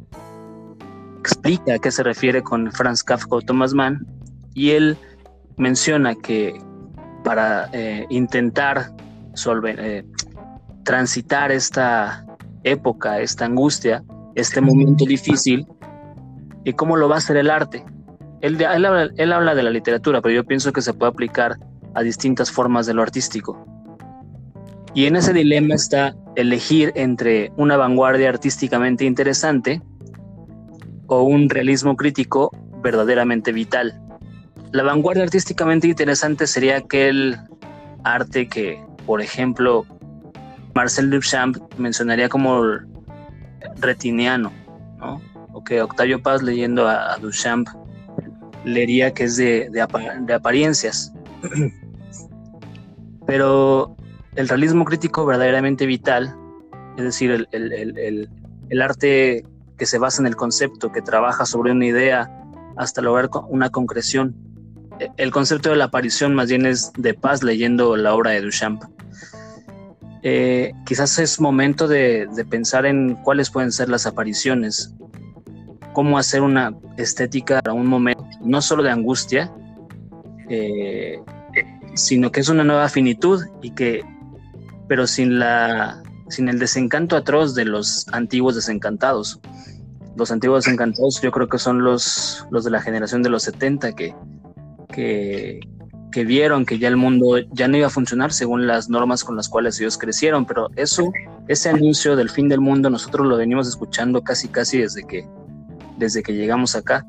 explica 1.21 1.75
a 1.75 1.79
qué 1.79 1.91
se 1.91 2.03
refiere 2.03 2.43
con 2.43 2.73
Franz 2.73 3.03
Kafka 3.03 3.37
o 3.37 3.41
Thomas 3.41 3.75
Mann, 3.75 4.07
y 4.55 4.71
él 4.71 4.97
menciona 5.57 6.15
que 6.15 6.59
para 7.25 7.69
eh, 7.73 8.07
intentar 8.09 8.93
solver, 9.35 9.79
eh, 9.79 10.05
transitar 10.85 11.53
esta 11.53 12.25
época, 12.63 13.21
esta 13.21 13.45
angustia, 13.45 14.03
este 14.37 14.61
momento 14.61 15.05
difícil, 15.05 15.67
y 16.65 16.73
cómo 16.73 16.97
lo 16.97 17.09
va 17.09 17.17
a 17.17 17.19
hacer 17.19 17.37
el 17.37 17.49
arte. 17.51 17.85
Él, 18.41 18.61
él, 18.61 19.33
habla, 19.33 19.55
de 19.55 19.63
la 19.63 19.71
literatura, 19.71 20.21
pero 20.21 20.35
yo 20.35 20.45
pienso 20.45 20.73
que 20.73 20.83
se 20.83 20.93
puede 20.93 21.11
aplicar 21.11 21.59
a 21.95 22.03
distintas 22.03 22.51
formas 22.51 22.87
de 22.87 22.95
lo 22.95 23.03
artístico. 23.03 23.65
Y 24.93 25.07
en 25.07 25.17
ese 25.17 25.33
dilema 25.33 25.75
está 25.75 26.15
elegir 26.35 26.93
entre 26.97 27.53
una 27.57 27.77
vanguardia 27.77 28.29
artísticamente 28.29 29.05
interesante 29.05 29.81
o 31.07 31.23
un 31.23 31.49
realismo 31.49 31.97
crítico 31.97 32.51
verdaderamente 32.83 33.53
vital. 33.53 34.01
La 34.73 34.83
vanguardia 34.83 35.23
artísticamente 35.23 35.87
interesante 35.87 36.47
sería 36.47 36.79
aquel 36.79 37.39
arte 38.03 38.49
que, 38.49 38.83
por 39.07 39.21
ejemplo, 39.23 39.87
Marcel 40.75 41.11
Duchamp 41.11 41.57
mencionaría 41.79 42.29
como 42.29 42.63
retiniano, 43.81 44.53
¿no? 44.99 45.21
o 45.53 45.65
que 45.65 45.81
Octavio 45.81 46.23
Paz 46.23 46.43
leyendo 46.43 46.87
a 46.87 47.17
Duchamp 47.17 47.69
leería 48.67 49.15
que 49.15 49.25
es 49.25 49.37
de, 49.37 49.71
apariencias. 50.35 51.15
Pero 53.27 53.97
el 54.35 54.49
realismo 54.49 54.85
crítico 54.85 55.25
verdaderamente 55.25 55.87
vital, 55.87 56.37
es 56.99 57.05
decir, 57.05 57.49
el, 57.53 58.83
arte 58.83 59.47
que 59.79 59.87
se 59.87 59.99
basa 59.99 60.21
en 60.21 60.27
el 60.27 60.37
concepto, 60.37 60.93
que 60.93 61.01
trabaja 61.01 61.47
sobre 61.47 61.73
una 61.73 61.87
idea 61.87 62.31
hasta 62.77 63.01
lograr 63.01 63.31
una 63.49 63.71
concreción. 63.71 64.35
E, 65.01 65.09
el 65.17 65.31
concepto 65.31 65.71
de 65.71 65.77
la 65.77 65.85
aparición 65.85 66.35
más 66.35 66.49
bien 66.49 66.67
es 66.67 66.93
de 66.99 67.15
paz 67.15 67.43
leyendo 67.43 67.97
la 67.97 68.15
obra 68.15 68.33
de 68.33 68.43
Duchamp. 68.43 68.85
Eh, 70.29 70.73
quizás 70.85 71.21
es 71.21 71.39
momento 71.39 71.87
de, 71.87 72.29
pensar 72.51 72.85
en 72.85 73.15
cuáles 73.15 73.49
pueden 73.49 73.71
ser 73.71 73.89
las 73.89 74.07
apariciones, 74.07 74.93
cómo 75.93 76.19
hacer 76.19 76.43
una 76.43 76.75
estética 76.97 77.61
para 77.63 77.75
un 77.75 77.87
momento 77.87 78.27
no 78.41 78.61
solo 78.61 78.83
de 78.83 78.91
angustia, 78.91 79.53
eh, 80.51 81.21
sino 81.95 82.33
que 82.33 82.41
es 82.41 82.49
una 82.49 82.65
nueva 82.65 82.89
finitud 82.89 83.45
y 83.63 83.71
que, 83.71 84.03
pero 84.89 85.07
sin 85.07 85.39
la, 85.39 86.03
sin 86.29 86.49
el 86.49 86.59
desencanto 86.59 87.15
atroz 87.15 87.55
de 87.55 87.65
los 87.65 88.09
antiguos 88.11 88.57
desencantados. 88.57 89.39
Los 90.17 90.33
antiguos 90.33 90.65
desencantados 90.65 91.23
yo 91.23 91.31
creo 91.31 91.49
que 91.49 91.59
son 91.59 91.85
los, 91.85 92.45
los 92.51 92.65
de 92.65 92.73
la 92.73 92.83
generación 92.83 93.23
de 93.23 93.29
los 93.29 93.45
70 93.45 93.93
que, 93.93 94.13
que, 94.93 95.61
que 96.11 96.25
vieron 96.25 96.65
que 96.65 96.79
ya 96.79 96.89
el 96.89 96.97
mundo 96.97 97.39
ya 97.53 97.69
no 97.69 97.77
iba 97.77 97.89
a 97.89 97.91
funcionar 97.91 98.33
según 98.33 98.67
las 98.67 98.89
normas 98.89 99.25
con 99.25 99.37
las 99.37 99.49
cuales 99.49 99.81
ellos 99.81 99.99
crecieron, 99.99 100.47
pero 100.47 100.69
eso, 100.77 101.13
ese 101.49 101.69
anuncio 101.69 102.17
del 102.17 102.31
fin 102.31 102.49
del 102.49 102.61
mundo, 102.61 102.91
nosotros 102.91 103.27
lo 103.27 103.37
venimos 103.37 103.69
escuchando 103.69 104.23
casi 104.23 104.49
casi 104.49 104.79
desde 104.79 105.05
que, 105.05 105.27
desde 105.99 106.23
que 106.23 106.35
llegamos 106.35 106.77
acá 106.77 107.05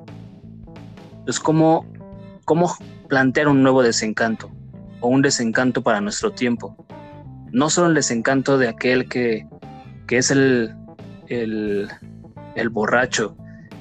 es 1.27 1.39
como 1.39 1.85
cómo 2.45 2.73
plantear 3.09 3.49
un 3.49 3.61
nuevo 3.61 3.83
desencanto 3.83 4.49
o 5.01 5.09
un 5.09 5.21
desencanto 5.21 5.83
para 5.83 6.01
nuestro 6.01 6.31
tiempo. 6.31 6.75
No 7.51 7.69
solo 7.69 7.89
el 7.89 7.93
desencanto 7.93 8.57
de 8.57 8.69
aquel 8.69 9.07
que, 9.07 9.45
es 10.09 10.31
el, 10.31 10.73
el, 11.27 11.89
borracho 12.71 13.35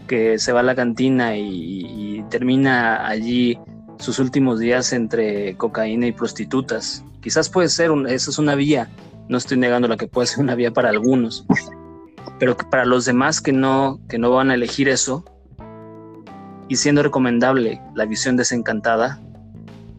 que 0.07 0.39
se 0.39 0.53
va 0.53 0.61
a 0.61 0.65
la 0.65 0.75
cantina 0.75 1.37
y, 1.37 2.25
termina 2.31 3.07
allí 3.07 3.59
sus 3.99 4.19
últimos 4.19 4.59
días 4.59 4.93
entre 4.93 5.57
cocaína 5.57 6.07
y 6.07 6.13
prostitutas. 6.13 7.05
Quizás 7.21 7.49
puede 7.49 7.69
ser, 7.69 7.91
un, 7.91 8.07
esa 8.07 8.31
es 8.31 8.39
una 8.39 8.55
vía, 8.55 8.89
no 9.29 9.39
estoy 9.39 9.57
negando 9.57 9.89
la 9.89 9.97
que 9.97 10.07
puede 10.07 10.27
ser 10.27 10.41
una 10.41 10.55
vía 10.55 10.73
para 10.73 10.91
algunos, 10.91 11.45
pero 12.39 12.57
para 12.57 12.85
los 12.85 13.05
demás 13.05 13.41
que 13.41 13.53
no, 13.53 14.01
que 14.09 14.19
no 14.19 14.31
van 14.31 14.51
a 14.51 14.55
elegir 14.55 14.89
eso, 14.89 15.25
y 16.69 16.77
siendo 16.77 17.03
recomendable 17.03 17.81
la 17.95 18.07
visión 18.07 18.37
desencantada, 18.37 19.21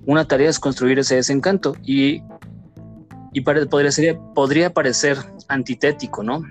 una 0.06 0.26
tarea 0.26 0.50
es 0.50 0.60
construir 0.60 1.00
ese 1.00 1.16
desencanto 1.16 1.76
y, 1.84 2.24
y 3.34 3.41
podría, 3.41 3.91
sería, 3.91 4.20
podría 4.34 4.74
parecer 4.74 5.18
antitético, 5.48 6.24
¿no? 6.24 6.43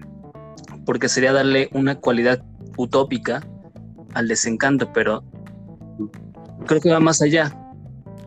Porque 0.84 1.09
sería 1.09 1.32
darle 1.32 1.68
una 1.72 1.97
cualidad 1.97 2.42
utópica 2.76 3.47
al 4.14 4.28
desencanto, 4.28 4.92
pero 4.92 5.24
creo 6.66 6.80
que 6.80 6.90
va 6.90 7.00
más 7.00 7.22
allá. 7.22 7.56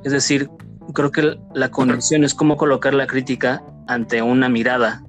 Es 0.03 0.11
decir, 0.11 0.49
creo 0.93 1.11
que 1.11 1.37
la 1.53 1.69
condición 1.69 2.23
es 2.23 2.33
cómo 2.33 2.57
colocar 2.57 2.93
la 2.93 3.07
crítica 3.07 3.63
ante 3.87 4.21
una 4.21 4.49
mirada 4.49 5.03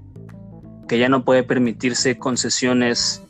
que 0.88 0.98
ya 0.98 1.08
no 1.08 1.24
puede 1.24 1.42
permitirse 1.42 2.18
concesiones 2.18 3.22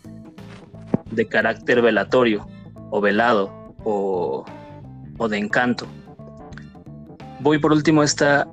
de 1.10 1.26
carácter 1.26 1.82
velatorio 1.82 2.48
o 2.90 3.00
velado 3.00 3.74
o, 3.84 4.44
de 5.28 5.36
encanto. 5.36 5.86
Voy 7.40 7.58
por 7.58 7.72
último 7.72 8.00
a 8.00 8.04
esta, 8.04 8.48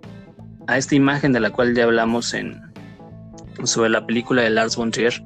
a 0.67 0.77
esta 0.77 0.95
imagen 0.95 1.31
de 1.31 1.39
la 1.39 1.51
cual 1.51 1.73
ya 1.73 1.85
hablamos 1.85 2.33
en, 2.33 2.61
sobre 3.63 3.89
la 3.89 4.05
película 4.05 4.41
de 4.41 4.49
Lars 4.49 4.75
von 4.75 4.91
Trier. 4.91 5.23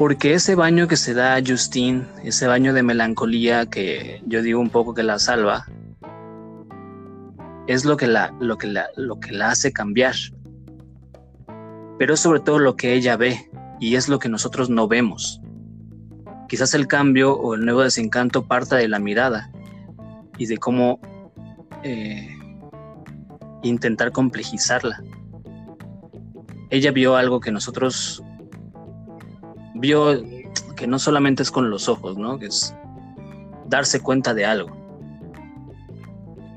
Porque 0.00 0.32
ese 0.32 0.54
baño 0.54 0.88
que 0.88 0.96
se 0.96 1.12
da 1.12 1.36
a 1.36 1.42
Justine, 1.46 2.06
ese 2.24 2.46
baño 2.46 2.72
de 2.72 2.82
melancolía 2.82 3.66
que 3.66 4.22
yo 4.24 4.40
digo 4.40 4.58
un 4.58 4.70
poco 4.70 4.94
que 4.94 5.02
la 5.02 5.18
salva, 5.18 5.66
es 7.66 7.84
lo 7.84 7.98
que 7.98 8.06
la, 8.06 8.34
lo 8.40 8.56
que 8.56 8.66
la, 8.66 8.88
lo 8.96 9.20
que 9.20 9.32
la 9.32 9.50
hace 9.50 9.74
cambiar. 9.74 10.14
Pero 11.98 12.14
es 12.14 12.20
sobre 12.20 12.40
todo 12.40 12.58
lo 12.58 12.76
que 12.76 12.94
ella 12.94 13.18
ve 13.18 13.50
y 13.78 13.96
es 13.96 14.08
lo 14.08 14.18
que 14.18 14.30
nosotros 14.30 14.70
no 14.70 14.88
vemos. 14.88 15.42
Quizás 16.48 16.72
el 16.72 16.86
cambio 16.86 17.34
o 17.34 17.54
el 17.54 17.66
nuevo 17.66 17.82
desencanto 17.82 18.46
parta 18.46 18.76
de 18.76 18.88
la 18.88 19.00
mirada 19.00 19.50
y 20.38 20.46
de 20.46 20.56
cómo 20.56 20.98
eh, 21.82 22.38
intentar 23.62 24.12
complejizarla. 24.12 25.02
Ella 26.70 26.90
vio 26.90 27.16
algo 27.16 27.40
que 27.40 27.52
nosotros 27.52 28.24
vio 29.80 30.22
que 30.76 30.86
no 30.86 30.98
solamente 30.98 31.42
es 31.42 31.50
con 31.50 31.70
los 31.70 31.88
ojos, 31.88 32.16
¿no? 32.16 32.38
Es 32.40 32.74
darse 33.66 34.00
cuenta 34.00 34.34
de 34.34 34.44
algo. 34.44 34.76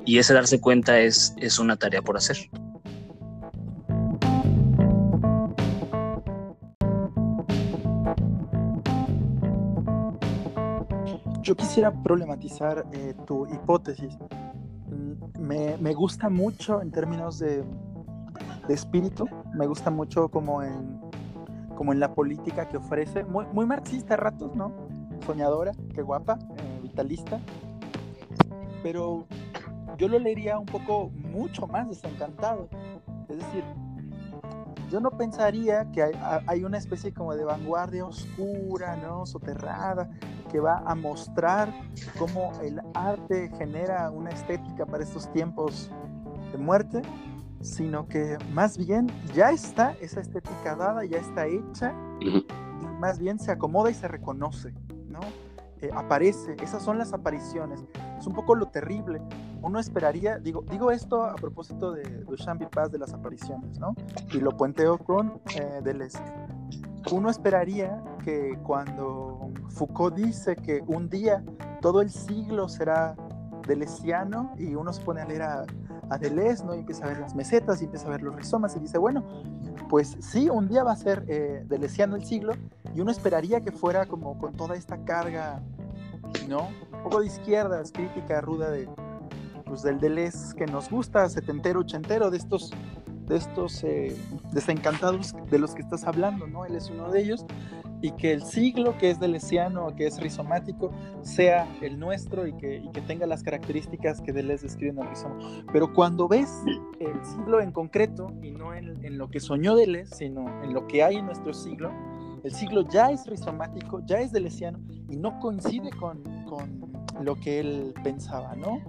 Y 0.05 0.17
ese 0.17 0.33
darse 0.33 0.59
cuenta 0.59 0.99
es, 0.99 1.33
es 1.37 1.59
una 1.59 1.77
tarea 1.77 2.01
por 2.01 2.17
hacer. 2.17 2.37
yo 11.43 11.57
quisiera 11.57 11.91
problematizar 11.91 12.85
eh, 12.93 13.13
tu 13.27 13.45
hipótesis. 13.47 14.17
Mm, 14.87 15.41
me, 15.41 15.77
me, 15.77 15.93
gusta 15.93 16.29
mucho 16.29 16.81
en 16.81 16.89
términos 16.89 17.37
de, 17.37 17.63
de, 18.67 18.73
espíritu, 18.73 19.27
me 19.53 19.67
gusta 19.67 19.91
mucho 19.91 20.29
como 20.29 20.63
en, 20.63 21.02
como 21.75 21.93
en 21.93 21.99
la 21.99 22.13
política 22.13 22.67
que 22.67 22.77
ofrece, 22.77 23.23
muy, 23.23 23.45
muy 23.53 23.65
marxista 23.65 24.15
a 24.15 24.17
ratos, 24.17 24.55
¿no? 24.55 24.71
Soñadora, 25.25 25.71
qué 25.93 26.01
guapa, 26.01 26.37
eh, 26.57 26.79
vitalista, 26.81 27.39
pero 28.81 29.25
yo 29.97 30.07
lo 30.07 30.19
leería 30.19 30.57
un 30.59 30.65
poco 30.65 31.09
mucho 31.09 31.67
más 31.67 31.87
desencantado. 31.87 32.67
Es 33.29 33.37
decir, 33.37 33.63
yo 34.93 34.99
no 34.99 35.09
pensaría 35.09 35.89
que 35.91 36.03
hay, 36.45 36.63
una 36.63 36.77
especie 36.77 37.11
como 37.11 37.33
de 37.35 37.43
vanguardia 37.43 38.05
oscura, 38.05 38.95
¿no? 38.97 39.25
Soterrada, 39.25 40.07
que 40.51 40.59
va 40.59 40.83
a 40.85 40.93
mostrar 40.93 41.73
cómo 42.19 42.51
el 42.61 42.79
arte 42.93 43.49
genera 43.57 44.11
una 44.11 44.29
estética 44.29 44.85
para 44.85 45.03
estos 45.03 45.31
tiempos 45.31 45.89
de 46.51 46.59
muerte, 46.59 47.01
sino 47.63 48.07
que 48.07 48.37
más 48.51 48.77
bien 48.77 49.07
ya 49.33 49.49
está 49.51 49.95
esa 50.01 50.19
estética 50.19 50.75
dada, 50.75 51.05
ya 51.05 51.17
está 51.17 51.47
hecha, 51.47 51.95
y 52.19 52.45
más 52.99 53.17
bien 53.19 53.39
se 53.39 53.51
acomoda 53.51 53.89
y 53.89 53.93
se 53.93 54.07
reconoce, 54.07 54.73
¿no? 55.07 55.21
Eh, 55.81 55.89
aparece, 55.93 56.55
esas 56.61 56.83
son 56.83 56.97
las 56.97 57.11
apariciones. 57.11 57.83
Es 58.17 58.27
un 58.27 58.33
poco 58.33 58.55
lo 58.55 58.67
terrible, 58.67 59.21
uno 59.61 59.79
esperaría, 59.79 60.39
digo, 60.39 60.63
digo 60.69 60.91
esto 60.91 61.23
a 61.23 61.35
propósito 61.35 61.91
de 61.93 62.03
Duchamp 62.25 62.63
Paz 62.65 62.91
de 62.91 62.99
las 62.99 63.13
apariciones, 63.13 63.79
¿no? 63.79 63.95
Y 64.33 64.39
lo 64.39 64.51
puenteo 64.51 64.97
con 64.97 65.41
eh, 65.55 65.81
Deleuze. 65.83 66.23
Uno 67.11 67.29
esperaría 67.29 68.01
que 68.23 68.57
cuando 68.63 69.51
Foucault 69.69 70.15
dice 70.15 70.55
que 70.55 70.81
un 70.87 71.09
día 71.09 71.43
todo 71.81 72.01
el 72.01 72.09
siglo 72.09 72.69
será 72.69 73.15
delesiano 73.67 74.53
y 74.57 74.75
uno 74.75 74.91
se 74.93 75.01
pone 75.01 75.21
a 75.21 75.25
leer 75.25 75.41
a, 75.41 75.65
Deleuze, 76.19 76.63
¿no? 76.63 76.75
Y 76.75 76.79
empieza 76.79 77.05
a 77.05 77.07
ver 77.09 77.19
las 77.19 77.35
mesetas 77.35 77.81
y 77.81 77.85
empieza 77.85 78.07
a 78.07 78.11
ver 78.11 78.21
los 78.21 78.35
rizomas 78.35 78.75
y 78.75 78.79
dice, 78.79 78.97
bueno, 78.97 79.23
pues 79.89 80.17
sí, 80.19 80.49
un 80.49 80.67
día 80.67 80.83
va 80.83 80.93
a 80.93 80.95
ser 80.95 81.25
eh, 81.27 81.65
el 81.69 82.25
siglo 82.25 82.53
y 82.93 83.01
uno 83.01 83.11
esperaría 83.11 83.61
que 83.61 83.71
fuera 83.71 84.05
como 84.05 84.37
con 84.37 84.53
toda 84.53 84.75
esta 84.75 85.03
carga, 85.03 85.61
¿no? 86.47 86.69
Un 86.91 87.03
poco 87.03 87.21
de 87.21 87.27
izquierdas, 87.27 87.91
crítica 87.91 88.41
ruda 88.41 88.69
de, 88.69 88.87
pues, 89.65 89.81
del 89.81 89.99
Deleuze 89.99 90.55
que 90.55 90.65
nos 90.65 90.89
gusta, 90.89 91.27
setentero, 91.29 91.79
ochentero, 91.79 92.29
de 92.29 92.37
estos, 92.37 92.71
de 93.27 93.37
estos 93.37 93.83
eh, 93.83 94.15
desencantados 94.51 95.33
de 95.49 95.59
los 95.59 95.73
que 95.73 95.81
estás 95.81 96.05
hablando, 96.05 96.47
¿no? 96.47 96.65
Él 96.65 96.75
es 96.75 96.89
uno 96.89 97.09
de 97.09 97.21
ellos, 97.21 97.45
y 98.03 98.11
que 98.11 98.33
el 98.33 98.43
siglo 98.43 98.97
que 98.97 99.09
es 99.09 99.19
delesiano, 99.19 99.95
que 99.95 100.05
es 100.05 100.21
rizomático, 100.21 100.91
sea 101.21 101.65
el 101.81 101.97
nuestro 101.97 102.45
y 102.45 102.51
que, 102.57 102.75
y 102.75 102.91
que 102.91 102.99
tenga 102.99 103.25
las 103.25 103.43
características 103.43 104.19
que 104.19 104.33
Deleuze 104.33 104.63
describe 104.63 104.91
en 104.91 104.99
el 104.99 105.07
rizoma. 105.07 105.37
Pero 105.71 105.93
cuando 105.93 106.27
ves 106.27 106.49
el 106.99 107.25
siglo 107.25 107.61
en 107.61 107.71
concreto, 107.71 108.27
y 108.41 108.51
no 108.51 108.73
en, 108.73 109.03
en 109.05 109.17
lo 109.17 109.29
que 109.29 109.39
soñó 109.39 109.77
Deleuze, 109.77 110.13
sino 110.13 110.45
en 110.63 110.73
lo 110.73 110.85
que 110.85 111.01
hay 111.01 111.15
en 111.15 111.27
nuestro 111.27 111.53
siglo, 111.53 111.91
el 112.43 112.51
siglo 112.51 112.81
ya 112.89 113.09
es 113.09 113.25
rizomático, 113.25 114.01
ya 114.05 114.19
es 114.19 114.33
delesiano 114.33 114.79
y 115.09 115.15
no 115.15 115.39
coincide 115.39 115.89
con, 115.91 116.21
con 116.43 116.91
lo 117.21 117.35
que 117.35 117.61
él 117.61 117.93
pensaba, 118.03 118.53
¿no? 118.55 118.81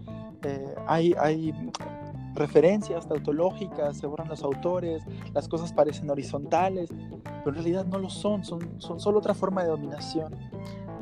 Eh, 0.43 0.75
hay, 0.89 1.15
hay 1.21 1.55
referencias 2.35 3.07
tautológicas, 3.09 3.97
se 3.97 4.07
borran 4.07 4.29
los 4.29 4.43
autores, 4.43 5.05
las 5.33 5.49
cosas 5.49 5.73
parecen 5.73 6.11
horizontales, 6.11 6.91
pero 6.91 7.49
en 7.49 7.55
realidad 7.55 7.87
no 7.87 7.99
lo 7.99 8.11
son, 8.11 8.45
son, 8.45 8.81
son 8.81 9.01
solo 9.01 9.19
otra 9.19 9.35
forma 9.35 9.63
de 9.63 9.69
dominación, 9.69 10.35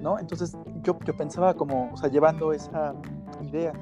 ¿no? 0.01 0.19
Entonces 0.19 0.57
yo, 0.83 0.99
yo 1.05 1.17
pensaba 1.17 1.55
como, 1.55 1.91
o 1.93 1.97
sea, 1.97 2.11
llevando 2.11 2.53
esa 2.53 2.95
idea, 3.43 3.73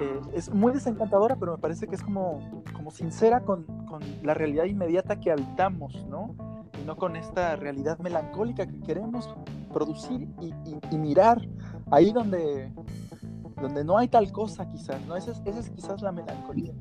eh, 0.00 0.20
es 0.32 0.52
muy 0.52 0.72
desencantadora, 0.72 1.36
pero 1.36 1.52
me 1.52 1.58
parece 1.58 1.86
que 1.86 1.94
es 1.94 2.02
como, 2.02 2.40
como 2.74 2.90
sincera 2.90 3.40
con, 3.40 3.64
con, 3.86 4.02
la 4.22 4.34
realidad 4.34 4.64
inmediata 4.64 5.20
que 5.20 5.30
habitamos, 5.30 6.04
¿no? 6.08 6.34
Y 6.82 6.86
no 6.86 6.96
con 6.96 7.16
esta 7.16 7.56
realidad 7.56 7.98
melancólica 7.98 8.66
que 8.66 8.80
queremos 8.80 9.32
producir 9.72 10.28
y, 10.40 10.46
y, 10.46 10.78
y 10.90 10.98
mirar 10.98 11.40
ahí 11.90 12.12
donde, 12.12 12.72
donde 13.60 13.84
no 13.84 13.98
hay 13.98 14.08
tal 14.08 14.30
cosa 14.32 14.68
quizás, 14.68 15.04
¿no? 15.06 15.16
Esa 15.16 15.32
es, 15.32 15.70
quizás 15.70 16.02
la 16.02 16.12
melancolía. 16.12 16.72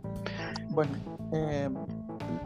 Bueno, 0.70 0.92
eh, 1.32 1.70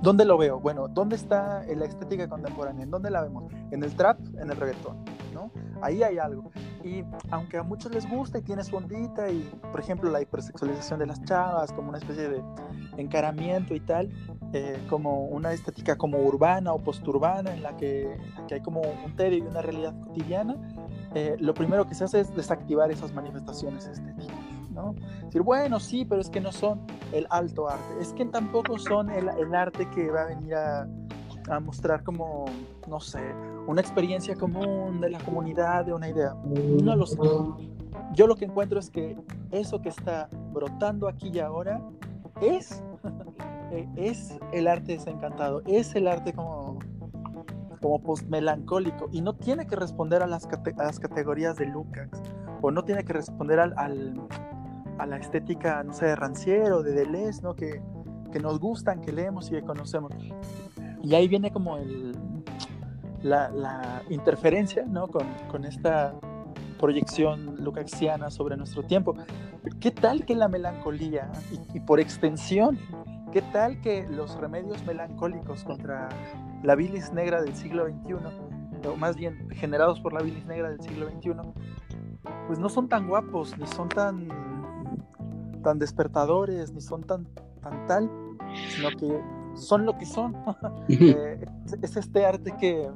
¿dónde 0.01 0.25
lo 0.25 0.38
veo? 0.38 0.59
Bueno, 0.59 0.88
¿dónde 0.88 1.15
está 1.15 1.63
la 1.63 1.86
estética 1.86 2.28
contemporánea? 2.28 2.84
¿En 2.84 2.91
dónde 2.91 3.09
la 3.09 3.21
vemos? 3.21 3.51
En 3.71 3.84
el 3.84 3.95
trap, 3.95 4.19
en 4.39 4.49
el 4.49 4.57
reggaetón, 4.57 4.97
¿no? 5.34 5.51
Ahí 5.82 6.03
hay 6.03 6.17
algo. 6.17 6.51
Y 6.84 7.03
aunque 7.32 7.57
a 7.57 7.63
muchos 7.63 7.91
les 7.91 8.09
gusta 8.09 8.39
y 8.39 8.41
tiene 8.41 8.63
su 8.63 8.75
ondita 8.75 9.30
y, 9.30 9.49
por 9.71 9.80
ejemplo, 9.80 10.09
la 10.09 10.21
hipersexualización 10.21 10.99
de 10.99 11.05
las 11.07 11.21
chavas 11.23 11.71
como 11.73 11.89
una 11.89 11.97
especie 11.97 12.30
de 12.30 12.43
encaramiento 12.97 13.75
y 13.75 13.80
tal, 13.80 14.09
eh, 14.53 14.82
como 14.89 15.25
una 15.25 15.51
estética 15.51 15.97
como 15.97 16.19
urbana 16.19 16.73
o 16.73 16.80
posturbana 16.80 17.53
en 17.53 17.63
la 17.63 17.75
que, 17.75 18.17
que 18.47 18.55
hay 18.55 18.61
como 18.61 18.82
un 18.82 19.15
tedio 19.15 19.39
y 19.39 19.41
una 19.41 19.61
realidad 19.61 19.99
cotidiana, 19.99 20.55
eh, 21.18 21.36
lo 21.39 21.55
primero 21.55 21.88
que 21.88 21.95
se 21.95 22.03
hace 22.03 22.20
es 22.20 22.36
desactivar 22.36 22.91
esas 22.91 23.11
manifestaciones 23.11 23.88
estéticas. 23.88 24.38
¿no? 24.70 24.93
Decir, 25.26 25.41
bueno, 25.41 25.80
sí, 25.80 26.05
pero 26.05 26.22
es 26.22 26.30
que 26.30 26.39
no 26.39 26.51
son 26.51 26.82
el 27.11 27.26
alto 27.32 27.68
arte, 27.68 27.99
es 27.99 28.13
que 28.13 28.24
tampoco 28.26 28.78
son 28.78 29.09
el, 29.09 29.28
el 29.30 29.55
arte 29.55 29.89
que 29.89 30.11
va 30.11 30.22
a 30.22 30.26
venir 30.26 30.53
a, 30.53 30.88
a, 31.49 31.59
mostrar 31.59 32.03
como, 32.03 32.45
no 32.88 32.99
sé, 32.99 33.20
una 33.65 33.82
experiencia 33.82 34.36
común 34.36 35.01
de 35.01 35.09
la 35.09 35.20
comunidad, 35.22 35.86
de 35.86 35.93
una 35.93 36.07
idea. 36.07 36.36
No 36.84 36.95
lo 36.95 37.07
sé. 37.07 37.18
Yo 38.13 38.28
lo 38.28 38.36
que 38.36 38.45
encuentro 38.45 38.80
es 38.80 38.91
que 38.91 39.18
eso 39.49 39.82
que 39.82 39.89
está 39.89 40.30
brotando 40.53 41.07
aquí 41.07 41.32
y 41.34 41.39
ahora 41.39 41.82
es, 42.41 42.84
eh, 43.72 43.89
es 43.95 44.38
el 44.51 44.68
arte 44.68 44.91
desencantado, 44.91 45.63
es 45.65 45.95
el 45.95 46.07
arte 46.07 46.34
como 46.34 46.78
como 47.88 48.02
post-melancólico 48.02 49.08
y 49.14 49.22
no 49.22 49.34
tiene 49.34 49.66
que 49.66 49.78
responder 49.78 50.22
a 50.22 50.28
las, 50.28 50.46
a 50.46 50.84
las 50.84 51.00
categorías 51.00 51.56
de 51.56 51.68
Lukács 51.68 52.22
o 52.62 52.70
no 52.70 52.84
tiene 52.84 53.06
que 53.06 53.14
responder 53.14 53.62
al, 53.62 53.74
al, 53.78 54.28
a 54.98 55.06
la 55.06 55.16
estética, 55.16 55.82
no 55.84 55.94
sé, 55.94 56.08
de 56.08 56.16
Rancière 56.18 56.74
o 56.74 56.84
de 56.84 56.92
Deleuze, 56.92 57.42
¿no? 57.44 57.56
Que, 57.56 57.82
que, 58.34 58.40
nos 58.42 58.60
gustan, 58.60 59.00
que 59.00 59.14
leemos 59.14 59.48
y 59.48 59.52
que 59.52 59.62
conocemos. 59.62 60.12
Y 61.02 61.16
ahí 61.16 61.30
viene 61.30 61.50
como 61.52 61.78
el, 61.78 62.14
la, 63.22 63.48
la 63.52 64.02
interferencia, 64.10 64.84
¿no? 64.86 65.08
Con, 65.08 65.26
con 65.50 65.64
esta 65.64 66.14
proyección 66.78 67.56
lucaxiana 67.64 68.30
sobre 68.30 68.58
nuestro 68.58 68.84
tiempo. 68.84 69.16
¿Qué 69.80 69.92
tal 69.92 70.26
que 70.26 70.36
la 70.36 70.50
melancolía 70.50 71.32
y, 71.54 71.78
y 71.78 71.80
por 71.80 72.02
extensión 72.02 72.78
¿Qué 73.38 73.44
tal 73.54 73.80
que 73.82 74.04
los 74.10 74.36
remedios 74.38 74.84
melancólicos 74.84 75.64
contra 75.64 76.10
la 76.64 76.74
bilis 76.74 77.14
negra 77.14 77.40
del 77.40 77.54
siglo 77.54 77.86
XXI, 77.86 78.16
o 78.90 78.96
más 78.96 79.16
bien 79.16 79.48
generados 79.52 80.00
por 80.02 80.12
la 80.12 80.24
bilis 80.24 80.44
negra 80.48 80.72
del 80.72 80.82
siglo 80.82 81.08
XXI, 81.08 81.34
pues 82.48 82.58
no 82.58 82.68
son 82.68 82.90
tan 82.90 83.08
guapos, 83.08 83.56
ni 83.60 83.68
son 83.68 83.90
tan, 83.90 84.28
tan 85.62 85.78
despertadores, 85.78 86.74
ni 86.74 86.82
son 86.82 87.04
tan, 87.04 87.28
tan 87.62 87.86
tal, 87.86 88.10
sino 88.70 88.90
que 88.98 89.22
son 89.54 89.86
lo 89.86 89.96
que 90.00 90.08
son. 90.08 90.36
eh, 90.90 91.46
es, 91.84 91.96
este 91.96 92.26
arte 92.26 92.56
que, 92.60 92.90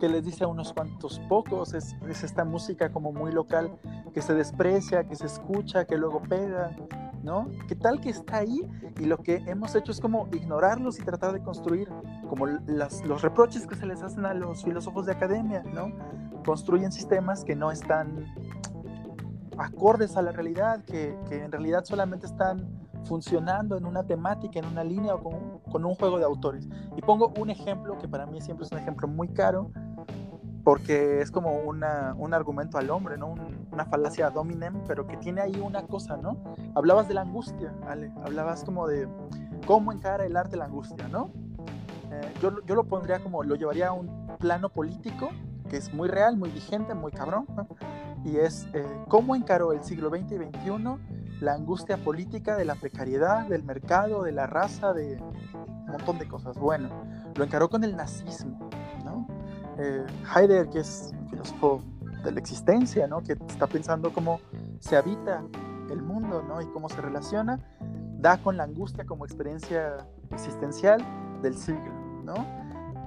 que 0.00 0.08
les 0.08 0.24
dice 0.24 0.42
a 0.42 0.48
unos 0.48 0.72
cuantos 0.72 1.20
pocos, 1.28 1.72
es, 1.72 1.94
es, 2.08 2.24
esta 2.24 2.44
música 2.44 2.90
como 2.90 3.12
muy 3.12 3.30
local 3.30 3.70
que 4.12 4.22
se 4.22 4.34
desprecia, 4.34 5.04
que 5.04 5.14
se 5.14 5.26
escucha, 5.26 5.84
que 5.84 5.96
luego 5.96 6.20
pega, 6.20 6.72
¿no? 7.22 7.48
¿Qué 7.68 7.74
tal 7.74 8.00
que 8.00 8.10
está 8.10 8.38
ahí 8.38 8.62
y 9.00 9.04
lo 9.04 9.18
que 9.18 9.36
hemos 9.46 9.74
hecho 9.74 9.92
es 9.92 10.00
como 10.00 10.28
ignorarlos 10.32 10.98
y 10.98 11.02
tratar 11.02 11.32
de 11.32 11.42
construir 11.42 11.88
como 12.28 12.46
las, 12.46 13.04
los 13.04 13.22
reproches 13.22 13.66
que 13.66 13.74
se 13.76 13.86
les 13.86 14.02
hacen 14.02 14.26
a 14.26 14.34
los 14.34 14.64
filósofos 14.64 15.06
de 15.06 15.12
academia, 15.12 15.62
¿no? 15.72 15.92
Construyen 16.44 16.92
sistemas 16.92 17.44
que 17.44 17.54
no 17.54 17.70
están 17.70 18.26
acordes 19.58 20.16
a 20.16 20.22
la 20.22 20.32
realidad, 20.32 20.84
que, 20.84 21.16
en 21.30 21.52
realidad 21.52 21.84
solamente 21.84 22.26
están 22.26 22.68
funcionando 23.04 23.76
en 23.76 23.84
una 23.84 24.04
temática, 24.04 24.58
en 24.58 24.66
una 24.66 24.84
línea 24.84 25.14
o 25.14 25.22
con, 25.22 25.58
con, 25.70 25.84
un 25.84 25.94
juego 25.94 26.18
de 26.18 26.24
autores. 26.24 26.68
Y 26.96 27.02
pongo 27.02 27.32
un 27.38 27.50
ejemplo 27.50 27.98
que 27.98 28.08
para 28.08 28.26
mí 28.26 28.40
siempre 28.40 28.66
es 28.66 28.72
un 28.72 28.78
ejemplo 28.78 29.08
muy 29.08 29.28
caro, 29.28 29.70
porque 30.64 31.20
es 31.20 31.30
como 31.30 31.58
una, 31.60 32.14
un 32.16 32.34
argumento 32.34 32.78
al 32.78 32.90
hombre, 32.90 33.16
¿no? 33.16 33.28
Un, 33.28 33.68
una 33.72 33.84
falacia 33.84 34.30
dominem, 34.30 34.82
pero 34.86 35.06
que 35.06 35.16
tiene 35.16 35.40
ahí 35.40 35.60
una 35.60 35.86
cosa, 35.86 36.16
¿no? 36.16 36.36
Hablabas 36.74 37.08
de 37.08 37.14
la 37.14 37.22
angustia, 37.22 37.74
Ale, 37.86 38.12
hablabas 38.24 38.64
como 38.64 38.86
de 38.86 39.08
cómo 39.66 39.92
encara 39.92 40.24
el 40.24 40.36
arte 40.36 40.56
la 40.56 40.66
angustia, 40.66 41.08
¿no? 41.08 41.30
Eh, 42.10 42.32
yo, 42.40 42.64
yo, 42.66 42.74
lo 42.74 42.84
pondría 42.84 43.20
como, 43.20 43.42
lo 43.42 43.54
llevaría 43.54 43.88
a 43.88 43.92
un 43.92 44.28
plano 44.38 44.68
político, 44.68 45.30
que 45.68 45.78
es 45.78 45.92
muy 45.94 46.08
real, 46.08 46.36
muy 46.36 46.50
vigente, 46.50 46.94
muy 46.94 47.12
cabrón, 47.12 47.46
¿no? 47.56 47.66
y 48.24 48.36
es 48.36 48.68
eh, 48.72 48.86
cómo 49.08 49.34
encaró 49.34 49.72
el 49.72 49.82
siglo 49.82 50.10
XX 50.10 50.32
y 50.32 50.36
XXI 50.36 51.40
la 51.40 51.54
angustia 51.54 51.96
política 51.96 52.56
de 52.56 52.64
la 52.64 52.76
precariedad, 52.76 53.46
del 53.46 53.64
mercado, 53.64 54.22
de 54.22 54.32
la 54.32 54.46
raza, 54.46 54.92
de 54.92 55.20
un 55.20 55.86
montón 55.86 56.18
de 56.18 56.28
cosas. 56.28 56.56
Bueno, 56.56 56.88
lo 57.34 57.42
encaró 57.42 57.68
con 57.68 57.82
el 57.82 57.96
nazismo. 57.96 58.70
Eh, 59.78 60.06
Heidegger, 60.34 60.68
que 60.68 60.80
es 60.80 61.12
un 61.18 61.28
filósofo 61.28 61.82
de 62.24 62.32
la 62.32 62.40
existencia, 62.40 63.06
¿no? 63.06 63.22
Que 63.22 63.32
está 63.32 63.66
pensando 63.66 64.12
cómo 64.12 64.40
se 64.80 64.96
habita 64.96 65.42
el 65.90 66.02
mundo, 66.02 66.42
¿no? 66.46 66.60
Y 66.60 66.66
cómo 66.66 66.88
se 66.88 67.00
relaciona, 67.00 67.58
da 68.18 68.38
con 68.38 68.56
la 68.56 68.64
angustia 68.64 69.04
como 69.04 69.24
experiencia 69.24 70.06
existencial 70.30 71.02
del 71.42 71.56
siglo, 71.56 71.92
¿no? 72.24 72.34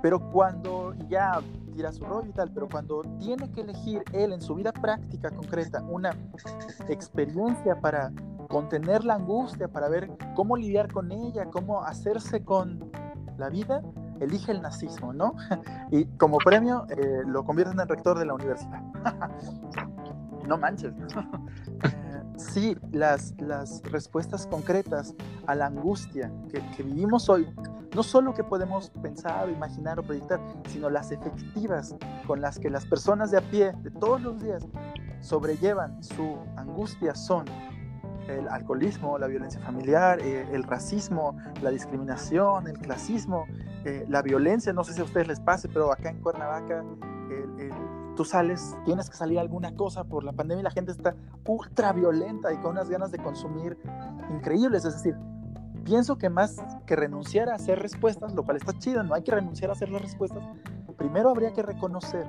Pero 0.01 0.19
cuando 0.31 0.93
ya 1.09 1.41
tira 1.73 1.91
su 1.91 2.05
rollo 2.05 2.29
y 2.29 2.33
tal, 2.33 2.51
pero 2.51 2.67
cuando 2.69 3.01
tiene 3.19 3.51
que 3.51 3.61
elegir 3.61 4.03
él 4.13 4.33
en 4.33 4.41
su 4.41 4.55
vida 4.55 4.71
práctica 4.71 5.31
concreta 5.31 5.81
una 5.83 6.15
experiencia 6.87 7.79
para 7.79 8.11
contener 8.47 9.03
la 9.03 9.15
angustia, 9.15 9.67
para 9.67 9.89
ver 9.89 10.09
cómo 10.35 10.55
lidiar 10.55 10.91
con 10.91 11.11
ella, 11.11 11.45
cómo 11.45 11.83
hacerse 11.83 12.43
con 12.43 12.91
la 13.37 13.49
vida, 13.49 13.81
elige 14.19 14.51
el 14.51 14.61
nazismo, 14.61 15.13
¿no? 15.13 15.35
Y 15.91 16.05
como 16.17 16.37
premio 16.37 16.85
eh, 16.89 17.21
lo 17.25 17.43
convierten 17.43 17.79
en 17.79 17.87
rector 17.87 18.17
de 18.17 18.25
la 18.25 18.33
universidad. 18.33 18.81
no 20.47 20.57
manches. 20.57 20.93
Eh, 21.83 22.23
sí, 22.37 22.77
las, 22.91 23.33
las 23.39 23.81
respuestas 23.91 24.47
concretas 24.47 25.13
a 25.45 25.55
la 25.55 25.65
angustia 25.65 26.31
que, 26.49 26.65
que, 26.75 26.83
vivimos 26.83 27.27
hoy, 27.27 27.47
no 27.93 28.01
solo 28.01 28.33
que 28.33 28.43
podemos 28.43 28.91
pensar, 29.01 29.49
imaginar 29.49 29.99
o 29.99 30.03
proyectar, 30.03 30.39
sino 30.69 30.89
las 30.89 31.11
efectivas 31.11 31.95
con 32.25 32.39
las 32.39 32.57
que 32.57 32.69
las 32.69 32.85
personas 32.85 33.31
de 33.31 33.39
a 33.39 33.41
pie, 33.41 33.73
de 33.83 33.91
todos 33.91 34.21
los 34.21 34.41
días, 34.41 34.65
sobrellevan 35.19 36.01
su 36.01 36.37
angustia 36.55 37.13
son 37.13 37.45
el 38.27 38.47
alcoholismo, 38.47 39.17
la 39.17 39.27
violencia 39.27 39.59
familiar, 39.61 40.19
eh, 40.19 40.47
el 40.51 40.63
racismo, 40.63 41.37
la 41.61 41.69
discriminación, 41.69 42.67
el 42.67 42.77
clasismo, 42.79 43.45
eh, 43.83 44.05
la 44.09 44.21
violencia, 44.21 44.73
no 44.73 44.83
sé 44.83 44.93
si 44.93 45.01
a 45.01 45.03
ustedes 45.03 45.27
les 45.27 45.39
pase, 45.39 45.69
pero 45.69 45.91
acá 45.91 46.09
en 46.09 46.21
Cuernavaca 46.21 46.83
tú 48.15 48.25
sales, 48.25 48.75
tienes 48.85 49.09
que 49.09 49.17
salir 49.17 49.39
alguna 49.39 49.75
cosa 49.75 50.05
por 50.05 50.23
la 50.23 50.31
pandemia 50.31 50.61
y 50.61 50.63
la 50.63 50.71
gente 50.71 50.91
está 50.91 51.15
ultra 51.45 51.91
violenta 51.93 52.51
y 52.53 52.57
con 52.57 52.71
unas 52.71 52.89
ganas 52.89 53.11
de 53.11 53.19
consumir 53.19 53.77
increíbles, 54.31 54.85
es 54.85 54.93
decir, 54.93 55.15
pienso 55.83 56.17
que 56.17 56.29
más 56.29 56.57
que 56.85 56.95
renunciar 56.95 57.49
a 57.49 57.55
hacer 57.55 57.79
respuestas, 57.79 58.33
lo 58.33 58.43
cual 58.43 58.57
está 58.57 58.77
chido, 58.79 59.03
no 59.03 59.13
hay 59.13 59.23
que 59.23 59.31
renunciar 59.31 59.69
a 59.69 59.73
hacer 59.73 59.89
las 59.89 60.01
respuestas, 60.01 60.43
primero 60.97 61.29
habría 61.29 61.53
que 61.53 61.61
reconocer 61.61 62.25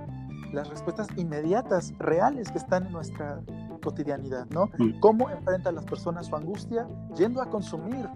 las 0.53 0.69
respuestas 0.69 1.09
inmediatas, 1.17 1.95
reales 1.99 2.51
que 2.51 2.59
están 2.59 2.87
en 2.87 2.93
nuestra 2.93 3.41
cotidianidad, 3.79 4.47
¿no? 4.51 4.71
Mm. 4.79 5.01
¿Cómo 5.01 5.31
enfrentan 5.31 5.75
las 5.75 5.85
personas 5.85 6.27
su 6.27 6.37
angustia? 6.37 6.87
Yendo 7.17 7.41
a 7.41 7.51
consumir, 7.51 8.07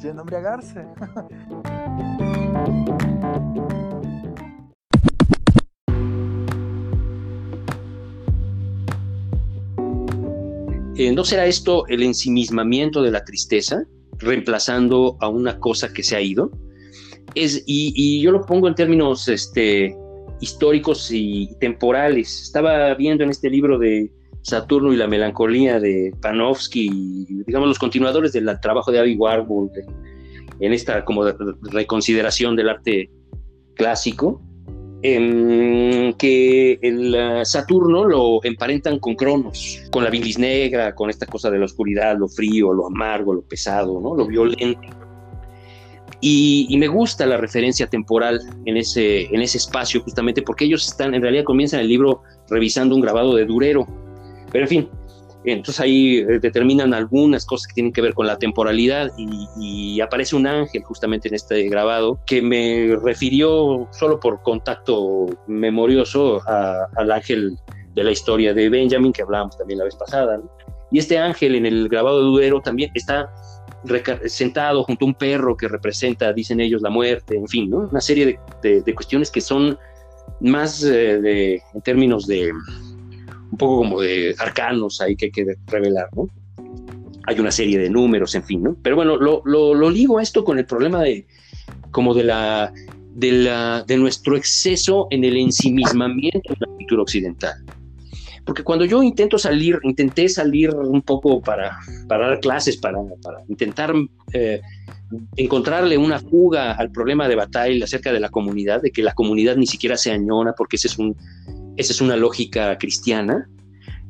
yendo 0.00 0.20
a 0.20 0.22
embriagarse. 0.22 0.86
Eh, 10.98 11.12
¿No 11.12 11.24
será 11.24 11.44
esto 11.44 11.86
el 11.88 12.02
ensimismamiento 12.02 13.02
de 13.02 13.10
la 13.10 13.22
tristeza, 13.22 13.82
reemplazando 14.18 15.18
a 15.20 15.28
una 15.28 15.60
cosa 15.60 15.92
que 15.92 16.02
se 16.02 16.16
ha 16.16 16.22
ido? 16.22 16.50
Es, 17.34 17.62
y, 17.66 17.92
y, 17.94 18.22
yo 18.22 18.30
lo 18.30 18.40
pongo 18.40 18.66
en 18.66 18.74
términos 18.74 19.28
este, 19.28 19.94
históricos 20.40 21.10
y 21.12 21.50
temporales. 21.60 22.44
Estaba 22.44 22.94
viendo 22.94 23.24
en 23.24 23.30
este 23.30 23.50
libro 23.50 23.78
de 23.78 24.10
Saturno 24.46 24.92
y 24.92 24.96
la 24.96 25.08
melancolía 25.08 25.80
de 25.80 26.14
Panofsky, 26.22 27.26
digamos 27.48 27.66
los 27.68 27.80
continuadores 27.80 28.32
del 28.32 28.48
trabajo 28.60 28.92
de 28.92 29.00
Abby 29.00 29.16
Warburg 29.16 29.72
en 30.60 30.72
esta 30.72 31.04
como 31.04 31.24
reconsideración 31.72 32.54
del 32.54 32.68
arte 32.68 33.10
clásico, 33.74 34.40
em, 35.02 36.12
que 36.12 36.78
el 36.80 37.44
Saturno 37.44 38.04
lo 38.04 38.38
emparentan 38.44 39.00
con 39.00 39.16
Cronos, 39.16 39.82
con 39.90 40.04
la 40.04 40.10
bilis 40.10 40.38
negra, 40.38 40.94
con 40.94 41.10
esta 41.10 41.26
cosa 41.26 41.50
de 41.50 41.58
la 41.58 41.64
oscuridad, 41.64 42.16
lo 42.16 42.28
frío, 42.28 42.72
lo 42.72 42.86
amargo, 42.86 43.34
lo 43.34 43.42
pesado, 43.42 44.00
¿no? 44.00 44.14
lo 44.14 44.28
violento. 44.28 44.78
Y, 46.20 46.66
y, 46.70 46.78
me 46.78 46.86
gusta 46.86 47.26
la 47.26 47.36
referencia 47.36 47.88
temporal 47.88 48.40
en 48.64 48.76
ese, 48.76 49.26
en 49.26 49.42
ese 49.42 49.58
espacio 49.58 50.00
justamente 50.02 50.40
porque 50.40 50.64
ellos 50.64 50.86
están, 50.86 51.14
en 51.14 51.20
realidad 51.20 51.42
comienzan 51.42 51.80
el 51.80 51.88
libro 51.88 52.22
revisando 52.48 52.94
un 52.94 53.02
grabado 53.02 53.34
de 53.34 53.44
Durero, 53.44 53.86
pero 54.56 54.64
en 54.64 54.68
fin, 54.70 54.88
entonces 55.44 55.80
ahí 55.80 56.16
eh, 56.16 56.38
determinan 56.40 56.94
algunas 56.94 57.44
cosas 57.44 57.66
que 57.66 57.74
tienen 57.74 57.92
que 57.92 58.00
ver 58.00 58.14
con 58.14 58.26
la 58.26 58.38
temporalidad 58.38 59.12
y, 59.18 60.00
aparece 60.00 60.34
un 60.34 60.46
ángel 60.46 60.82
justamente 60.84 61.28
en 61.28 61.34
este 61.34 61.68
grabado 61.68 62.18
que 62.26 62.40
me 62.40 62.96
refirió 63.02 63.86
solo 63.92 64.18
por 64.18 64.42
contacto 64.42 65.26
memorioso 65.46 66.40
al 66.46 67.12
ángel 67.12 67.58
de 67.94 68.04
la 68.04 68.12
historia 68.12 68.54
de 68.54 68.70
Benjamin 68.70 69.12
que 69.12 69.22
hablábamos 69.22 69.58
también 69.58 69.78
la 69.78 69.84
vez 69.84 69.96
pasada. 69.96 70.40
Y 70.90 71.00
este 71.00 71.18
ángel 71.18 71.54
en 71.54 71.66
el 71.66 71.88
grabado 71.90 72.20
de 72.20 72.24
Duero 72.26 72.62
también 72.62 72.90
está 72.94 73.30
sentado 74.26 74.84
junto 74.84 75.04
a 75.04 75.08
un 75.08 75.14
perro 75.14 75.54
que 75.54 75.68
representa, 75.68 76.32
dicen 76.32 76.60
ellos, 76.60 76.80
la 76.80 76.90
muerte, 76.90 77.36
en 77.36 77.46
fin, 77.46 77.68
¿no? 77.68 77.88
una 77.90 78.00
serie 78.00 78.38
de, 78.62 78.94
cuestiones 78.94 79.30
que 79.30 79.42
son 79.42 79.78
más 80.40 80.82
eh, 80.82 81.20
de, 81.20 81.62
en 81.74 81.82
términos 81.82 82.26
de, 82.26 82.52
un 83.50 83.58
poco 83.58 83.78
como 83.78 84.00
de 84.00 84.34
arcanos 84.38 85.00
ahí 85.00 85.16
que 85.16 85.26
hay 85.26 85.30
que 85.30 85.56
revelar, 85.66 86.08
¿no? 86.14 86.28
Hay 87.26 87.40
una 87.40 87.50
serie 87.50 87.78
de 87.78 87.90
números, 87.90 88.34
en 88.34 88.44
fin, 88.44 88.62
¿no? 88.62 88.76
Pero 88.82 88.96
bueno, 88.96 89.16
lo, 89.16 89.42
lo, 89.44 89.90
ligo 89.90 90.18
a 90.18 90.22
esto 90.22 90.44
con 90.44 90.58
el 90.58 90.66
problema 90.66 91.02
de, 91.02 91.26
como 91.90 92.14
de 92.14 92.24
la, 92.24 92.72
de 93.14 93.32
la, 93.32 93.84
de 93.84 93.96
nuestro 93.96 94.36
exceso 94.36 95.08
en 95.10 95.24
el 95.24 95.36
ensimismamiento 95.36 96.52
de 96.52 96.56
la 96.60 96.66
cultura 96.66 97.02
occidental. 97.02 97.64
Porque 98.44 98.62
cuando 98.62 98.84
yo 98.84 99.02
intento 99.02 99.38
salir, 99.38 99.80
intenté 99.82 100.28
salir 100.28 100.72
un 100.72 101.02
poco 101.02 101.40
para, 101.40 101.78
para 102.06 102.28
dar 102.28 102.40
clases, 102.40 102.76
para, 102.76 102.98
para 103.20 103.38
intentar 103.48 103.92
eh, 104.32 104.60
encontrarle 105.36 105.98
una 105.98 106.20
fuga 106.20 106.72
al 106.74 106.92
problema 106.92 107.26
de 107.26 107.34
batalla 107.34 107.84
acerca 107.84 108.12
de 108.12 108.20
la 108.20 108.28
comunidad, 108.28 108.82
de 108.82 108.92
que 108.92 109.02
la 109.02 109.14
comunidad 109.14 109.56
ni 109.56 109.66
siquiera 109.66 109.96
se 109.96 110.12
añona, 110.12 110.52
porque 110.56 110.76
ese 110.76 110.86
es 110.86 110.96
un, 110.96 111.16
esa 111.76 111.92
es 111.92 112.00
una 112.00 112.16
lógica 112.16 112.76
cristiana. 112.78 113.48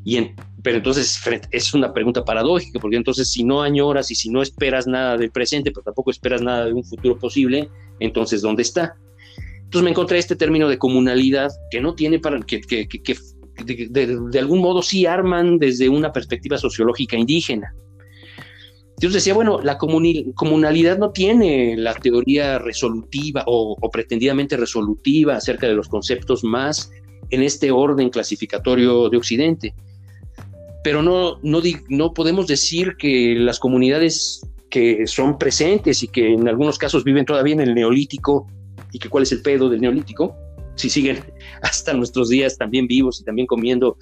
Y 0.05 0.31
pero 0.63 0.79
entonces 0.79 1.21
es 1.53 1.75
una 1.75 1.93
pregunta 1.93 2.25
paradójica, 2.25 2.81
porque 2.81 2.97
entonces 2.97 3.31
si 3.31 3.45
no 3.45 3.63
añoras 3.63 4.11
y 4.11 4.17
si 4.17 4.31
no 4.31 4.43
esperas 4.43 4.89
nada 4.89 5.17
del 5.17 5.31
presente, 5.31 5.71
pero 5.71 5.85
tampoco 5.85 6.11
esperas 6.11 6.43
nada 6.43 6.67
de 6.67 6.73
un 6.73 6.83
futuro 6.83 7.17
posible, 7.19 7.69
entonces 8.01 8.43
¿dónde 8.43 8.63
está? 8.63 8.97
Entonces 9.63 9.85
me 9.85 9.91
encontré 9.91 10.19
este 10.19 10.37
término 10.37 10.69
de 10.69 10.79
comunalidad 10.79 11.51
que 11.71 11.81
no 11.81 11.95
tiene 11.95 12.19
para 12.19 12.41
que, 12.41 12.61
que, 12.61 13.17
de, 13.65 14.39
algún 14.39 14.61
modo 14.61 14.83
sí 14.83 15.07
arman 15.07 15.59
desde 15.59 15.89
una 15.89 16.13
perspectiva 16.13 16.59
sociológica 16.59 17.17
indígena. 17.17 17.75
Entonces 18.97 19.25
decía, 19.25 19.35
bueno, 19.35 19.61
la 19.63 19.77
comunalidad 19.77 20.99
no 20.99 21.11
tiene 21.11 21.77
la 21.77 21.95
teoría 21.95 22.59
resolutiva 22.59 23.45
o, 23.47 23.77
pretendidamente 23.91 24.57
resolutiva 24.57 25.37
acerca 25.37 25.67
de 25.67 25.75
los 25.75 25.89
conceptos 25.89 26.43
más 26.43 26.91
en 27.31 27.43
este 27.43 27.71
orden 27.71 28.11
clasificatorio 28.11 29.09
de 29.09 29.17
Occidente. 29.17 29.75
Pero 30.85 31.03
no, 31.03 31.39
no, 31.43 31.61
no 31.89 32.15
podemos 32.15 32.47
decir 32.47 32.97
que 32.97 33.35
las 33.37 33.59
comunidades 33.59 34.41
que 34.71 35.07
son 35.07 35.39
presentes 35.39 36.03
y 36.03 36.09
que 36.09 36.33
en 36.33 36.49
algunos 36.49 36.79
casos 36.79 37.05
viven 37.05 37.25
todavía 37.25 37.55
en 37.55 37.61
el 37.61 37.75
neolítico, 37.75 38.47
y 38.93 38.99
que 38.99 39.09
cuál 39.09 39.25
es 39.25 39.33
el 39.33 39.43
pedo 39.43 39.69
del 39.69 39.81
neolítico, 39.81 40.37
si 40.75 40.91
siguen 40.91 41.21
hasta 41.63 41.93
nuestros 41.93 42.29
días 42.29 42.57
también 42.57 42.87
vivos 42.87 43.21
y 43.21 43.25
también 43.25 43.47
comiendo 43.47 43.97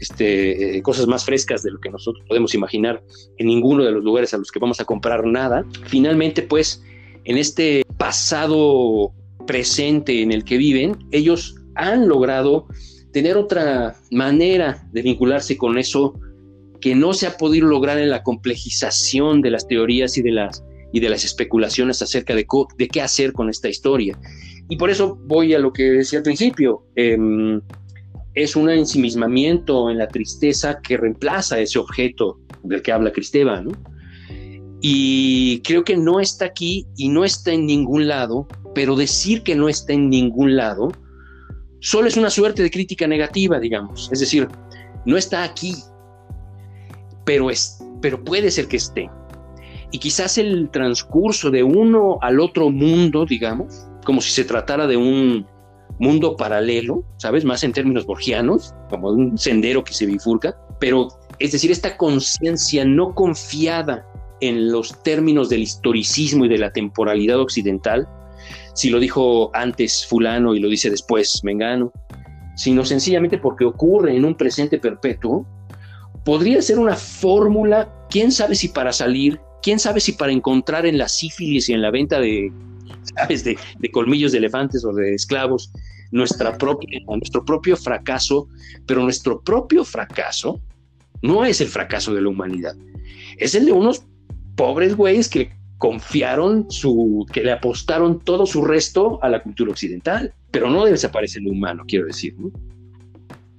este, 0.00 0.76
eh, 0.76 0.82
cosas 0.82 1.06
más 1.06 1.24
frescas 1.24 1.62
de 1.62 1.70
lo 1.70 1.80
que 1.80 1.90
nosotros 1.90 2.24
podemos 2.28 2.54
imaginar 2.54 3.02
en 3.38 3.46
ninguno 3.46 3.84
de 3.84 3.92
los 3.92 4.04
lugares 4.04 4.34
a 4.34 4.38
los 4.38 4.50
que 4.50 4.58
vamos 4.58 4.80
a 4.80 4.84
comprar 4.84 5.24
nada. 5.24 5.64
Finalmente, 5.86 6.42
pues, 6.42 6.82
en 7.24 7.36
este 7.36 7.84
pasado 7.96 9.12
presente 9.46 10.22
en 10.22 10.32
el 10.32 10.44
que 10.44 10.58
viven, 10.58 10.96
ellos 11.10 11.56
han 11.78 12.08
logrado 12.08 12.66
tener 13.12 13.36
otra 13.36 13.96
manera 14.10 14.86
de 14.92 15.02
vincularse 15.02 15.56
con 15.56 15.78
eso 15.78 16.14
que 16.80 16.94
no 16.94 17.14
se 17.14 17.26
ha 17.26 17.36
podido 17.36 17.66
lograr 17.66 17.98
en 17.98 18.10
la 18.10 18.22
complejización 18.22 19.40
de 19.40 19.50
las 19.50 19.66
teorías 19.66 20.16
y 20.18 20.22
de 20.22 20.32
las, 20.32 20.64
y 20.92 21.00
de 21.00 21.08
las 21.08 21.24
especulaciones 21.24 22.02
acerca 22.02 22.34
de, 22.34 22.46
qué 22.90 23.00
hacer 23.00 23.32
con 23.32 23.48
esta 23.48 23.68
historia. 23.68 24.18
Y 24.68 24.76
por 24.76 24.90
eso 24.90 25.18
voy 25.26 25.54
a 25.54 25.58
lo 25.58 25.72
que 25.72 25.84
decía 25.84 26.18
al 26.18 26.24
principio. 26.24 26.84
Em, 26.94 27.60
es 28.34 28.54
un 28.54 28.70
ensimismamiento 28.70 29.90
en 29.90 29.98
la 29.98 30.06
tristeza 30.06 30.80
que 30.80 30.96
reemplaza 30.96 31.58
ese 31.58 31.78
objeto 31.78 32.38
del 32.62 32.82
que 32.82 32.92
habla 32.92 33.12
Cristeva, 33.12 33.64
Y 34.80 35.60
creo 35.62 35.82
que 35.82 35.96
no 35.96 36.20
está 36.20 36.44
aquí 36.44 36.86
y 36.96 37.08
no 37.08 37.24
está 37.24 37.52
en 37.52 37.66
ningún 37.66 38.06
lado, 38.06 38.46
pero 38.74 38.94
decir 38.94 39.42
que 39.42 39.56
no 39.56 39.68
está 39.68 39.92
en 39.92 40.08
ningún 40.08 40.54
lado 40.54 40.92
solo 41.80 42.08
es 42.08 42.16
una 42.16 42.30
suerte 42.30 42.62
de 42.62 42.70
crítica 42.70 43.06
negativa, 43.06 43.58
digamos. 43.58 44.10
Es 44.12 44.20
decir, 44.20 44.48
no 45.04 45.16
está 45.16 45.42
aquí, 45.42 45.74
pero, 47.24 47.50
es, 47.50 47.82
pero 48.00 48.22
puede 48.22 48.50
ser 48.50 48.68
que 48.68 48.76
esté. 48.76 49.10
Y 49.90 49.98
quizás 49.98 50.38
el 50.38 50.70
transcurso 50.70 51.50
de 51.50 51.62
uno 51.62 52.18
al 52.20 52.40
otro 52.40 52.70
mundo, 52.70 53.24
digamos, 53.24 53.86
como 54.04 54.20
si 54.20 54.30
se 54.30 54.44
tratara 54.44 54.86
de 54.86 54.96
un, 54.96 55.46
mundo 55.98 56.36
paralelo, 56.36 57.04
¿sabes? 57.16 57.44
Más 57.44 57.64
en 57.64 57.72
términos 57.72 58.06
borgianos, 58.06 58.74
como 58.88 59.10
un 59.10 59.36
sendero 59.36 59.84
que 59.84 59.92
se 59.92 60.06
bifurca, 60.06 60.56
pero 60.78 61.08
es 61.38 61.52
decir, 61.52 61.70
esta 61.70 61.96
conciencia 61.96 62.84
no 62.84 63.14
confiada 63.14 64.06
en 64.40 64.70
los 64.70 65.02
términos 65.02 65.48
del 65.48 65.62
historicismo 65.62 66.44
y 66.44 66.48
de 66.48 66.58
la 66.58 66.72
temporalidad 66.72 67.40
occidental, 67.40 68.08
si 68.78 68.90
lo 68.90 69.00
dijo 69.00 69.50
antes 69.56 70.06
fulano 70.06 70.54
y 70.54 70.60
lo 70.60 70.68
dice 70.68 70.88
después 70.88 71.40
mengano, 71.42 71.90
sino 72.54 72.84
sencillamente 72.84 73.36
porque 73.36 73.64
ocurre 73.64 74.16
en 74.16 74.24
un 74.24 74.36
presente 74.36 74.78
perpetuo, 74.78 75.44
podría 76.24 76.62
ser 76.62 76.78
una 76.78 76.94
fórmula, 76.94 77.92
quién 78.08 78.30
sabe 78.30 78.54
si 78.54 78.68
para 78.68 78.92
salir, 78.92 79.40
quién 79.62 79.80
sabe 79.80 79.98
si 79.98 80.12
para 80.12 80.30
encontrar 80.30 80.86
en 80.86 80.96
la 80.96 81.08
sífilis 81.08 81.68
y 81.68 81.72
en 81.72 81.82
la 81.82 81.90
venta 81.90 82.20
de, 82.20 82.52
¿sabes? 83.16 83.42
de, 83.42 83.58
colmillos 83.90 84.30
de 84.30 84.38
elefantes 84.38 84.84
o 84.84 84.92
de 84.92 85.12
esclavos, 85.12 85.72
nuestro 86.12 86.56
propio 86.56 87.76
fracaso, 87.76 88.46
pero 88.86 89.02
nuestro 89.02 89.42
propio 89.42 89.84
fracaso 89.84 90.60
no 91.20 91.44
es 91.44 91.60
el 91.60 91.66
fracaso 91.66 92.14
de 92.14 92.22
la 92.22 92.28
humanidad, 92.28 92.76
es 93.38 93.56
el 93.56 93.66
de 93.66 93.72
unos 93.72 94.04
pobres 94.54 94.94
güeyes 94.94 95.28
que 95.28 95.50
confiaron 95.78 96.66
su, 96.70 97.24
que 97.32 97.42
le 97.42 97.52
apostaron 97.52 98.20
todo 98.20 98.46
su 98.46 98.64
resto 98.64 99.20
a 99.22 99.28
la 99.28 99.42
cultura 99.42 99.70
occidental, 99.70 100.34
pero 100.50 100.68
no 100.68 100.84
desaparece 100.84 101.40
lo 101.40 101.52
humano, 101.52 101.84
quiero 101.86 102.06
decir. 102.06 102.34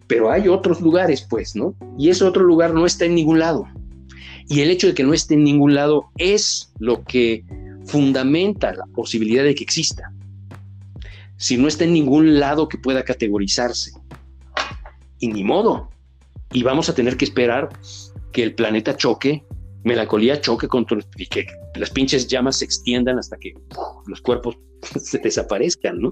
Pero 0.06 0.30
hay 0.30 0.48
otros 0.48 0.82
lugares, 0.82 1.26
pues, 1.30 1.56
¿no? 1.56 1.76
Y 1.98 2.10
ese 2.10 2.26
otro 2.26 2.44
lugar 2.44 2.74
no 2.74 2.86
está 2.86 3.06
en 3.06 3.16
ningún 3.16 3.40
lado. 3.40 3.68
Y 4.50 4.62
el 4.62 4.70
hecho 4.70 4.88
de 4.88 4.94
que 4.94 5.04
no 5.04 5.14
esté 5.14 5.36
en 5.36 5.44
ningún 5.44 5.76
lado 5.76 6.10
es 6.18 6.74
lo 6.80 7.04
que 7.04 7.46
fundamenta 7.86 8.74
la 8.74 8.86
posibilidad 8.88 9.44
de 9.44 9.56
que 9.56 9.64
exista. 9.64 10.12
Si 11.38 11.58
no 11.58 11.68
está 11.68 11.86
en 11.86 11.94
ningún 11.94 12.40
lado 12.40 12.68
que 12.68 12.78
pueda 12.78 13.06
categorizarse. 13.06 13.92
Y 15.20 15.28
ni 15.30 15.44
modo. 15.44 15.90
Y 16.52 16.64
vamos 16.64 16.90
a 16.90 16.96
tener 16.96 17.16
que 17.16 17.26
esperar 17.26 17.70
que 18.32 18.44
el 18.44 18.56
planeta 18.56 18.98
choque 18.98 19.44
melancolía 19.84 20.40
choque 20.42 20.68
contra 20.68 21.00
y 21.18 21.26
que 21.26 21.46
las 21.76 21.90
pinches 21.90 22.28
llamas 22.28 22.58
se 22.58 22.66
extiendan 22.66 23.18
hasta 23.18 23.38
que 23.38 23.54
los 24.08 24.22
cuerpos 24.22 24.58
se 25.00 25.20
desaparezcan, 25.20 26.00
¿no? 26.00 26.10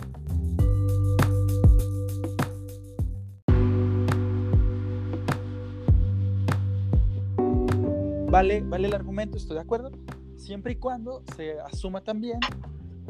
Vale, 8.30 8.61
vale 8.61 8.88
el 8.88 8.93
argumento, 8.93 9.38
estoy 9.38 9.55
de 9.55 9.61
acuerdo, 9.61 9.89
siempre 10.36 10.74
y 10.74 10.76
cuando 10.76 11.24
se 11.36 11.59
asuma 11.61 12.01
también 12.01 12.39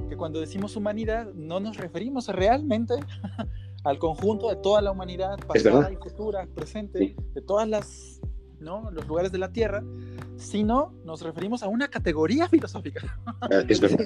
que 0.07 0.15
cuando 0.15 0.39
decimos 0.39 0.75
humanidad 0.75 1.33
no 1.33 1.59
nos 1.59 1.77
referimos 1.77 2.27
realmente 2.29 2.93
al 3.83 3.99
conjunto 3.99 4.49
de 4.49 4.57
toda 4.57 4.81
la 4.81 4.91
humanidad, 4.91 5.37
pasada 5.45 5.91
y 5.91 5.95
futura, 5.97 6.47
presente, 6.55 7.15
de 7.33 7.41
todas 7.41 7.67
las 7.67 8.21
¿no? 8.59 8.89
los 8.91 9.07
lugares 9.07 9.31
de 9.31 9.37
la 9.37 9.51
Tierra, 9.51 9.83
sino 10.35 10.93
nos 11.05 11.21
referimos 11.21 11.63
a 11.63 11.67
una 11.67 11.87
categoría 11.87 12.47
filosófica. 12.49 13.01
Ah, 13.25 13.63
es 13.67 13.79
verdad. 13.79 14.05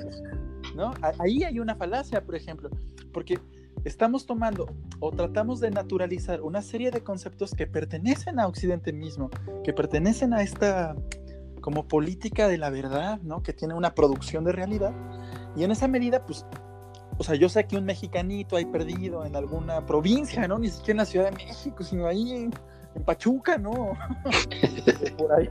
¿No? 0.75 0.93
Ahí 1.19 1.43
hay 1.43 1.59
una 1.59 1.75
falacia, 1.75 2.23
por 2.23 2.35
ejemplo, 2.35 2.69
porque 3.11 3.39
estamos 3.83 4.25
tomando 4.25 4.73
o 4.99 5.11
tratamos 5.11 5.59
de 5.59 5.71
naturalizar 5.71 6.41
una 6.41 6.61
serie 6.61 6.91
de 6.91 7.03
conceptos 7.03 7.53
que 7.53 7.67
pertenecen 7.67 8.39
a 8.39 8.47
Occidente 8.47 8.93
mismo, 8.93 9.29
que 9.63 9.73
pertenecen 9.73 10.33
a 10.33 10.41
esta 10.43 10.95
como 11.61 11.87
política 11.87 12.47
de 12.47 12.57
la 12.57 12.69
verdad, 12.69 13.19
¿no? 13.21 13.43
Que 13.43 13.53
tiene 13.53 13.73
una 13.73 13.93
producción 13.93 14.43
de 14.43 14.51
realidad. 14.51 14.93
Y 15.55 15.63
en 15.63 15.71
esa 15.71 15.87
medida, 15.87 16.25
pues, 16.25 16.45
o 17.17 17.23
sea, 17.23 17.35
yo 17.35 17.49
sé 17.49 17.65
que 17.67 17.77
un 17.77 17.85
mexicanito 17.85 18.55
ahí 18.55 18.65
perdido 18.65 19.25
en 19.25 19.35
alguna 19.35 19.85
provincia, 19.85 20.47
¿no? 20.47 20.59
Ni 20.59 20.69
siquiera 20.69 20.91
en 20.91 20.97
la 20.97 21.05
Ciudad 21.05 21.25
de 21.25 21.31
México, 21.31 21.83
sino 21.83 22.07
ahí 22.07 22.49
en, 22.95 23.03
Pachuca, 23.03 23.57
¿no? 23.57 23.73
Por 25.17 25.33
ahí. 25.33 25.49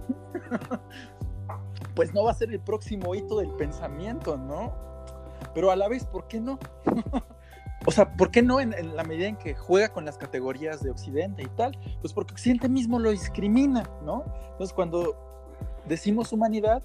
pues 1.94 2.14
no 2.14 2.24
va 2.24 2.30
a 2.30 2.34
ser 2.34 2.50
el 2.50 2.60
próximo 2.60 3.14
hito 3.14 3.38
del 3.38 3.50
pensamiento, 3.52 4.36
¿no? 4.36 4.74
Pero 5.54 5.70
a 5.70 5.76
la 5.76 5.88
vez, 5.88 6.04
¿por 6.04 6.28
qué 6.28 6.40
no? 6.40 6.58
o 7.86 7.90
sea, 7.90 8.14
¿por 8.16 8.30
qué 8.30 8.42
no 8.42 8.60
en, 8.60 8.96
la 8.96 9.04
medida 9.04 9.26
en 9.26 9.36
que 9.36 9.54
juega 9.54 9.88
con 9.88 10.04
las 10.04 10.16
categorías 10.16 10.82
de 10.82 10.90
Occidente 10.90 11.42
y 11.42 11.48
tal? 11.48 11.76
Pues 12.00 12.12
porque 12.12 12.32
Occidente 12.32 12.68
mismo 12.68 12.98
lo 12.98 13.10
discrimina, 13.10 13.88
¿no? 14.02 14.24
Entonces, 14.52 14.72
cuando 14.72 15.16
decimos 15.86 16.32
humanidad, 16.32 16.82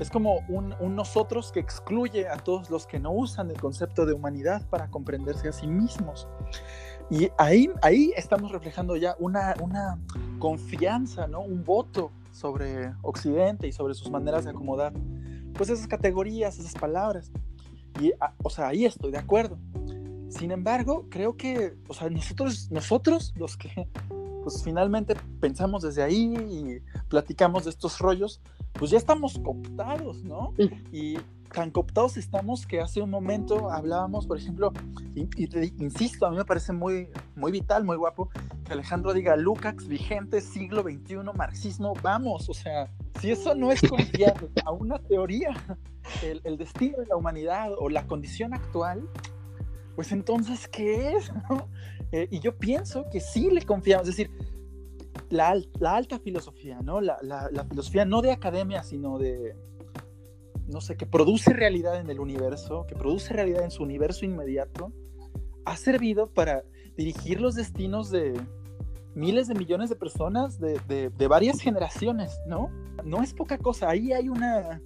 es 0.00 0.10
como 0.10 0.40
un, 0.48 0.74
un, 0.80 0.96
nosotros 0.96 1.52
que 1.52 1.60
excluye 1.60 2.28
a 2.28 2.36
todos 2.36 2.68
los 2.68 2.86
que 2.86 2.98
no 2.98 3.12
usan 3.12 3.50
el 3.50 3.60
concepto 3.60 4.06
de 4.06 4.12
humanidad 4.12 4.66
para 4.68 4.88
comprenderse 4.88 5.48
a 5.48 5.52
sí 5.52 5.66
mismos. 5.66 6.28
Y 7.10 7.28
ahí, 7.38 7.70
ahí 7.82 8.12
estamos 8.16 8.50
reflejando 8.50 8.96
ya 8.96 9.14
una, 9.18 9.54
una 9.60 9.98
confianza, 10.38 11.26
¿no? 11.26 11.40
Un 11.40 11.64
voto 11.64 12.10
sobre 12.32 12.92
Occidente 13.02 13.68
y 13.68 13.72
sobre 13.72 13.94
sus 13.94 14.10
maneras 14.10 14.44
de 14.44 14.50
acomodar, 14.50 14.92
pues 15.54 15.70
esas 15.70 15.86
categorías, 15.86 16.58
esas 16.58 16.74
palabras. 16.74 17.30
Y, 18.00 18.12
ah, 18.20 18.34
o 18.42 18.50
sea, 18.50 18.68
ahí 18.68 18.84
estoy 18.84 19.12
de 19.12 19.18
acuerdo. 19.18 19.58
Sin 20.28 20.50
embargo, 20.50 21.06
creo 21.10 21.36
que, 21.36 21.76
o 21.88 21.94
sea, 21.94 22.10
nosotros, 22.10 22.70
nosotros 22.70 23.32
los 23.36 23.56
que, 23.56 23.88
pues 24.44 24.62
finalmente 24.62 25.16
pensamos 25.40 25.82
desde 25.82 26.02
ahí 26.02 26.34
y 26.34 27.02
platicamos 27.08 27.64
de 27.64 27.70
estos 27.70 27.98
rollos, 27.98 28.40
pues 28.74 28.90
ya 28.90 28.98
estamos 28.98 29.38
cooptados, 29.38 30.22
¿no? 30.22 30.52
Y 30.92 31.16
tan 31.50 31.70
cooptados 31.70 32.16
estamos 32.16 32.66
que 32.66 32.80
hace 32.80 33.00
un 33.00 33.10
momento 33.10 33.70
hablábamos, 33.70 34.26
por 34.26 34.36
ejemplo, 34.36 34.72
y, 35.14 35.28
insisto, 35.82 36.26
a 36.26 36.30
mí 36.30 36.36
me 36.36 36.44
parece 36.44 36.72
muy, 36.72 37.08
muy 37.36 37.52
vital, 37.52 37.84
muy 37.84 37.96
guapo, 37.96 38.28
que 38.64 38.72
Alejandro 38.72 39.14
diga 39.14 39.36
Lukács 39.36 39.88
vigente, 39.88 40.40
siglo 40.40 40.82
XXI, 40.82 41.16
marxismo, 41.34 41.94
vamos, 42.02 42.48
o 42.50 42.54
sea, 42.54 42.90
si 43.20 43.30
eso 43.30 43.54
no 43.54 43.72
es 43.72 43.80
confiar 43.88 44.34
a 44.64 44.72
una 44.72 44.98
teoría, 44.98 45.54
el, 46.22 46.58
destino 46.58 46.98
de 46.98 47.06
la 47.06 47.16
humanidad 47.16 47.70
o 47.78 47.88
la 47.88 48.06
condición 48.06 48.52
actual, 48.52 49.08
pues 49.94 50.12
entonces, 50.12 50.68
¿qué 50.68 51.16
es? 51.16 51.32
Eh, 52.12 52.28
y 52.30 52.40
yo 52.40 52.56
pienso 52.56 53.06
que 53.10 53.20
sí 53.20 53.50
le 53.50 53.62
confiamos, 53.62 54.08
es 54.08 54.16
decir, 54.16 54.30
la, 55.30 55.60
la 55.80 55.96
alta 55.96 56.18
filosofía, 56.18 56.80
¿no? 56.80 57.00
La, 57.00 57.18
la, 57.22 57.48
la 57.50 57.64
filosofía 57.64 58.04
no 58.04 58.22
de 58.22 58.32
academia, 58.32 58.82
sino 58.82 59.18
de, 59.18 59.56
no 60.68 60.80
sé, 60.80 60.96
que 60.96 61.06
produce 61.06 61.52
realidad 61.52 62.00
en 62.00 62.08
el 62.10 62.20
universo, 62.20 62.86
que 62.86 62.94
produce 62.94 63.32
realidad 63.32 63.64
en 63.64 63.70
su 63.70 63.82
universo 63.82 64.24
inmediato, 64.24 64.92
ha 65.64 65.76
servido 65.76 66.28
para 66.32 66.64
dirigir 66.96 67.40
los 67.40 67.54
destinos 67.54 68.10
de 68.10 68.34
miles 69.14 69.48
de 69.48 69.54
millones 69.54 69.90
de 69.90 69.96
personas 69.96 70.58
de, 70.58 70.78
de, 70.88 71.28
varias 71.28 71.60
generaciones, 71.60 72.38
¿no? 72.46 72.70
No 73.04 73.22
es 73.22 73.32
poca 73.32 73.58
cosa, 73.58 73.88
ahí 73.90 74.12
hay 74.12 74.28
una, 74.28 74.80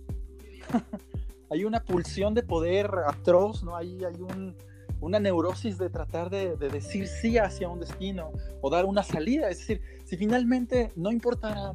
hay 1.50 1.64
una 1.64 1.82
pulsión 1.82 2.34
de 2.34 2.42
poder 2.42 2.90
atroz, 3.06 3.62
¿no? 3.62 3.76
Ahí 3.76 4.04
hay 4.04 4.20
un, 4.20 4.54
una 5.01 5.20
neurosis 5.20 5.78
de 5.78 5.90
tratar 5.90 6.30
de, 6.30 6.57
de, 6.57 6.68
decir 6.68 7.07
sí 7.07 7.38
hacia 7.38 7.68
un 7.68 7.80
destino 7.80 8.32
o 8.61 8.70
dar 8.70 8.84
una 8.84 9.03
salida, 9.03 9.49
es 9.49 9.59
decir, 9.59 9.80
si 10.05 10.16
finalmente 10.16 10.90
no 10.96 11.11
importara 11.11 11.74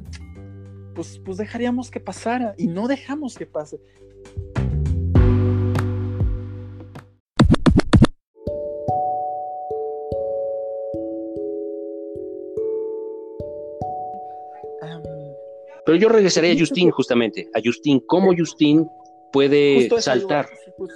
pues, 0.94 1.20
pues 1.24 1.38
dejaríamos 1.38 1.90
que 1.90 2.00
pasara 2.00 2.54
y 2.56 2.68
no 2.68 2.86
dejamos 2.86 3.36
que 3.36 3.46
pase. 3.46 3.80
Pero 15.86 15.98
yo 15.98 16.08
regresaré 16.08 16.52
a 16.52 16.58
Justin 16.58 16.90
justamente, 16.90 17.50
a 17.54 17.60
Justin, 17.62 18.00
cómo 18.06 18.32
Justin 18.36 18.88
puede 19.32 19.90
saltar 20.00 20.48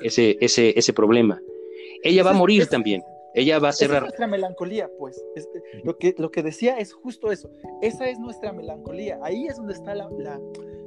ese, 0.02 0.38
ese, 0.40 0.72
ese 0.78 0.92
problema. 0.94 1.38
Ella 2.02 2.22
va 2.22 2.30
a 2.30 2.34
morir 2.34 2.66
también. 2.66 3.02
Ella 3.34 3.58
va 3.58 3.68
a 3.68 3.72
cerrar. 3.72 3.98
Esa 3.98 4.06
es 4.06 4.10
nuestra 4.10 4.26
melancolía, 4.26 4.90
pues. 4.98 5.22
lo, 5.84 5.96
que, 5.98 6.14
lo 6.18 6.30
que 6.30 6.42
decía 6.42 6.78
es 6.78 6.92
justo 6.92 7.30
eso. 7.30 7.50
Esa 7.82 8.08
es 8.08 8.18
nuestra 8.18 8.52
melancolía. 8.52 9.18
Ahí 9.22 9.46
es 9.46 9.56
donde 9.56 9.74
está 9.74 9.94
la, 9.94 10.08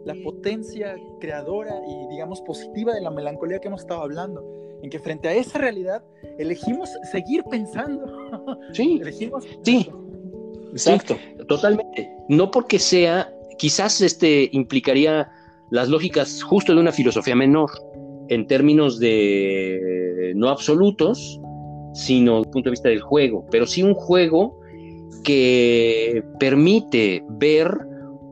la, 0.06 0.16
potencia 0.24 0.98
creadora 1.20 1.80
y, 1.88 2.08
digamos, 2.10 2.42
positiva 2.42 2.94
de 2.94 3.02
la 3.02 3.12
melancolía 3.12 3.60
que 3.60 3.68
hemos 3.68 3.82
estado 3.82 4.02
hablando. 4.02 4.44
En 4.82 4.90
que 4.90 5.00
frente 5.00 5.28
a 5.28 5.34
esa 5.34 5.60
realidad 5.60 6.04
elegimos 6.40 6.90
seguir 7.12 7.44
pensando. 7.50 8.06
Sí. 8.74 9.00
elegimos. 9.02 9.46
Sí. 9.64 9.90
Exacto. 10.72 11.18
totalmente. 11.48 12.10
No 12.28 12.50
porque 12.50 12.80
sea, 12.80 13.32
quizás 13.58 14.02
este 14.02 14.50
implicaría 14.52 15.30
las 15.70 15.90
lógicas 15.90 16.42
justo 16.42 16.74
de 16.74 16.82
una 16.82 16.92
filosofía 16.92 17.36
menor 17.36 17.70
en 18.30 18.48
términos 18.48 19.00
de 19.00 19.91
no 20.36 20.50
absolutos, 20.50 21.40
sino 21.94 22.38
desde 22.38 22.48
el 22.48 22.52
punto 22.52 22.70
de 22.70 22.72
vista 22.72 22.90
del 22.90 23.02
juego, 23.02 23.46
pero 23.52 23.66
sí 23.66 23.84
un 23.84 23.94
juego 23.94 24.60
que 25.24 26.24
permite 26.40 27.24
ver 27.30 27.72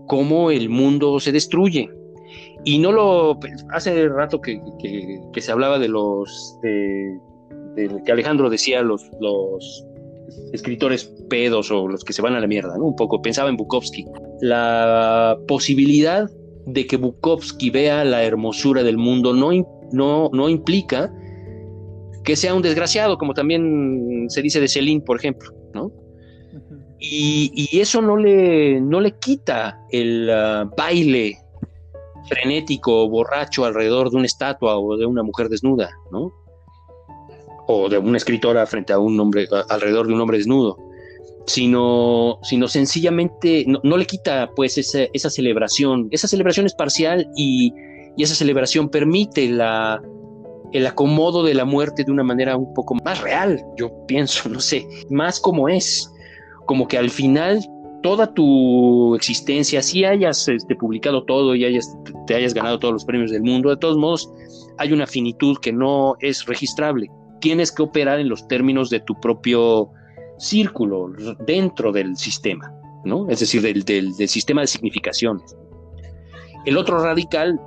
cómo 0.07 0.51
el 0.51 0.69
mundo 0.69 1.19
se 1.19 1.31
destruye. 1.31 1.89
Y 2.65 2.79
no 2.79 2.91
lo. 2.91 3.39
Hace 3.71 4.09
rato 4.09 4.41
que, 4.41 4.59
se 5.37 5.51
hablaba 5.51 5.79
de 5.79 5.87
los. 5.87 6.57
De, 6.61 7.19
que 8.05 8.11
Alejandro 8.11 8.49
decía, 8.49 8.81
los, 8.81 9.09
los 9.21 9.85
escritores 10.51 11.05
pedos 11.29 11.71
o 11.71 11.87
los 11.87 12.03
que 12.03 12.11
se 12.11 12.21
van 12.21 12.35
a 12.35 12.39
la 12.39 12.47
mierda, 12.47 12.77
¿no? 12.77 12.85
Un 12.85 12.95
poco, 12.95 13.21
pensaba 13.21 13.49
en 13.49 13.55
Bukowski. 13.55 14.05
La 14.41 15.37
posibilidad 15.47 16.29
de 16.65 16.85
que 16.85 16.97
Bukowski 16.97 17.69
vea 17.69 18.03
la 18.03 18.23
hermosura 18.23 18.83
del 18.83 18.97
mundo 18.97 19.33
no, 19.33 19.51
no, 19.91 20.29
no 20.33 20.49
implica 20.49 21.13
que 22.23 22.35
sea 22.35 22.53
un 22.53 22.61
desgraciado, 22.61 23.17
como 23.17 23.33
también 23.33 24.25
se 24.29 24.41
dice 24.41 24.59
de 24.59 24.67
Celine, 24.67 25.01
por 25.01 25.17
ejemplo, 25.17 25.53
¿no? 25.73 25.91
Y, 26.99 27.79
eso 27.79 28.01
no 28.01 28.17
le, 28.17 28.81
no 28.81 28.99
le 28.99 29.17
quita 29.19 29.79
el 29.89 30.29
ah, 30.29 30.69
baile 30.77 31.37
frenético, 32.27 33.09
borracho 33.09 33.65
alrededor 33.65 34.11
de 34.11 34.17
una 34.17 34.25
estatua 34.25 34.77
o 34.77 34.97
de 34.97 35.05
una 35.05 35.23
mujer 35.23 35.47
desnuda, 35.47 35.89
¿no? 36.11 36.33
O 37.67 37.87
de 37.87 37.97
una 37.97 38.17
escritora 38.17 38.65
frente 38.65 38.91
a 38.91 38.99
un 38.99 39.19
hombre, 39.19 39.47
alrededor 39.69 40.07
de 40.07 40.13
un 40.13 40.21
hombre 40.21 40.37
desnudo, 40.37 40.77
sino, 41.45 42.39
sino 42.43 42.67
sencillamente 42.67 43.65
no, 43.65 43.97
le 43.97 44.05
quita 44.05 44.51
pues 44.55 44.77
esa, 44.77 45.03
esa, 45.13 45.29
celebración. 45.29 46.09
Esa 46.11 46.27
celebración 46.27 46.65
es 46.65 46.75
parcial 46.75 47.27
y, 47.35 47.73
y 48.17 48.23
esa 48.23 48.35
celebración 48.35 48.89
permite 48.89 49.47
la, 49.49 50.01
el 50.71 50.85
acomodo 50.85 51.43
de 51.43 51.53
la 51.53 51.65
muerte 51.65 52.03
de 52.03 52.11
una 52.11 52.23
manera 52.23 52.57
un 52.57 52.73
poco 52.73 52.95
más 53.03 53.21
real, 53.21 53.63
yo 53.77 53.91
pienso, 54.07 54.49
no 54.49 54.59
sé, 54.59 54.87
más 55.09 55.39
como 55.39 55.69
es 55.69 56.11
como 56.65 56.87
que 56.87 56.99
al 56.99 57.09
final 57.09 57.67
toda 58.03 58.33
tu 58.33 59.15
existencia, 59.15 59.81
si 59.81 60.05
hayas 60.05 60.47
este, 60.47 60.75
publicado 60.75 61.23
todo 61.23 61.55
y 61.55 61.65
hayas, 61.65 61.97
te 62.27 62.35
hayas 62.35 62.53
ganado 62.53 62.79
todos 62.79 62.93
los 62.93 63.05
premios 63.05 63.31
del 63.31 63.41
mundo, 63.41 63.69
de 63.69 63.77
todos 63.77 63.97
modos 63.97 64.31
hay 64.77 64.93
una 64.93 65.07
finitud 65.07 65.57
que 65.57 65.73
no 65.73 66.15
es 66.19 66.45
registrable. 66.45 67.09
Tienes 67.41 67.71
que 67.71 67.81
operar 67.81 68.19
en 68.19 68.29
los 68.29 68.47
términos 68.47 68.89
de 68.89 68.99
tu 68.99 69.19
propio 69.19 69.89
círculo 70.37 71.09
dentro 71.45 71.91
del 71.91 72.15
sistema, 72.15 72.71
¿no? 73.03 73.29
Es 73.29 73.39
decir, 73.39 73.61
del, 73.61 73.83
del, 73.83 74.13
sistema 74.27 74.61
de 74.61 74.67
significaciones. 74.67 75.55
El 76.65 76.77
otro 76.77 77.01
radical, 77.01 77.59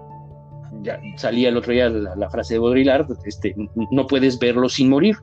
ya 0.83 1.01
salía 1.17 1.49
el 1.49 1.57
otro 1.57 1.73
día 1.73 1.89
la, 1.89 2.17
la 2.17 2.31
frase 2.31 2.55
de 2.55 2.61
Baudrillard, 2.61 3.07
este, 3.25 3.55
no 3.91 4.07
puedes 4.07 4.39
verlo 4.39 4.69
sin 4.69 4.89
morir. 4.89 5.17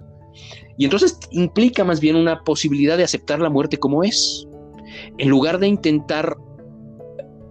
Y 0.78 0.86
entonces 0.86 1.20
implica 1.32 1.84
más 1.84 2.00
bien 2.00 2.16
una 2.16 2.44
posibilidad 2.44 2.98
de 2.98 3.04
aceptar 3.04 3.40
la 3.40 3.50
muerte 3.50 3.78
como 3.78 4.04
es, 4.04 4.48
en 5.18 5.30
lugar 5.30 5.60
de 5.60 5.68
intentar, 5.68 6.38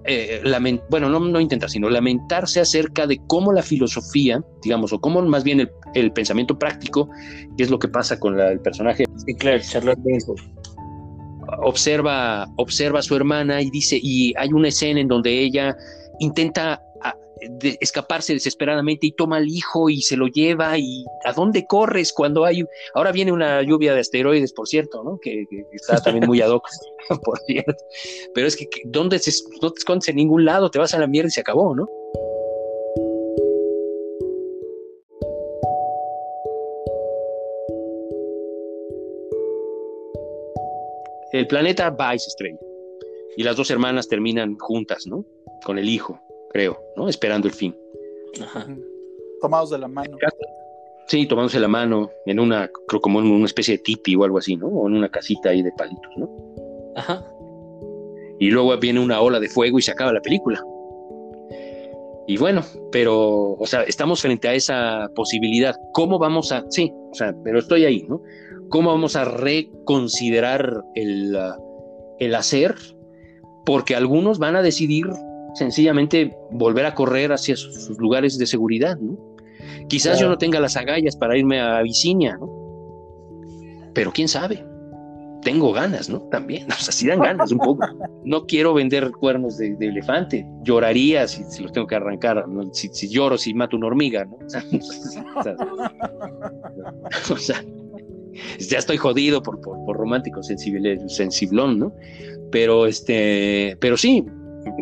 eh, 0.05 0.43
bueno, 0.91 1.09
no, 1.11 1.21
no 1.21 1.41
intentar, 1.41 1.71
sino 1.71 1.91
lamentarse 1.91 2.61
acerca 2.61 3.07
de 3.07 3.21
cómo 3.27 3.53
la 3.53 3.63
filosofía, 3.63 4.43
digamos, 4.63 4.93
o 4.93 5.01
cómo 5.01 5.21
más 5.23 5.45
bien 5.45 5.69
el, 5.95 6.13
pensamiento 6.13 6.59
práctico, 6.59 7.11
que 7.57 7.65
es 7.65 7.71
lo 7.71 7.79
que 7.79 7.89
pasa 7.89 8.19
con 8.19 8.39
el 8.41 8.61
personaje. 8.61 9.05
Sí, 9.27 9.35
claro, 9.35 9.61
Charlotte 9.61 9.99
Observa, 11.63 12.47
observa 12.57 12.99
a 12.99 13.03
su 13.03 13.17
hermana 13.17 13.63
y 13.63 13.71
dice, 13.71 13.99
y 14.03 14.35
hay 14.37 14.53
una 14.53 14.69
escena 14.69 15.01
en 15.01 15.09
donde 15.09 15.31
ella 15.31 15.77
intenta 16.21 16.83
de 17.49 17.76
escaparse 17.80 18.34
desesperadamente 18.34 19.07
y 19.07 19.12
toma 19.12 19.36
al 19.36 19.49
hijo 19.49 19.89
y 19.91 20.03
se 20.03 20.16
lo 20.16 20.26
lleva 20.26 20.78
y 20.78 21.05
a 21.24 21.32
dónde 21.32 21.66
corres 21.66 22.12
cuando 22.12 22.45
hay 22.45 22.64
ahora 22.95 23.12
viene 23.12 23.32
una 23.32 23.62
lluvia 23.62 23.95
de 23.95 24.01
asteroides 24.01 24.53
por 24.53 24.68
cierto 24.68 25.03
no 25.03 25.18
que, 25.20 25.45
está 25.72 26.01
también 26.01 26.26
muy 26.26 26.41
ad 26.41 26.51
hoc 26.51 26.68
por 27.24 27.39
cierto. 27.41 27.84
Pero 28.34 28.47
es 28.47 28.57
que, 28.57 28.66
dónde 28.84 29.18
se, 29.18 29.32
no 29.62 29.72
te 29.72 29.78
escondes 29.78 30.09
en 30.09 30.16
ningún 30.16 30.45
lado 30.45 30.70
te 30.70 30.78
vas 30.78 30.95
a 30.95 30.99
la 30.99 31.07
mierda 31.07 31.28
y 31.28 31.32
se 31.32 31.41
acabó 31.41 31.74
no 31.74 31.89
el 41.32 41.47
planeta 41.47 41.91
va 41.91 42.14
y 42.14 42.18
se 42.18 42.28
estrella. 42.28 42.59
Y 43.36 43.43
las 43.43 43.55
dos 43.55 43.70
hermanas 43.70 44.09
terminan 44.09 44.57
juntas 44.59 45.07
no 45.07 45.24
con 45.64 45.78
el 45.78 45.89
hijo 45.89 46.18
creo, 46.51 46.79
¿no? 46.97 47.09
Esperando 47.09 47.49
el 47.49 47.55
fin. 47.55 47.77
Ajá. 48.43 48.67
Tomados 49.41 49.71
de 49.71 49.79
la 49.79 49.89
mano. 49.89 50.17
Sí, 51.07 51.27
tomándose 51.27 51.57
de 51.57 51.63
la 51.63 51.69
mano 51.69 52.11
en 52.27 52.39
una, 52.39 52.71
creo 52.87 53.01
como 53.01 53.21
en 53.21 53.31
una 53.31 53.47
especie 53.47 53.77
de 53.77 53.83
tipi 53.83 54.15
o 54.15 54.25
algo 54.25 54.39
así, 54.39 54.57
¿no? 54.57 54.67
O 54.67 54.89
en 54.89 54.95
una 54.95 55.09
casita 55.09 55.51
ahí 55.51 55.63
de 55.63 55.73
palitos, 55.73 56.13
¿no? 56.17 56.29
Ajá. 56.97 57.25
Y 58.39 58.51
luego 58.51 58.77
viene 58.77 59.01
una 59.01 59.21
ola 59.21 59.41
de 59.41 59.49
fuego 59.49 59.79
y 59.79 59.83
se 59.83 59.91
acaba 59.91 60.13
la 60.13 60.21
película. 60.21 60.63
Y 62.27 62.37
bueno, 62.37 62.63
pero, 62.93 63.53
o 63.53 63.67
sea, 63.67 63.85
estamos 63.85 64.21
frente 64.21 64.49
a 64.49 64.55
esa 64.55 65.11
posibilidad. 65.15 65.75
¿Cómo 65.95 66.19
vamos 66.19 66.53
a, 66.53 66.63
sí, 66.69 66.93
o 67.11 67.15
sea, 67.15 67.35
pero 67.43 67.59
estoy 67.59 67.87
ahí, 67.87 68.05
¿no? 68.07 68.21
¿Cómo 68.69 68.91
vamos 68.91 69.17
a 69.17 69.25
reconsiderar 69.25 70.85
el, 70.95 71.35
el 72.19 72.35
hacer? 72.35 72.75
Porque 73.65 73.97
algunos 73.97 74.39
van 74.39 74.57
a 74.57 74.63
decidir 74.63 75.07
sencillamente 75.59 76.35
volver 76.51 76.87
a 76.87 76.95
correr 76.95 77.33
hacia 77.33 77.57
sus, 77.57 77.99
lugares 77.99 78.39
de 78.39 78.47
seguridad, 78.47 78.97
¿no? 78.99 79.19
Quizás 79.89 80.21
yo 80.21 80.29
no 80.29 80.39
tenga 80.39 80.61
las 80.61 80.77
agallas 80.77 81.17
para 81.17 81.37
irme 81.37 81.61
a 81.61 81.79
Abisinia, 81.79 82.37
¿no? 82.37 82.49
Pero 83.95 84.13
quién 84.13 84.29
sabe. 84.29 84.65
Tengo 85.43 85.73
ganas, 85.73 86.09
¿no? 86.09 86.21
También, 86.31 86.67
o 86.71 86.75
sea, 86.75 86.93
si 86.93 87.07
dan 87.07 87.21
ganas 87.21 87.53
un 87.53 87.59
poco. 87.59 87.87
No 88.25 88.47
quiero 88.47 88.75
vender 88.75 89.11
cuernos 89.13 89.57
de, 89.59 89.77
elefante. 89.81 90.47
Lloraría 90.63 91.27
si, 91.27 91.43
los 91.63 91.73
tengo 91.73 91.87
que 91.87 91.97
arrancar. 91.97 92.45
Si, 92.73 93.09
lloro, 93.09 93.39
si 93.39 93.55
mato 93.55 93.77
una 93.77 93.87
hormiga, 93.87 94.25
¿no? 94.25 94.39
O 97.31 97.37
sea, 97.37 97.63
ya 98.59 98.79
estoy 98.79 98.97
jodido 98.97 99.43
por, 99.43 99.61
por, 99.61 99.85
por 99.85 99.97
romántico 99.97 100.43
sensiblón, 100.43 101.79
¿no? 101.79 101.93
Pero 102.51 102.87
este, 102.87 103.77
pero 103.81 103.97
sí, 103.97 104.25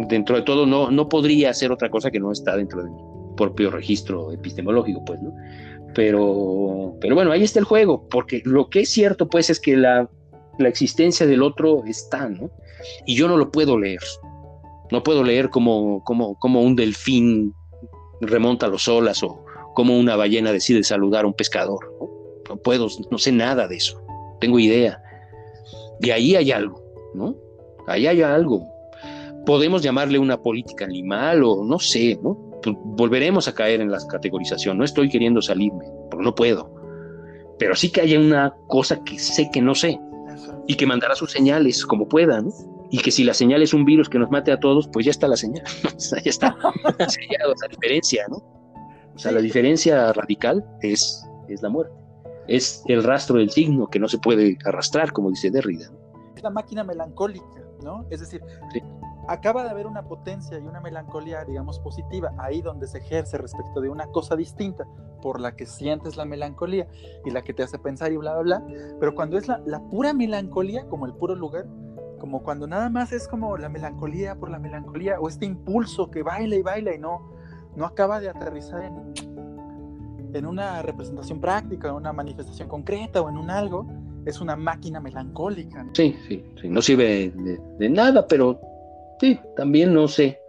dentro 0.08 0.36
de 0.36 0.42
todo 0.42 0.66
no, 0.66 0.90
no 0.90 1.08
podría 1.08 1.50
hacer 1.50 1.72
otra 1.72 1.90
cosa 1.90 2.10
que 2.10 2.20
no 2.20 2.32
está 2.32 2.56
dentro 2.56 2.82
de 2.82 2.90
mi 2.90 3.00
propio 3.36 3.70
registro 3.70 4.32
epistemológico, 4.32 5.04
pues, 5.04 5.20
¿no? 5.22 5.32
Pero, 5.94 6.94
pero 7.00 7.14
bueno, 7.14 7.32
ahí 7.32 7.42
está 7.42 7.58
el 7.58 7.64
juego, 7.64 8.08
porque 8.08 8.42
lo 8.44 8.68
que 8.68 8.80
es 8.80 8.88
cierto, 8.90 9.28
pues, 9.28 9.50
es 9.50 9.60
que 9.60 9.76
la, 9.76 10.10
la 10.58 10.68
existencia 10.68 11.26
del 11.26 11.42
otro 11.42 11.84
está, 11.86 12.28
¿no? 12.28 12.50
Y 13.06 13.14
yo 13.14 13.28
no 13.28 13.36
lo 13.36 13.50
puedo 13.50 13.78
leer. 13.78 14.00
No 14.90 15.02
puedo 15.02 15.24
leer 15.24 15.50
como, 15.50 16.02
como, 16.04 16.38
como 16.38 16.62
un 16.62 16.76
delfín 16.76 17.54
remonta 18.20 18.66
a 18.66 18.68
los 18.68 18.88
olas 18.88 19.22
o 19.22 19.44
como 19.74 19.98
una 19.98 20.16
ballena 20.16 20.52
decide 20.52 20.82
saludar 20.82 21.24
a 21.24 21.28
un 21.28 21.34
pescador. 21.34 21.78
¿no? 22.00 22.08
no 22.48 22.56
puedo, 22.56 22.88
no 23.10 23.18
sé 23.18 23.32
nada 23.32 23.66
de 23.68 23.76
eso. 23.76 24.00
Tengo 24.40 24.58
idea. 24.58 25.02
Y 26.00 26.10
ahí 26.10 26.36
hay 26.36 26.52
algo, 26.52 26.82
¿no? 27.14 27.34
Ahí 27.86 28.06
hay 28.06 28.22
algo 28.22 28.66
podemos 29.46 29.82
llamarle 29.82 30.18
una 30.18 30.42
política 30.42 30.84
animal 30.84 31.42
o 31.44 31.64
no 31.64 31.78
sé, 31.78 32.18
¿no? 32.22 32.36
Pues, 32.62 32.76
volveremos 32.80 33.48
a 33.48 33.54
caer 33.54 33.80
en 33.80 33.90
la 33.90 33.98
categorización. 34.06 34.76
No 34.76 34.84
estoy 34.84 35.08
queriendo 35.08 35.40
salirme, 35.40 35.86
porque 36.10 36.24
no 36.24 36.34
puedo. 36.34 36.74
Pero 37.58 37.74
sí 37.74 37.90
que 37.90 38.02
haya 38.02 38.18
una 38.18 38.54
cosa 38.66 39.02
que 39.04 39.18
sé 39.18 39.48
que 39.50 39.62
no 39.62 39.74
sé 39.74 39.98
y 40.66 40.74
que 40.74 40.86
mandará 40.86 41.14
sus 41.14 41.32
señales 41.32 41.86
como 41.86 42.08
pueda, 42.08 42.42
¿no? 42.42 42.50
Y 42.90 42.98
que 42.98 43.10
si 43.10 43.24
la 43.24 43.34
señal 43.34 43.62
es 43.62 43.72
un 43.72 43.84
virus 43.84 44.08
que 44.08 44.18
nos 44.18 44.30
mate 44.30 44.52
a 44.52 44.60
todos, 44.60 44.88
pues 44.92 45.06
ya 45.06 45.10
está 45.10 45.26
la 45.28 45.36
señal. 45.36 45.64
ya 46.24 46.30
está 46.30 46.56
sellado 47.08 47.54
esa 47.54 47.68
diferencia, 47.68 48.26
¿no? 48.28 48.36
O 49.14 49.18
sea, 49.18 49.32
la 49.32 49.40
diferencia 49.40 50.12
radical 50.12 50.64
es, 50.82 51.24
es 51.48 51.62
la 51.62 51.70
muerte. 51.70 51.94
Es 52.48 52.82
el 52.86 53.02
rastro 53.02 53.38
del 53.38 53.50
signo 53.50 53.88
que 53.88 53.98
no 53.98 54.08
se 54.08 54.18
puede 54.18 54.58
arrastrar, 54.64 55.12
como 55.12 55.30
dice 55.30 55.50
Derrida. 55.50 55.90
Es 56.36 56.42
la 56.42 56.50
máquina 56.50 56.84
melancólica, 56.84 57.64
¿no? 57.82 58.06
Es 58.10 58.20
decir, 58.20 58.42
acaba 59.28 59.64
de 59.64 59.70
haber 59.70 59.86
una 59.86 60.02
potencia 60.02 60.58
y 60.58 60.62
una 60.62 60.80
melancolía, 60.80 61.44
digamos, 61.44 61.78
positiva, 61.80 62.32
ahí 62.38 62.62
donde 62.62 62.86
se 62.86 62.98
ejerce 62.98 63.38
respecto 63.38 63.80
de 63.80 63.88
una 63.88 64.06
cosa 64.06 64.36
distinta 64.36 64.86
por 65.22 65.40
la 65.40 65.56
que 65.56 65.66
sientes 65.66 66.16
la 66.16 66.24
melancolía 66.24 66.86
y 67.24 67.30
la 67.30 67.42
que 67.42 67.52
te 67.52 67.62
hace 67.62 67.78
pensar 67.78 68.12
y 68.12 68.16
bla, 68.16 68.38
bla, 68.38 68.60
bla. 68.60 68.66
Pero 69.00 69.14
cuando 69.14 69.38
es 69.38 69.48
la, 69.48 69.80
pura 69.90 70.12
melancolía, 70.12 70.86
como 70.86 71.06
el 71.06 71.14
puro 71.14 71.34
lugar, 71.34 71.66
como 72.20 72.42
cuando 72.42 72.66
nada 72.66 72.88
más 72.88 73.12
es 73.12 73.28
como 73.28 73.56
la 73.56 73.68
melancolía 73.68 74.36
por 74.36 74.50
la 74.50 74.58
melancolía 74.58 75.20
o 75.20 75.28
este 75.28 75.44
impulso 75.44 76.10
que 76.10 76.22
baila 76.22 76.56
y 76.56 76.62
baila 76.62 76.94
y 76.94 76.98
no, 76.98 77.32
no 77.76 77.84
acaba 77.84 78.20
de 78.20 78.30
aterrizar 78.30 78.82
en, 78.84 79.12
en 80.34 80.46
una 80.46 80.82
representación 80.82 81.40
práctica, 81.40 81.88
en 81.88 81.94
una 81.94 82.12
manifestación 82.12 82.68
concreta 82.68 83.20
o 83.20 83.28
en 83.28 83.36
un 83.36 83.50
algo, 83.50 83.86
es 84.24 84.40
una 84.40 84.56
máquina 84.56 85.00
melancólica. 85.00 85.86
Sí, 85.92 86.16
sí, 86.26 86.44
sí, 86.60 86.68
no 86.68 86.82
sirve 86.82 87.32
de 87.78 87.88
nada, 87.88 88.26
pero 88.26 88.58
Sí, 89.20 89.40
también 89.56 89.94
no 89.94 90.08
sé. 90.08 90.40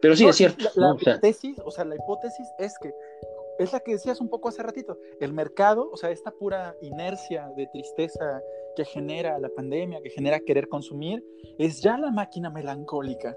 Pero 0.00 0.16
sí, 0.16 0.26
es 0.26 0.36
cierto. 0.36 0.64
La, 0.76 0.94
hipótesis, 0.98 1.58
o 1.64 1.70
sea, 1.70 1.84
la 1.84 1.94
hipótesis 1.94 2.46
es 2.58 2.74
que 2.80 2.92
es 3.58 3.72
la 3.72 3.80
que 3.80 3.92
decías 3.92 4.20
un 4.20 4.30
poco 4.30 4.48
hace 4.48 4.62
ratito. 4.62 4.98
El 5.20 5.34
mercado, 5.34 5.90
o 5.92 5.96
sea, 5.96 6.10
esta 6.10 6.30
pura 6.30 6.74
inercia 6.80 7.52
de 7.56 7.66
tristeza 7.66 8.42
que 8.74 8.84
genera 8.86 9.38
la 9.38 9.50
pandemia, 9.50 10.00
que 10.02 10.08
genera 10.08 10.40
querer 10.40 10.68
consumir, 10.68 11.22
es 11.58 11.82
ya 11.82 11.98
la 11.98 12.10
máquina 12.10 12.48
melancólica. 12.48 13.36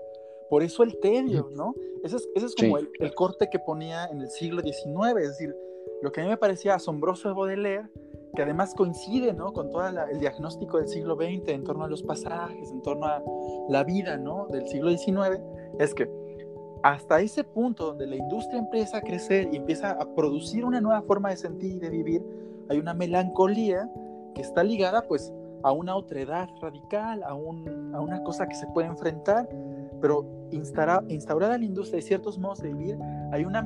Por 0.49 0.63
eso 0.63 0.83
el 0.83 0.97
tedio, 0.99 1.49
¿no? 1.53 1.75
Ese 2.03 2.17
es, 2.17 2.29
ese 2.35 2.45
es 2.45 2.55
como 2.55 2.77
el, 2.77 2.89
el, 2.99 3.13
corte 3.13 3.49
que 3.51 3.59
ponía 3.59 4.05
en 4.05 4.21
el 4.21 4.29
siglo 4.29 4.61
XIX, 4.61 5.17
es 5.19 5.29
decir, 5.29 5.55
lo 6.01 6.11
que 6.11 6.21
a 6.21 6.23
mí 6.23 6.29
me 6.29 6.37
parecía 6.37 6.75
asombroso 6.75 7.27
de 7.27 7.33
Baudelaire, 7.33 7.89
que 8.35 8.41
además 8.41 8.73
coincide 8.73 9.33
¿no? 9.33 9.53
con 9.53 9.69
todo 9.69 9.87
el 9.87 10.19
diagnóstico 10.19 10.77
del 10.77 10.87
siglo 10.87 11.15
XX 11.15 11.49
en 11.49 11.63
torno 11.63 11.83
a 11.83 11.87
los 11.87 12.01
pasajes, 12.01 12.71
en 12.71 12.81
torno 12.81 13.05
a 13.05 13.21
la 13.69 13.83
vida 13.83 14.17
¿no? 14.17 14.47
del 14.47 14.67
siglo 14.67 14.89
XIX, 14.89 15.39
es 15.79 15.93
que 15.93 16.09
hasta 16.81 17.21
ese 17.21 17.43
punto 17.43 17.87
donde 17.87 18.07
la 18.07 18.15
industria 18.15 18.59
empieza 18.59 18.97
a 18.97 19.01
crecer 19.01 19.49
y 19.53 19.57
empieza 19.57 19.91
a 19.91 20.15
producir 20.15 20.65
una 20.65 20.81
nueva 20.81 21.01
forma 21.03 21.29
de 21.29 21.37
sentir 21.37 21.73
y 21.73 21.79
de 21.79 21.89
vivir, 21.89 22.25
hay 22.69 22.79
una 22.79 22.93
melancolía 22.93 23.89
que 24.33 24.41
está 24.41 24.63
ligada 24.63 25.03
pues 25.03 25.31
a 25.61 25.71
una 25.71 25.95
otredad 25.95 26.49
radical, 26.59 27.23
a, 27.23 27.33
un, 27.35 27.93
a 27.95 28.01
una 28.01 28.21
cosa 28.23 28.47
que 28.47 28.55
se 28.55 28.67
puede 28.67 28.87
enfrentar, 28.87 29.47
pero 30.01 30.25
instaura, 30.51 31.03
instaurada 31.07 31.55
en 31.55 31.61
la 31.61 31.67
industria 31.67 31.97
de 31.97 32.01
ciertos 32.01 32.37
modos 32.37 32.61
de 32.61 32.73
vivir, 32.73 32.97
hay 33.31 33.45
una 33.45 33.61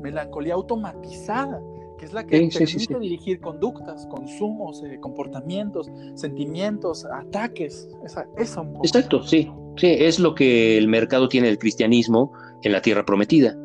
melancolía 0.00 0.54
automatizada, 0.54 1.60
que 2.02 2.06
es 2.06 2.12
la 2.12 2.26
que 2.26 2.48
permite 2.48 2.98
dirigir 2.98 3.38
conductas, 3.38 4.06
consumos, 4.06 4.82
eh, 4.84 4.98
comportamientos, 4.98 5.88
sentimientos, 6.16 7.04
ataques. 7.04 7.88
Esa, 8.04 8.26
esa 8.36 8.64
Exacto, 8.82 9.22
sí. 9.22 9.48
Sí, 9.76 9.86
es 9.86 10.18
lo 10.18 10.34
que 10.34 10.76
el 10.76 10.88
mercado 10.88 11.28
tiene 11.28 11.46
del 11.46 11.58
cristianismo 11.58 12.32
en 12.64 12.72
la 12.72 12.82
tierra 12.82 13.04
prometida. 13.04 13.56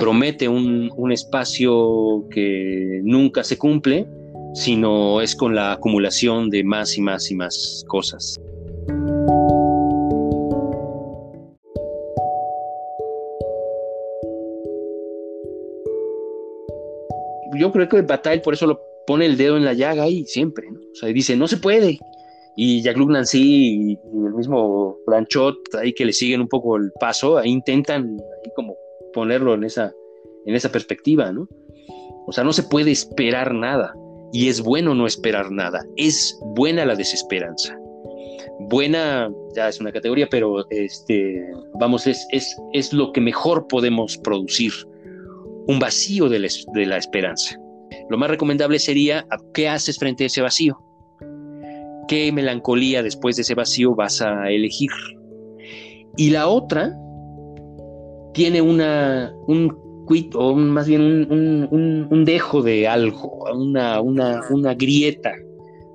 Promete 0.00 0.48
un, 0.48 0.90
un 0.96 1.12
espacio 1.12 2.24
que 2.30 3.00
nunca 3.04 3.44
se 3.44 3.58
cumple, 3.58 4.08
sino 4.54 5.20
es 5.20 5.36
con 5.36 5.54
la 5.54 5.72
acumulación 5.72 6.48
de 6.48 6.64
más 6.64 6.96
y 6.96 7.02
más 7.02 7.30
y 7.30 7.34
más 7.34 7.84
cosas. 7.86 8.40
Yo 17.58 17.72
creo 17.72 17.88
que 17.88 18.02
Bataille 18.02 18.42
por 18.42 18.54
eso 18.54 18.66
lo 18.66 18.80
pone 19.06 19.26
el 19.26 19.36
dedo 19.36 19.56
en 19.56 19.64
la 19.64 19.72
llaga 19.72 20.04
ahí 20.04 20.24
siempre. 20.24 20.68
O 20.68 20.94
sea, 20.94 21.08
dice, 21.10 21.36
no 21.36 21.48
se 21.48 21.56
puede. 21.56 21.98
Y 22.56 22.82
Jacques-Luc 22.82 23.10
Nancy 23.10 23.92
y, 23.92 23.98
el 24.26 24.34
mismo 24.34 24.98
Blanchot, 25.06 25.74
ahí 25.78 25.92
que 25.92 26.04
le 26.04 26.12
siguen 26.12 26.40
un 26.40 26.48
poco 26.48 26.76
el 26.76 26.90
paso, 26.98 27.38
ahí 27.38 27.50
intentan 27.50 28.16
como 28.54 28.76
ponerlo 29.12 29.54
en 29.54 29.64
esa, 29.64 29.92
en 30.46 30.54
esa 30.54 30.70
perspectiva, 30.70 31.32
¿no? 31.32 31.48
O 32.26 32.32
sea, 32.32 32.42
no 32.44 32.52
se 32.52 32.64
puede 32.64 32.90
esperar 32.90 33.54
nada 33.54 33.94
y 34.32 34.48
es 34.48 34.60
bueno 34.60 34.94
no 34.94 35.06
esperar 35.06 35.50
nada. 35.50 35.84
Es 35.96 36.38
buena 36.56 36.84
la 36.84 36.96
desesperanza. 36.96 37.78
Buena, 38.58 39.30
ya 39.54 39.68
es 39.68 39.80
una 39.80 39.92
categoría, 39.92 40.26
pero 40.30 40.68
este, 40.70 41.46
vamos, 41.78 42.06
es, 42.06 42.26
es, 42.32 42.56
es 42.72 42.92
lo 42.92 43.12
que 43.12 43.20
mejor 43.20 43.68
podemos 43.68 44.16
producir. 44.18 44.72
Un 45.66 45.78
vacío 45.78 46.28
de 46.28 46.38
la, 46.38 46.96
esperanza. 46.96 47.56
Lo 48.08 48.18
más 48.18 48.30
recomendable 48.30 48.78
sería, 48.78 49.26
¿qué 49.52 49.68
haces 49.68 49.98
frente 49.98 50.24
a 50.24 50.26
ese 50.28 50.42
vacío? 50.42 50.78
¿Qué 52.08 52.30
melancolía 52.32 53.02
después 53.02 53.36
de 53.36 53.42
ese 53.42 53.54
vacío 53.54 53.94
vas 53.94 54.22
a 54.22 54.50
elegir? 54.50 54.90
Y 56.16 56.30
la 56.30 56.48
otra 56.48 56.96
tiene 58.32 58.62
una, 58.62 59.32
un 59.46 59.86
o 60.34 60.54
más 60.54 60.86
bien 60.86 61.00
un, 61.30 62.24
dejo 62.24 62.62
de 62.62 62.86
algo, 62.86 63.44
una, 63.54 64.00
una, 64.00 64.74
grieta 64.74 65.32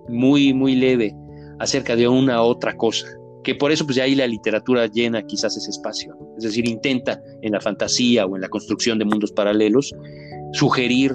muy, 0.09 0.53
muy 0.53 0.75
leve 0.75 1.15
acerca 1.59 1.95
de 1.95 2.07
una 2.07 2.41
otra 2.41 2.75
cosa, 2.75 3.07
que 3.43 3.55
por 3.55 3.71
eso 3.71 3.85
pues 3.85 3.95
ya 3.95 4.03
ahí 4.03 4.15
la 4.15 4.27
literatura 4.27 4.87
llena 4.87 5.21
quizás 5.23 5.55
ese 5.55 5.69
espacio, 5.69 6.17
es 6.41 6.51
decir, 6.51 6.67
intenta 6.67 7.21
en 7.41 7.53
la 7.53 7.61
fantasía 7.61 8.25
o 8.25 8.35
en 8.35 8.41
la 8.41 8.49
construcción 8.49 8.99
de 8.99 9.05
mundos 9.05 9.31
paralelos 9.31 9.93
sugerir 10.53 11.13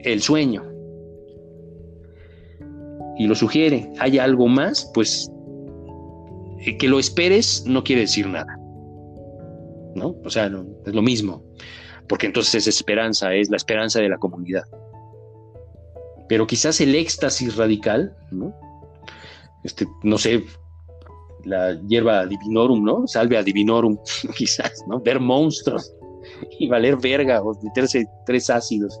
el 0.00 0.20
sueño. 0.20 0.64
Y 3.18 3.26
lo 3.26 3.34
sugiere, 3.34 3.90
hay 3.98 4.18
algo 4.18 4.46
más, 4.46 4.90
pues 4.92 5.30
eh, 6.60 6.76
que 6.76 6.88
lo 6.88 6.98
esperes 6.98 7.64
no 7.66 7.82
quiere 7.82 8.02
decir 8.02 8.26
nada. 8.26 8.58
¿no? 9.96 10.14
O 10.24 10.30
sea, 10.30 10.48
no, 10.48 10.66
es 10.84 10.94
lo 10.94 11.02
mismo, 11.02 11.42
porque 12.08 12.26
entonces 12.26 12.54
es 12.54 12.68
esperanza, 12.68 13.34
es 13.34 13.50
la 13.50 13.56
esperanza 13.56 14.00
de 14.00 14.08
la 14.08 14.18
comunidad. 14.18 14.64
Pero 16.28 16.46
quizás 16.46 16.80
el 16.80 16.94
éxtasis 16.94 17.56
radical, 17.56 18.14
¿no? 18.30 18.54
Este, 19.64 19.86
no 20.02 20.18
sé, 20.18 20.44
la 21.46 21.80
hierba 21.88 22.26
divinorum, 22.26 22.84
¿no? 22.84 23.06
Salve 23.06 23.36
a 23.36 23.42
divinorum, 23.42 23.96
quizás, 24.36 24.84
¿no? 24.88 25.00
Ver 25.00 25.20
monstruos 25.20 25.94
y 26.58 26.68
valer 26.68 26.96
verga 26.96 27.42
o 27.42 27.58
meterse 27.62 28.06
tres 28.26 28.50
ácidos. 28.50 29.00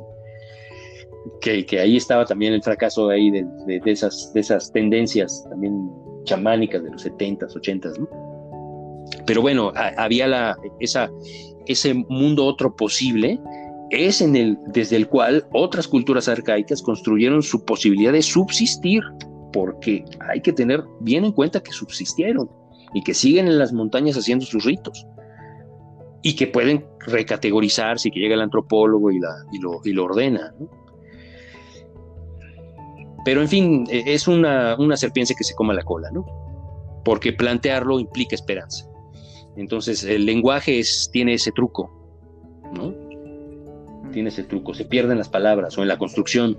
Que, 1.40 1.66
que 1.66 1.80
ahí 1.80 1.96
estaba 1.96 2.24
también 2.24 2.52
el 2.52 2.62
fracaso 2.62 3.08
ahí 3.08 3.30
de, 3.32 3.44
de, 3.66 3.80
esas, 3.90 4.32
de 4.32 4.40
esas 4.40 4.72
tendencias 4.72 5.44
también 5.50 5.90
chamánicas 6.24 6.84
de 6.84 6.90
los 6.90 7.04
70s, 7.04 7.52
80s, 7.52 7.98
¿no? 7.98 8.08
Pero 9.26 9.42
bueno, 9.42 9.72
había 9.96 10.28
la, 10.28 10.56
esa, 10.78 11.10
ese 11.66 11.94
mundo 11.94 12.44
otro 12.44 12.74
posible, 12.74 13.40
es 13.90 14.20
en 14.20 14.36
el, 14.36 14.58
desde 14.68 14.96
el 14.96 15.08
cual 15.08 15.46
otras 15.52 15.86
culturas 15.88 16.28
arcaicas 16.28 16.82
construyeron 16.82 17.42
su 17.42 17.64
posibilidad 17.64 18.12
de 18.12 18.22
subsistir, 18.22 19.02
porque 19.56 20.04
hay 20.20 20.42
que 20.42 20.52
tener 20.52 20.84
bien 21.00 21.24
en 21.24 21.32
cuenta 21.32 21.62
que 21.62 21.72
subsistieron 21.72 22.50
y 22.92 23.02
que 23.02 23.14
siguen 23.14 23.46
en 23.46 23.58
las 23.58 23.72
montañas 23.72 24.14
haciendo 24.18 24.44
sus 24.44 24.66
ritos 24.66 25.06
y 26.20 26.36
que 26.36 26.46
pueden 26.46 26.84
recategorizarse 27.06 28.08
y 28.08 28.10
que 28.10 28.20
llega 28.20 28.34
el 28.34 28.42
antropólogo 28.42 29.10
y, 29.10 29.18
la, 29.18 29.30
y, 29.52 29.58
lo, 29.58 29.80
y 29.82 29.94
lo 29.94 30.04
ordena. 30.04 30.52
Pero 33.24 33.40
en 33.40 33.48
fin, 33.48 33.86
e, 33.90 34.02
es 34.12 34.28
una, 34.28 34.76
una 34.78 34.94
serpiente 34.94 35.34
que 35.34 35.42
se 35.42 35.54
coma 35.54 35.72
la 35.72 35.84
cola, 35.84 36.10
¿no? 36.10 36.26
Porque 37.02 37.32
plantearlo 37.32 37.98
implica 37.98 38.34
esperanza. 38.34 38.86
Entonces 39.56 40.04
el 40.04 40.26
lenguaje 40.26 40.82
tiene 41.12 41.32
ese 41.32 41.50
truco, 41.50 41.90
¿no? 42.74 42.92
Tiene 44.12 44.28
ese 44.28 44.44
truco, 44.44 44.74
se 44.74 44.84
pierden 44.84 45.16
las 45.16 45.30
palabras 45.30 45.78
o 45.78 45.82
en 45.82 45.88
la 45.88 45.96
construcción 45.96 46.58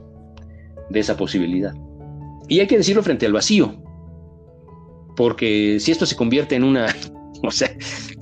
de 0.90 1.00
esa 1.00 1.16
posibilidad. 1.16 1.76
Y 2.48 2.60
hay 2.60 2.68
que 2.68 2.78
decirlo 2.78 3.04
frente 3.04 3.26
al 3.26 3.34
vacío, 3.34 3.76
porque 5.16 5.80
si 5.80 5.92
esto 5.92 6.06
se 6.06 6.16
convierte 6.16 6.56
en 6.56 6.64
una, 6.64 6.88
o 7.44 7.52
sea, 7.52 7.70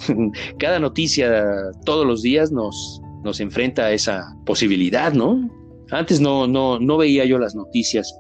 cada 0.59 0.80
noticia 0.80 1.43
todos 1.86 2.05
los 2.05 2.21
días 2.21 2.51
nos, 2.51 3.01
nos 3.23 3.39
enfrenta 3.39 3.86
a 3.86 3.91
esa 3.91 4.23
posibilidad, 4.45 5.13
¿no? 5.13 5.49
Antes 5.91 6.19
no, 6.19 6.47
no, 6.47 6.80
no 6.80 6.97
veía 6.97 7.26
yo 7.26 7.38
las 7.38 7.55
noticias 7.55 8.11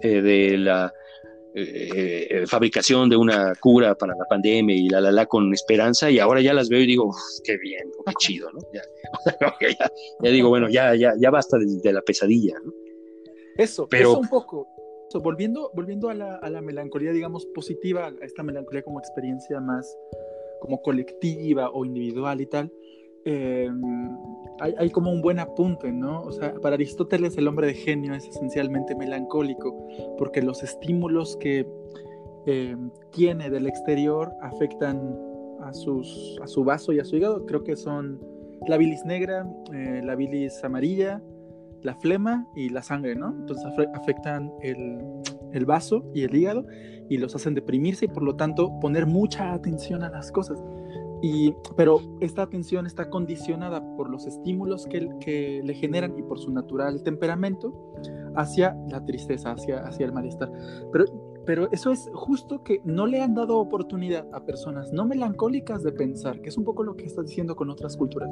eh, 0.00 0.20
de 0.20 0.58
la 0.58 0.92
eh, 1.54 2.26
eh, 2.30 2.46
fabricación 2.46 3.08
de 3.08 3.16
una 3.16 3.54
cura 3.60 3.94
para 3.94 4.14
la 4.14 4.26
pandemia 4.28 4.76
y 4.76 4.88
la 4.88 5.00
la 5.00 5.10
la 5.10 5.24
con 5.24 5.54
esperanza 5.54 6.10
y 6.10 6.18
ahora 6.18 6.42
ya 6.42 6.52
las 6.52 6.68
veo 6.68 6.80
y 6.80 6.86
digo, 6.86 7.10
qué 7.44 7.56
bien, 7.56 7.90
qué 8.04 8.12
chido, 8.18 8.50
¿no? 8.52 8.60
Ya, 10.22 10.30
digo, 10.30 10.50
bueno, 10.50 10.68
ya, 10.68 10.94
ya, 10.94 11.14
ya 11.18 11.30
basta 11.30 11.56
de, 11.56 11.92
la 11.92 12.02
pesadilla, 12.02 12.54
¿no? 12.62 12.72
Eso, 13.56 13.88
pero 13.88 14.10
eso 14.10 14.20
un 14.20 14.28
poco. 14.28 14.68
Volviendo, 15.22 15.70
volviendo 15.74 16.10
a 16.10 16.14
la, 16.14 16.36
a 16.36 16.50
la 16.50 16.60
melancolía, 16.60 17.12
digamos, 17.12 17.46
positiva, 17.46 18.06
a 18.06 18.24
esta 18.24 18.42
melancolía 18.42 18.82
como 18.82 18.98
experiencia 18.98 19.60
más 19.60 19.96
como 20.60 20.82
colectiva 20.82 21.70
o 21.70 21.84
individual 21.84 22.40
y 22.40 22.46
tal, 22.46 22.72
eh, 23.28 23.68
hay, 24.60 24.90
como 24.90 25.10
un 25.10 25.20
buen 25.20 25.40
apunte, 25.40 25.92
¿no? 25.92 26.22
O 26.22 26.30
sea, 26.30 26.54
para 26.54 26.76
Aristóteles 26.76 27.36
el 27.36 27.48
hombre 27.48 27.66
de 27.66 27.74
genio 27.74 28.14
es 28.14 28.26
esencialmente 28.26 28.94
melancólico, 28.94 29.76
porque 30.16 30.42
los 30.42 30.62
estímulos 30.62 31.36
que 31.36 31.66
eh, 32.46 32.76
tiene 33.10 33.50
del 33.50 33.66
exterior 33.66 34.32
afectan 34.40 35.18
a, 35.60 35.74
sus, 35.74 36.38
a 36.40 36.46
su 36.46 36.62
vaso 36.62 36.92
y 36.92 37.00
a 37.00 37.04
su 37.04 37.16
hígado. 37.16 37.44
Creo 37.46 37.64
que 37.64 37.76
son 37.76 38.20
la 38.68 38.76
bilis 38.76 39.04
negra, 39.04 39.44
eh, 39.74 40.00
la 40.04 40.14
bilis 40.14 40.62
amarilla, 40.62 41.20
la 41.86 41.94
flema 41.94 42.46
y 42.54 42.68
la 42.68 42.82
sangre, 42.82 43.14
¿no? 43.14 43.30
Entonces 43.30 43.66
afectan 43.94 44.52
el, 44.60 44.98
el 45.52 45.64
vaso 45.64 46.04
y 46.14 46.22
el 46.22 46.34
hígado 46.34 46.66
y 47.08 47.16
los 47.16 47.34
hacen 47.34 47.54
deprimirse 47.54 48.04
y 48.04 48.08
por 48.08 48.22
lo 48.22 48.36
tanto 48.36 48.78
poner 48.80 49.06
mucha 49.06 49.52
atención 49.54 50.02
a 50.02 50.10
las 50.10 50.30
cosas 50.32 50.62
pero 51.76 52.00
esta 52.20 52.42
atención 52.42 52.86
está 52.86 53.08
condicionada 53.08 53.82
por 53.96 54.10
los 54.10 54.26
estímulos 54.26 54.86
que, 54.86 55.08
que, 55.20 55.60
le 55.64 55.74
generan 55.74 56.16
y 56.18 56.22
por 56.22 56.38
su 56.38 56.50
natural 56.52 57.02
temperamento 57.02 57.92
hacia 58.34 58.76
la 58.90 59.04
tristeza, 59.04 59.52
hacia, 59.52 59.80
hacia 59.80 60.06
el 60.06 60.12
malestar. 60.12 60.50
Pero, 60.92 61.04
pero 61.46 61.70
eso 61.70 61.92
es 61.92 62.10
justo 62.12 62.62
que 62.64 62.82
no 62.84 63.06
le 63.06 63.22
han 63.22 63.34
dado 63.34 63.58
oportunidad 63.58 64.26
a 64.32 64.44
personas 64.44 64.92
no 64.92 65.06
melancólicas 65.06 65.82
de 65.84 65.92
pensar, 65.92 66.40
que 66.40 66.48
es 66.48 66.58
un 66.58 66.64
poco 66.64 66.82
lo 66.82 66.96
que 66.96 67.04
estás 67.04 67.26
diciendo 67.26 67.54
con 67.54 67.70
otras 67.70 67.96
culturas. 67.96 68.28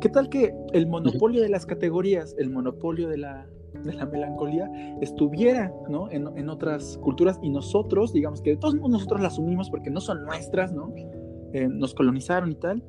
¿Qué 0.00 0.08
tal 0.08 0.28
que 0.28 0.54
el 0.72 0.86
monopolio 0.86 1.42
de 1.42 1.48
las 1.48 1.66
categorías, 1.66 2.36
el 2.38 2.50
monopolio 2.50 3.08
de 3.08 3.18
la, 3.18 3.46
de 3.82 3.92
la 3.92 4.06
melancolía 4.06 4.70
estuviera 5.00 5.74
¿no? 5.88 6.10
en, 6.10 6.28
en, 6.38 6.48
otras 6.48 6.98
culturas 6.98 7.38
y 7.42 7.50
nosotros, 7.50 8.12
digamos 8.12 8.40
que 8.40 8.56
todos 8.56 8.76
nosotros 8.76 9.20
la 9.20 9.28
asumimos 9.28 9.68
porque 9.68 9.90
no 9.90 10.00
son 10.00 10.24
nuestras, 10.24 10.72
¿no? 10.72 10.94
Eh, 11.52 11.68
nos 11.68 11.94
colonizaron 11.94 12.52
y 12.52 12.54
tal, 12.54 12.84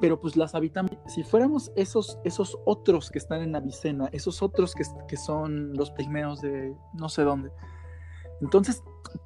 pero 0.00 0.20
pues 0.20 0.36
las 0.36 0.54
habitamos 0.54 0.92
si 1.06 1.22
fuéramos 1.22 1.72
esos, 1.76 2.18
esos 2.24 2.58
otros 2.64 3.10
que 3.10 3.18
están 3.18 3.42
en 3.42 3.56
Avicena, 3.56 4.08
esos 4.12 4.42
otros 4.42 4.74
que, 4.74 4.84
que 5.06 5.16
son 5.16 5.72
los 5.74 5.90
pigmeos 5.90 6.40
de 6.40 6.74
no 6.94 7.08
sé 7.08 7.22
dónde, 7.22 7.50
entonces 8.40 8.82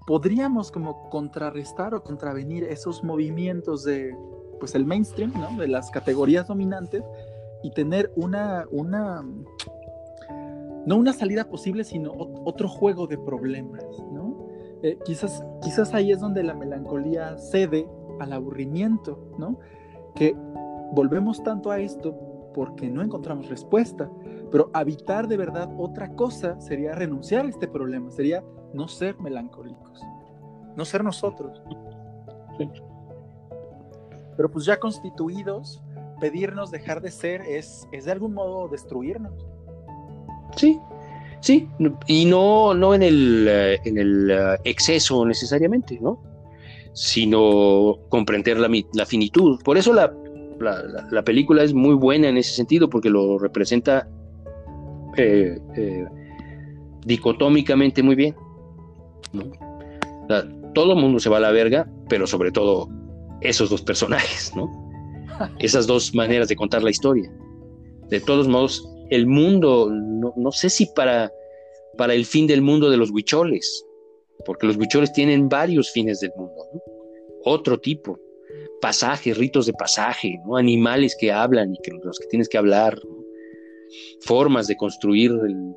podríamos 0.07 0.71
como 0.71 1.09
contrarrestar 1.11 1.95
o 1.95 2.03
contravenir 2.03 2.65
esos 2.65 3.03
movimientos 3.05 3.85
de 3.85 4.17
pues 4.61 4.75
el 4.75 4.87
mainstream, 4.87 5.33
¿no? 5.35 5.57
De 5.59 5.67
las 5.67 5.91
categorías 5.91 6.47
dominantes 6.47 7.03
y 7.63 7.71
tener 7.73 8.13
una, 8.17 8.67
una 8.71 9.25
no 10.87 10.97
una 10.97 11.13
salida 11.13 11.49
posible, 11.49 11.85
sino 11.85 12.13
otro 12.45 12.69
juego 12.69 13.07
de 13.07 13.19
problemas, 13.19 13.85
¿no? 14.13 14.49
Eh, 14.83 14.99
quizás, 15.05 15.45
quizás 15.63 15.95
ahí 15.95 16.11
es 16.11 16.21
donde 16.21 16.43
la 16.43 16.55
melancolía 16.55 17.37
cede 17.39 17.89
al 18.21 18.33
aburrimiento, 18.33 19.19
¿no? 19.39 19.59
Que 20.15 20.35
volvemos 20.93 21.43
tanto 21.43 21.71
a 21.71 21.79
esto 21.79 22.15
porque 22.55 22.91
no 22.91 23.03
encontramos 23.03 23.49
respuesta, 23.49 24.11
pero 24.51 24.71
habitar 24.75 25.29
de 25.29 25.37
verdad 25.37 25.71
otra 25.79 26.15
cosa 26.15 26.61
sería 26.61 26.95
renunciar 26.95 27.47
a 27.47 27.49
este 27.49 27.69
problema, 27.69 28.11
sería 28.11 28.45
no 28.75 28.89
ser 28.89 29.19
melancólicos, 29.21 30.01
no 30.77 30.85
ser 30.85 31.05
nosotros. 31.05 31.61
Pero 34.37 34.51
pues 34.51 34.65
ya 34.65 34.79
constituidos, 34.79 35.83
pedirnos 36.21 36.71
dejar 36.71 37.01
de 37.01 37.11
ser 37.11 37.43
es, 37.43 37.87
es 37.93 38.05
de 38.05 38.13
algún 38.13 38.35
modo 38.35 38.69
destruirnos. 38.69 39.33
Sí, 40.57 40.79
sí, 41.41 41.69
y 42.07 42.25
no, 42.27 42.75
no 42.75 42.95
en 42.95 43.03
el, 43.03 43.47
eh, 43.49 43.79
en 43.85 43.99
el 43.99 44.31
eh, 44.31 44.59
exceso 44.65 45.25
necesariamente, 45.25 45.99
¿no? 46.01 46.23
Sino 46.93 47.99
comprender 48.09 48.59
la, 48.59 48.69
la 48.95 49.07
finitud. 49.07 49.61
Por 49.63 49.79
eso 49.79 49.93
la, 49.93 50.13
la, 51.11 51.23
película 51.23 51.63
es 51.63 51.73
muy 51.73 51.95
buena 51.95 52.29
en 52.29 52.37
ese 52.37 52.53
sentido, 52.53 52.89
porque 52.89 53.11
lo 53.11 53.39
representa 53.39 54.07
eh, 55.17 55.59
dicotómicamente 57.05 58.03
muy 58.03 58.15
bien. 58.15 58.35
Todo 60.75 60.93
el 60.93 60.99
mundo 60.99 61.21
se 61.21 61.29
va 61.29 61.39
a 61.39 61.41
la 61.41 61.51
verga, 61.51 61.89
pero 62.09 62.27
sobre 62.27 62.53
todo 62.53 62.89
esos 63.41 63.71
dos 63.71 63.83
personajes, 63.83 64.53
¿no? 64.55 64.71
Esas 65.59 65.87
dos 65.87 66.15
maneras 66.15 66.49
de 66.49 66.57
contar 66.57 66.83
la 66.83 66.91
historia. 66.91 67.33
De 68.09 68.21
todos 68.21 68.47
modos, 68.47 68.87
el 69.11 69.27
mundo, 69.27 69.91
no, 69.91 70.53
sé 70.53 70.71
si 70.71 70.87
para, 70.95 71.33
para 71.97 72.15
el 72.15 72.25
fin 72.25 72.47
del 72.47 72.63
mundo 72.63 72.91
de 72.91 72.97
los 72.97 73.11
huicholes, 73.11 73.85
porque 74.45 74.67
los 74.67 74.77
huicholes 74.77 75.13
tienen 75.13 75.49
varios 75.49 75.91
fines 75.91 76.21
del 76.21 76.33
mundo, 76.37 76.55
otro 77.45 77.79
tipo, 77.81 78.19
pasajes, 78.81 79.37
ritos 79.37 79.67
de 79.67 79.73
pasaje, 79.73 80.39
¿no? 80.47 80.57
animales 80.57 81.17
que 81.19 81.33
hablan 81.33 81.75
y 81.75 81.79
que 81.83 81.93
los 82.05 82.19
que 82.19 82.27
tienes 82.29 82.49
que 82.49 82.59
hablar, 82.59 83.01
formas 84.21 84.67
de 84.67 84.77
construir 84.77 85.31
el, 85.31 85.75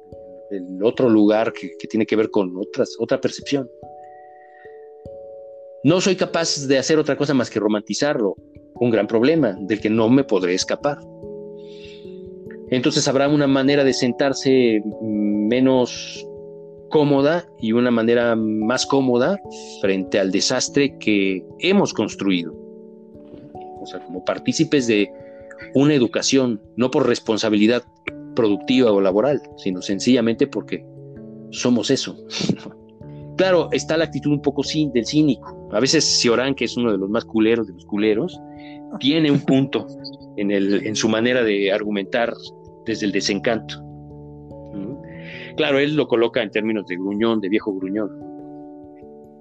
otro 0.83 1.09
lugar 1.09 1.53
que, 1.53 1.71
tiene 1.87 2.05
que 2.05 2.15
ver 2.15 2.29
con 2.29 2.55
otras, 2.57 2.95
otra 2.99 3.19
percepción. 3.19 3.69
No 5.83 6.01
soy 6.01 6.15
capaz 6.15 6.67
de 6.67 6.77
hacer 6.77 6.97
otra 6.97 7.15
cosa 7.15 7.33
más 7.33 7.49
que 7.49 7.59
romantizarlo, 7.59 8.35
un 8.75 8.89
gran 8.89 9.07
problema 9.07 9.55
del 9.61 9.79
que 9.79 9.89
no 9.89 10.09
me 10.09 10.23
podré 10.23 10.53
escapar. 10.53 10.97
Entonces 12.71 13.07
habrá 13.07 13.27
una 13.27 13.47
manera 13.47 13.83
de 13.83 13.93
sentarse 13.93 14.81
menos 15.01 16.25
cómoda 16.89 17.47
y 17.59 17.73
una 17.73 17.91
manera 17.91 18.35
más 18.35 18.85
cómoda 18.85 19.39
frente 19.81 20.19
al 20.19 20.31
desastre 20.31 20.97
que 20.97 21.45
hemos 21.59 21.93
construido. 21.93 22.53
O 23.81 23.85
sea, 23.85 23.99
como 24.03 24.25
partícipes 24.25 24.87
de 24.87 25.11
una 25.75 25.93
educación, 25.93 26.61
no 26.75 26.89
por 26.89 27.07
responsabilidad 27.07 27.83
productiva 28.35 28.91
o 28.91 29.01
laboral, 29.01 29.41
sino 29.57 29.81
sencillamente 29.81 30.47
porque 30.47 30.85
somos 31.51 31.89
eso. 31.89 32.15
claro, 33.37 33.69
está 33.71 33.97
la 33.97 34.05
actitud 34.05 34.31
un 34.31 34.41
poco 34.41 34.61
del 34.93 35.05
cínico. 35.05 35.69
A 35.71 35.79
veces 35.79 36.19
Sioran, 36.19 36.53
que 36.53 36.65
es 36.65 36.77
uno 36.77 36.91
de 36.91 36.97
los 36.97 37.09
más 37.09 37.25
culeros 37.25 37.67
de 37.67 37.73
los 37.73 37.85
culeros, 37.85 38.39
tiene 38.99 39.31
un 39.31 39.39
punto 39.39 39.87
en, 40.37 40.51
el, 40.51 40.85
en 40.85 40.95
su 40.95 41.09
manera 41.09 41.43
de 41.43 41.71
argumentar 41.71 42.33
desde 42.85 43.05
el 43.05 43.11
desencanto. 43.11 43.81
Claro, 45.57 45.79
él 45.79 45.95
lo 45.95 46.07
coloca 46.07 46.41
en 46.41 46.51
términos 46.51 46.85
de 46.87 46.95
gruñón, 46.95 47.39
de 47.39 47.49
viejo 47.49 47.73
gruñón. 47.73 48.09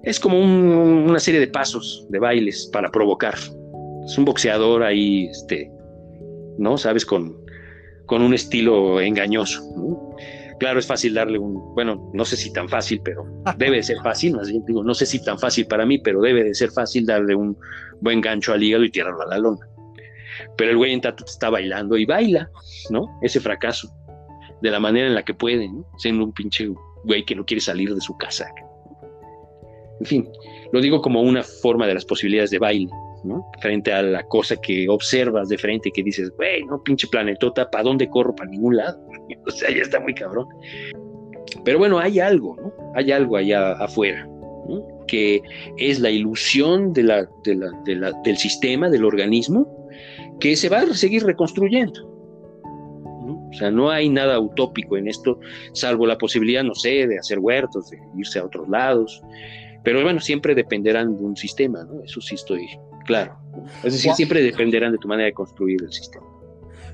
Es 0.03 0.19
como 0.19 0.39
una 0.39 1.19
serie 1.19 1.39
de 1.39 1.47
pasos, 1.47 2.07
de 2.09 2.19
bailes 2.19 2.69
para 2.71 2.89
provocar. 2.89 3.35
Es 4.05 4.17
un 4.17 4.23
boxeador 4.23 4.83
ahí, 4.83 5.25
este, 5.25 5.71
¿no? 6.57 6.77
Sabes, 6.77 7.05
con, 7.05 7.35
con 8.05 8.21
un 8.21 8.33
estilo 8.33 9.01
engañoso. 9.01 9.63
Claro, 10.59 10.79
es 10.79 10.87
fácil 10.87 11.13
darle 11.13 11.37
un, 11.37 11.75
bueno, 11.75 12.09
no 12.13 12.23
sé 12.23 12.37
si 12.37 12.53
tan 12.53 12.69
fácil, 12.69 13.01
pero 13.03 13.25
debe 13.57 13.77
de 13.77 13.83
ser 13.83 13.97
fácil, 14.01 14.37
no 14.67 14.93
sé 14.93 15.05
si 15.05 15.23
tan 15.23 15.37
fácil 15.37 15.67
para 15.67 15.85
mí, 15.85 15.97
pero 15.97 16.21
debe 16.21 16.43
de 16.43 16.53
ser 16.53 16.71
fácil 16.71 17.05
darle 17.05 17.35
un 17.35 17.57
buen 17.99 18.21
gancho 18.21 18.53
al 18.53 18.63
hígado 18.63 18.85
y 18.85 18.91
tirarlo 18.91 19.21
a 19.21 19.27
la 19.27 19.37
lona. 19.37 19.67
Pero 20.57 20.71
el 20.71 20.77
güey 20.77 20.93
en 20.93 21.01
Tatu 21.01 21.25
está 21.25 21.49
bailando 21.49 21.97
y 21.97 22.05
baila, 22.05 22.49
¿no? 22.89 23.19
Ese 23.21 23.39
fracaso, 23.39 23.89
de 24.61 24.71
la 24.71 24.79
manera 24.79 25.07
en 25.07 25.15
la 25.15 25.23
que 25.23 25.33
puede. 25.33 25.69
Siendo 25.97 26.23
un 26.23 26.33
pinche 26.33 26.69
güey 27.03 27.25
que 27.25 27.35
no 27.35 27.45
quiere 27.45 27.61
salir 27.61 27.93
de 27.93 28.01
su 28.01 28.17
casa. 28.17 28.47
En 29.99 30.05
fin, 30.05 30.29
lo 30.71 30.81
digo 30.81 31.01
como 31.01 31.21
una 31.21 31.43
forma 31.43 31.87
de 31.87 31.93
las 31.93 32.05
posibilidades 32.05 32.51
de 32.51 32.59
baile, 32.59 32.89
¿no? 33.25 33.49
Frente 33.59 33.91
a 33.91 34.01
la 34.01 34.23
cosa 34.23 34.55
que 34.55 34.87
observas 34.89 35.49
de 35.49 35.57
frente, 35.57 35.91
que 35.91 36.03
dices, 36.03 36.31
güey, 36.37 36.63
no, 36.65 36.81
pinche 36.83 37.07
planetota, 37.07 37.69
¿para 37.69 37.83
dónde 37.83 38.09
corro? 38.09 38.35
Para 38.35 38.49
ningún 38.49 38.77
lado. 38.77 38.99
o 39.47 39.51
sea, 39.51 39.69
ya 39.69 39.81
está 39.81 39.99
muy 39.99 40.13
cabrón. 40.13 40.47
Pero 41.63 41.79
bueno, 41.79 41.99
hay 41.99 42.19
algo, 42.19 42.55
¿no? 42.55 42.73
Hay 42.95 43.11
algo 43.11 43.37
allá 43.37 43.73
afuera, 43.73 44.27
que 45.07 45.41
es 45.77 45.99
la 45.99 46.09
ilusión 46.09 46.93
del 46.93 47.27
sistema, 48.37 48.89
del 48.89 49.05
organismo, 49.05 49.89
que 50.39 50.55
se 50.55 50.69
va 50.69 50.79
a 50.79 50.93
seguir 50.93 51.23
reconstruyendo. 51.23 52.15
O 53.55 53.57
sea, 53.57 53.71
no 53.71 53.89
hay 53.89 54.09
nada 54.09 54.39
utópico 54.39 54.97
en 54.97 55.07
esto, 55.07 55.39
salvo 55.71 56.05
la 56.05 56.17
posibilidad, 56.17 56.63
no 56.63 56.75
sé, 56.75 57.07
de 57.07 57.17
hacer 57.17 57.39
huertos, 57.39 57.89
de 57.89 57.97
irse 58.17 58.39
a 58.39 58.45
otros 58.45 58.67
lados. 58.67 59.21
Pero 59.83 60.03
bueno, 60.03 60.19
siempre 60.19 60.55
dependerán 60.55 61.15
de 61.15 61.23
un 61.23 61.37
sistema, 61.37 61.83
¿no? 61.85 62.03
Eso 62.03 62.19
sí 62.19 62.35
estoy 62.35 62.67
claro. 63.05 63.37
Es 63.83 63.93
decir, 63.93 64.11
siempre 64.13 64.41
dependerán 64.41 64.91
de 64.91 64.97
tu 64.97 65.07
manera 65.07 65.27
de 65.27 65.33
construir 65.33 65.81
el 65.81 65.91
sistema. 65.91 66.25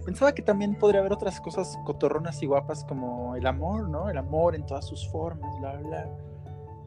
Pensaba 0.05 0.33
que 0.33 0.41
también 0.41 0.75
podría 0.75 1.01
haber 1.01 1.13
otras 1.13 1.39
cosas 1.39 1.77
cotorronas 1.85 2.41
y 2.41 2.47
guapas 2.47 2.83
como 2.85 3.35
el 3.35 3.45
amor, 3.45 3.87
¿no? 3.87 4.09
El 4.09 4.17
amor 4.17 4.55
en 4.55 4.65
todas 4.65 4.87
sus 4.87 5.07
formas, 5.09 5.59
bla, 5.59 5.77
bla. 5.77 6.09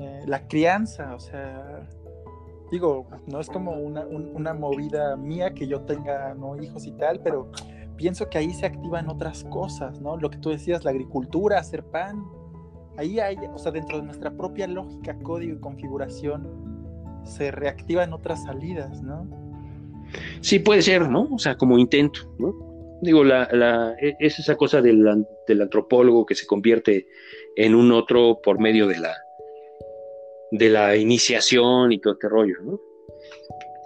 Eh, 0.00 0.24
la 0.26 0.48
crianza, 0.48 1.14
o 1.14 1.20
sea, 1.20 1.88
digo, 2.72 3.06
no 3.26 3.40
es 3.40 3.48
como 3.48 3.72
una, 3.72 4.54
movida 4.54 5.16
mía 5.16 5.54
que 5.54 5.68
yo 5.68 5.82
tenga 5.82 6.34
no 6.34 6.60
hijos 6.60 6.86
y 6.86 6.92
tal, 6.92 7.20
pero 7.20 7.52
pienso 7.96 8.28
que 8.28 8.38
ahí 8.38 8.52
se 8.52 8.66
activan 8.66 9.08
otras 9.08 9.44
cosas, 9.44 10.00
¿no? 10.00 10.16
Lo 10.16 10.30
que 10.30 10.38
tú 10.38 10.50
decías, 10.50 10.84
la 10.84 10.90
agricultura, 10.90 11.60
hacer 11.60 11.84
pan. 11.84 12.24
Ahí 12.96 13.20
hay, 13.20 13.36
o 13.52 13.58
sea, 13.58 13.70
dentro 13.70 13.98
de 13.98 14.04
nuestra 14.04 14.32
propia 14.32 14.66
lógica, 14.66 15.16
código 15.20 15.56
y 15.56 15.60
configuración, 15.60 16.73
se 17.24 17.50
reactivan 17.50 18.12
otras 18.12 18.44
salidas, 18.44 19.02
¿no? 19.02 19.26
Sí, 20.40 20.58
puede 20.58 20.82
ser, 20.82 21.08
¿no? 21.08 21.28
O 21.32 21.38
sea, 21.38 21.56
como 21.56 21.78
intento, 21.78 22.20
¿no? 22.38 22.98
Digo, 23.02 23.24
la, 23.24 23.48
la, 23.52 23.94
e, 24.00 24.14
es 24.20 24.38
esa 24.38 24.56
cosa 24.56 24.80
del, 24.80 25.04
del 25.46 25.62
antropólogo 25.62 26.24
que 26.24 26.34
se 26.34 26.46
convierte 26.46 27.06
en 27.56 27.74
un 27.74 27.92
otro 27.92 28.40
por 28.42 28.58
medio 28.60 28.86
de 28.86 28.98
la, 28.98 29.14
de 30.50 30.70
la 30.70 30.96
iniciación 30.96 31.92
y 31.92 31.98
todo 31.98 32.14
este 32.14 32.28
rollo, 32.28 32.56
¿no? 32.62 32.80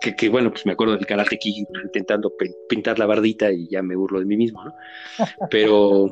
Que, 0.00 0.28
bueno, 0.28 0.50
pues 0.50 0.64
me 0.64 0.72
acuerdo 0.72 0.94
del 0.94 1.06
karate 1.06 1.34
aquí 1.34 1.66
intentando 1.84 2.32
pintar 2.68 2.98
la 2.98 3.06
bardita 3.06 3.50
y 3.50 3.68
ya 3.68 3.82
me 3.82 3.96
burlo 3.96 4.20
de 4.20 4.26
mí 4.26 4.36
mismo, 4.36 4.64
¿no? 4.64 4.72
Pero, 5.50 6.08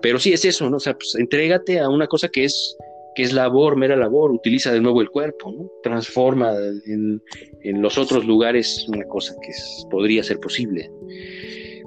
pero 0.00 0.18
sí 0.18 0.32
es 0.32 0.44
eso, 0.44 0.68
¿no? 0.70 0.78
O 0.78 0.80
sea, 0.80 0.94
pues 0.94 1.14
entrégate 1.14 1.78
a 1.78 1.90
una 1.90 2.06
cosa 2.06 2.28
que 2.28 2.44
es, 2.44 2.76
que 3.18 3.24
es 3.24 3.32
labor, 3.32 3.74
mera 3.74 3.96
labor, 3.96 4.30
utiliza 4.30 4.72
de 4.72 4.80
nuevo 4.80 5.00
el 5.00 5.10
cuerpo, 5.10 5.50
¿no? 5.50 5.68
Transforma 5.82 6.52
en, 6.86 7.20
en 7.64 7.82
los 7.82 7.98
otros 7.98 8.24
lugares 8.24 8.86
una 8.88 9.02
cosa 9.08 9.34
que 9.42 9.50
podría 9.90 10.22
ser 10.22 10.38
posible 10.38 10.88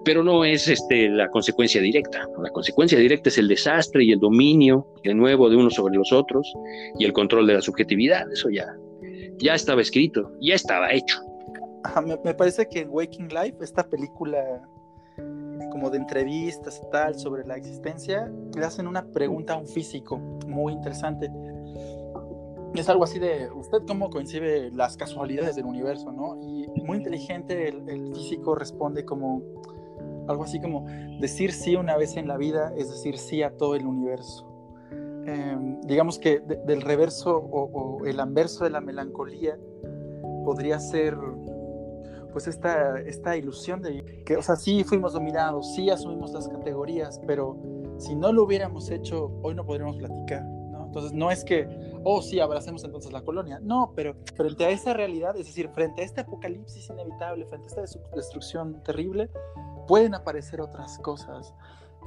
pero 0.03 0.24
no 0.24 0.44
es 0.44 0.68
este, 0.68 1.08
la 1.10 1.30
consecuencia 1.30 1.80
directa. 1.80 2.28
La 2.41 2.49
consecuencia 2.49 2.98
directa 2.98 3.30
es 3.30 3.38
el 3.38 3.48
desastre 3.48 4.03
y 4.03 4.12
el 4.12 4.20
dominio, 4.20 4.88
de 5.03 5.14
nuevo, 5.14 5.49
de 5.49 5.56
unos 5.56 5.76
sobre 5.76 5.95
los 5.95 6.12
otros 6.12 6.52
y 6.98 7.06
el 7.06 7.14
control 7.14 7.48
de 7.48 7.53
la 7.53 7.62
subjetividad. 7.62 8.30
Eso 8.32 8.49
ya, 8.49 8.66
ya 9.38 9.53
estaba 9.53 9.80
escrito, 9.80 10.32
ya 10.41 10.56
estaba 10.56 10.91
hecho. 10.91 11.20
me, 12.26 12.34
parece 12.34 12.68
que 12.68 12.80
en 12.80 12.90
Waking 12.90 13.30
Life, 13.30 13.58
esta 13.62 13.88
película 13.88 14.40
como 15.70 15.90
de 15.90 15.98
entrevistas 15.98 16.82
y 16.84 16.90
tal 16.90 17.16
sobre 17.18 17.46
la 17.46 17.56
existencia, 17.56 18.32
le 18.56 18.66
hacen 18.66 18.88
una 18.88 19.06
pregunta 19.06 19.54
a 19.54 19.58
un 19.58 19.68
físico 19.68 20.18
muy 20.18 20.74
interesante. 20.74 21.32
Es 22.74 22.88
algo 22.88 23.04
así 23.04 23.20
de, 23.20 23.50
¿usted 23.52 23.80
cómo 23.86 24.10
coincide 24.10 24.72
las 24.72 24.96
casualidades 24.96 25.56
del 25.56 25.66
universo, 25.66 26.12
no? 26.12 26.38
Y 26.42 26.68
muy 26.84 26.98
inteligente 26.98 27.68
el, 27.68 27.90
el 27.90 28.16
físico 28.16 28.56
responde 28.56 29.04
como, 29.04 29.42
algo 30.28 30.44
así 30.44 30.60
como 30.60 30.86
decir 31.20 31.52
sí 31.52 31.76
una 31.76 31.98
vez 31.98 32.16
en 32.18 32.28
la 32.28 32.38
vida 32.38 32.74
es 32.78 32.90
decir 32.90 33.18
sí 33.18 33.44
a 33.44 33.52
todo 33.58 33.76
el 33.76 33.86
universo. 33.86 34.48
Em, 35.26 35.80
digamos 35.82 36.18
que 36.18 36.40
del 36.40 36.82
reverso 36.82 37.38
o, 37.38 38.06
el 38.06 38.20
anverso 38.20 38.64
de 38.64 38.72
la 38.72 38.82
melancolía 38.82 39.58
podría 40.44 40.80
ser 40.80 41.16
pues 42.32 42.48
esta, 42.48 42.99
esta 42.99 43.36
ilusión 43.36 43.82
de 43.82 44.24
que, 44.26 44.38
o 44.38 44.41
sea, 44.41 44.56
sí 44.56 44.84
fuimos 44.84 45.14
dominados, 45.14 45.74
sí 45.76 45.90
asumimos 45.90 46.32
las 46.32 46.48
categorías, 46.48 47.22
pero 47.28 47.58
si 47.98 48.16
no 48.16 48.32
lo 48.32 48.44
hubiéramos 48.44 48.90
hecho, 48.90 49.32
hoy 49.44 49.53
no 49.56 49.66
podríamos 49.66 49.98
platicar, 49.98 50.44
¿no? 50.44 50.86
Entonces 50.86 51.14
no 51.14 51.32
es 51.32 51.44
que, 51.44 51.68
oh 52.03 52.22
sí, 52.22 52.40
abracemos 52.40 52.84
entonces 52.84 53.12
la 53.12 53.22
colonia, 53.22 53.60
no, 53.62 53.94
pero 53.95 54.16
frente 54.36 54.66
a 54.66 54.70
esa 54.70 54.94
realidad, 54.94 55.36
es 55.38 55.48
decir, 55.48 55.70
frente 55.70 56.02
a 56.02 56.06
este 56.06 56.22
apocalipsis 56.22 56.90
inevitable, 56.90 57.45
frente 57.45 57.66
a 57.80 57.84
esta 57.84 57.99
destrucción 58.16 58.82
terrible, 58.84 59.30
pueden 59.88 60.16
aparecer 60.16 60.62
otras 60.62 60.98
cosas. 60.99 61.53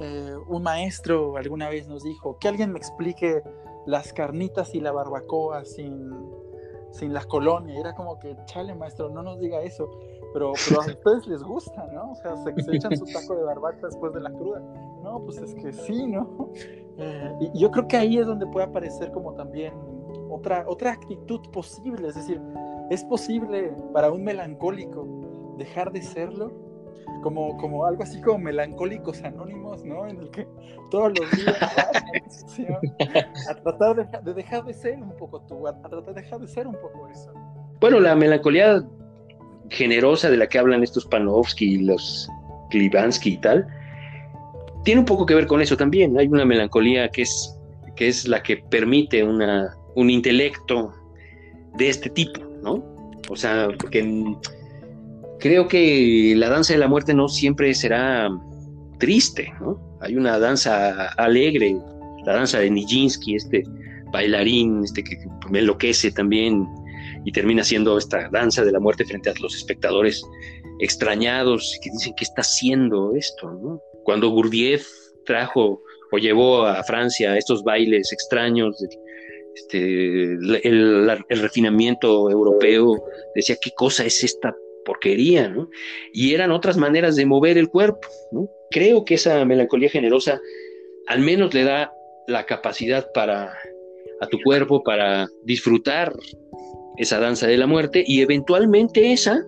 Eh, 0.01 0.35
un 0.49 0.63
maestro 0.63 1.37
alguna 1.37 1.69
vez 1.69 1.87
nos 1.87 2.03
dijo, 2.03 2.39
que 2.39 2.49
alguien 2.49 2.73
me 2.73 2.79
explique 2.79 3.43
las 3.87 4.13
carnitas 4.13 4.75
y 4.75 4.81
la 4.81 4.93
barbacoa 4.93 5.65
sin, 5.65 6.11
sin 6.91 7.13
la 7.13 7.25
colonia. 7.25 7.79
Era 7.79 7.95
como 7.95 8.19
que, 8.19 8.37
chale, 8.47 8.75
maestro, 8.75 9.11
no 9.11 9.23
nos 9.23 9.39
diga 9.39 9.63
eso. 9.63 9.91
Pero, 10.35 10.53
pero 10.69 10.83
a 10.83 10.87
ustedes 10.87 11.27
les 11.29 11.43
gusta, 11.45 11.87
¿no? 11.93 12.11
O 12.11 12.15
sea, 12.17 12.37
se, 12.37 12.51
echan 12.77 12.97
su 12.97 13.05
taco 13.07 13.37
de 13.37 13.45
barbacoa 13.45 13.89
después 13.89 14.13
de 14.13 14.21
la 14.21 14.31
cruda. 14.31 14.61
No, 15.03 15.23
pues 15.25 15.39
es 15.39 15.55
que 15.55 15.73
sí, 15.73 16.09
¿no? 16.09 16.51
Eh, 16.99 17.33
y 17.41 17.59
yo 17.61 17.71
creo 17.71 17.87
que 17.87 17.97
ahí 17.97 18.19
es 18.19 18.27
donde 18.27 18.47
puede 18.47 18.67
aparecer 18.67 19.13
como 19.13 19.35
también 19.35 19.73
otra, 20.29 20.65
otra 20.67 20.93
actitud 20.93 21.41
posible. 21.53 22.09
Es 22.09 22.17
decir, 22.17 22.41
es 22.91 23.05
posible 23.05 23.73
para 23.93 24.11
un 24.11 24.25
melancólico 24.25 25.07
dejar 25.57 25.93
de 25.93 26.03
serlo 26.03 26.53
como, 27.23 27.57
como 27.57 27.87
algo 27.87 28.03
así 28.03 28.21
como 28.21 28.39
melancólicos 28.39 29.23
anónimos, 29.23 29.85
¿no? 29.85 30.07
En 30.07 30.19
el 30.19 30.31
que 30.31 30.47
todos 30.91 31.13
los 31.19 31.31
días 31.31 31.57
a 33.49 33.55
tratar 33.55 34.23
de, 34.23 34.35
dejar 34.35 34.65
de 34.65 34.75
ser 34.75 35.03
un 35.03 35.17
poco 35.17 35.41
tú, 35.43 35.67
a, 35.67 35.81
tratar 35.81 36.03
de 36.05 36.23
dejar 36.23 36.41
de 36.41 36.49
ser 36.49 36.67
un 36.67 36.75
poco 36.75 37.09
eso. 37.09 37.33
Bueno, 37.81 38.01
la 38.01 38.15
melancolía 38.15 38.85
generosa 39.71 40.31
de 40.31 40.37
la 40.37 40.47
que 40.49 40.59
hablan 40.59 40.83
estos 40.83 41.05
Panofsky 41.07 41.75
y 41.75 41.79
los 41.79 42.29
Klibansky 42.71 43.35
y 43.35 43.37
tal, 43.39 43.67
tiene 44.85 45.01
un 45.01 45.07
poco 45.07 45.27
que 45.27 45.35
ver 45.35 45.47
con 45.47 45.61
eso 45.61 45.77
también. 45.77 46.19
Hay 46.19 46.27
una 46.27 46.45
melancolía 46.45 47.09
que 47.09 47.23
es, 47.23 47.57
que 47.97 48.09
es 48.09 48.29
la 48.29 48.43
que 48.43 48.59
permite 48.59 49.25
una, 49.25 49.75
un 49.95 50.11
intelecto 50.11 50.93
de 51.77 51.89
este 51.89 52.11
tipo, 52.11 52.41
¿no? 52.63 52.85
O 53.31 53.37
sea, 53.37 53.69
porque 53.79 54.37
creo 55.41 55.67
que 55.67 56.35
la 56.37 56.49
danza 56.49 56.75
de 56.75 56.79
la 56.79 56.89
muerte 56.89 57.15
no 57.15 57.29
siempre 57.29 57.75
será 57.75 58.31
triste, 58.99 59.53
¿no? 59.61 59.81
Hay 60.01 60.17
una 60.17 60.39
danza 60.39 61.09
alegre, 61.17 61.77
la 62.27 62.35
danza 62.35 62.59
de 62.59 62.71
Nijinsky, 62.71 63.37
este 63.37 63.65
bailarín 64.13 64.85
este 64.85 65.03
que 65.03 65.17
me 65.51 65.59
enloquece 65.59 66.11
también 66.13 66.67
y 67.25 67.33
termina 67.33 67.65
siendo 67.65 67.99
esta 67.99 68.29
danza 68.31 68.65
de 68.65 68.73
la 68.73 68.81
muerte 68.81 69.05
frente 69.05 69.31
a 69.31 69.35
los 69.41 69.55
espectadores 69.57 70.23
extrañados 70.79 71.79
que 71.83 71.91
dicen 71.91 72.15
que 72.17 72.25
está 72.25 72.43
haciendo 72.43 73.15
esto. 73.17 73.81
Cuando 74.05 74.29
Gurdjieff 74.31 74.87
trajo 75.25 75.83
o 76.13 76.19
llevó 76.19 76.67
a 76.67 76.83
Francia 76.85 77.37
estos 77.37 77.63
bailes 77.65 78.13
extraños, 78.13 78.77
este, 79.55 80.33
el, 80.33 81.25
el 81.29 81.39
refinamiento 81.41 82.31
europeo, 82.31 83.03
decía, 83.35 83.57
¿qué 83.61 83.71
cosa 83.75 84.05
es 84.05 84.23
esta 84.23 84.55
porquería, 84.85 85.49
¿no? 85.49 85.71
Y 86.13 86.35
eran 86.35 86.51
otras 86.51 86.77
maneras 86.77 87.17
de 87.17 87.25
mover 87.25 87.57
el 87.57 87.69
cuerpo, 87.69 88.07
¿no? 88.33 88.49
Creo 88.71 89.05
que 89.05 89.15
esa 89.15 89.45
melancolía 89.45 89.89
generosa 89.89 90.41
al 91.07 91.21
menos 91.21 91.55
le 91.55 91.65
da 91.65 91.93
la 92.27 92.47
capacidad 92.47 93.11
para 93.13 93.53
a 94.21 94.27
tu 94.27 94.41
cuerpo 94.43 94.83
para 94.83 95.29
disfrutar 95.43 96.13
esa 96.97 97.19
danza 97.19 97.47
de 97.47 97.57
la 97.57 97.67
muerte 97.67 98.05
y 98.07 98.21
eventualmente 98.21 99.13
esa 99.13 99.43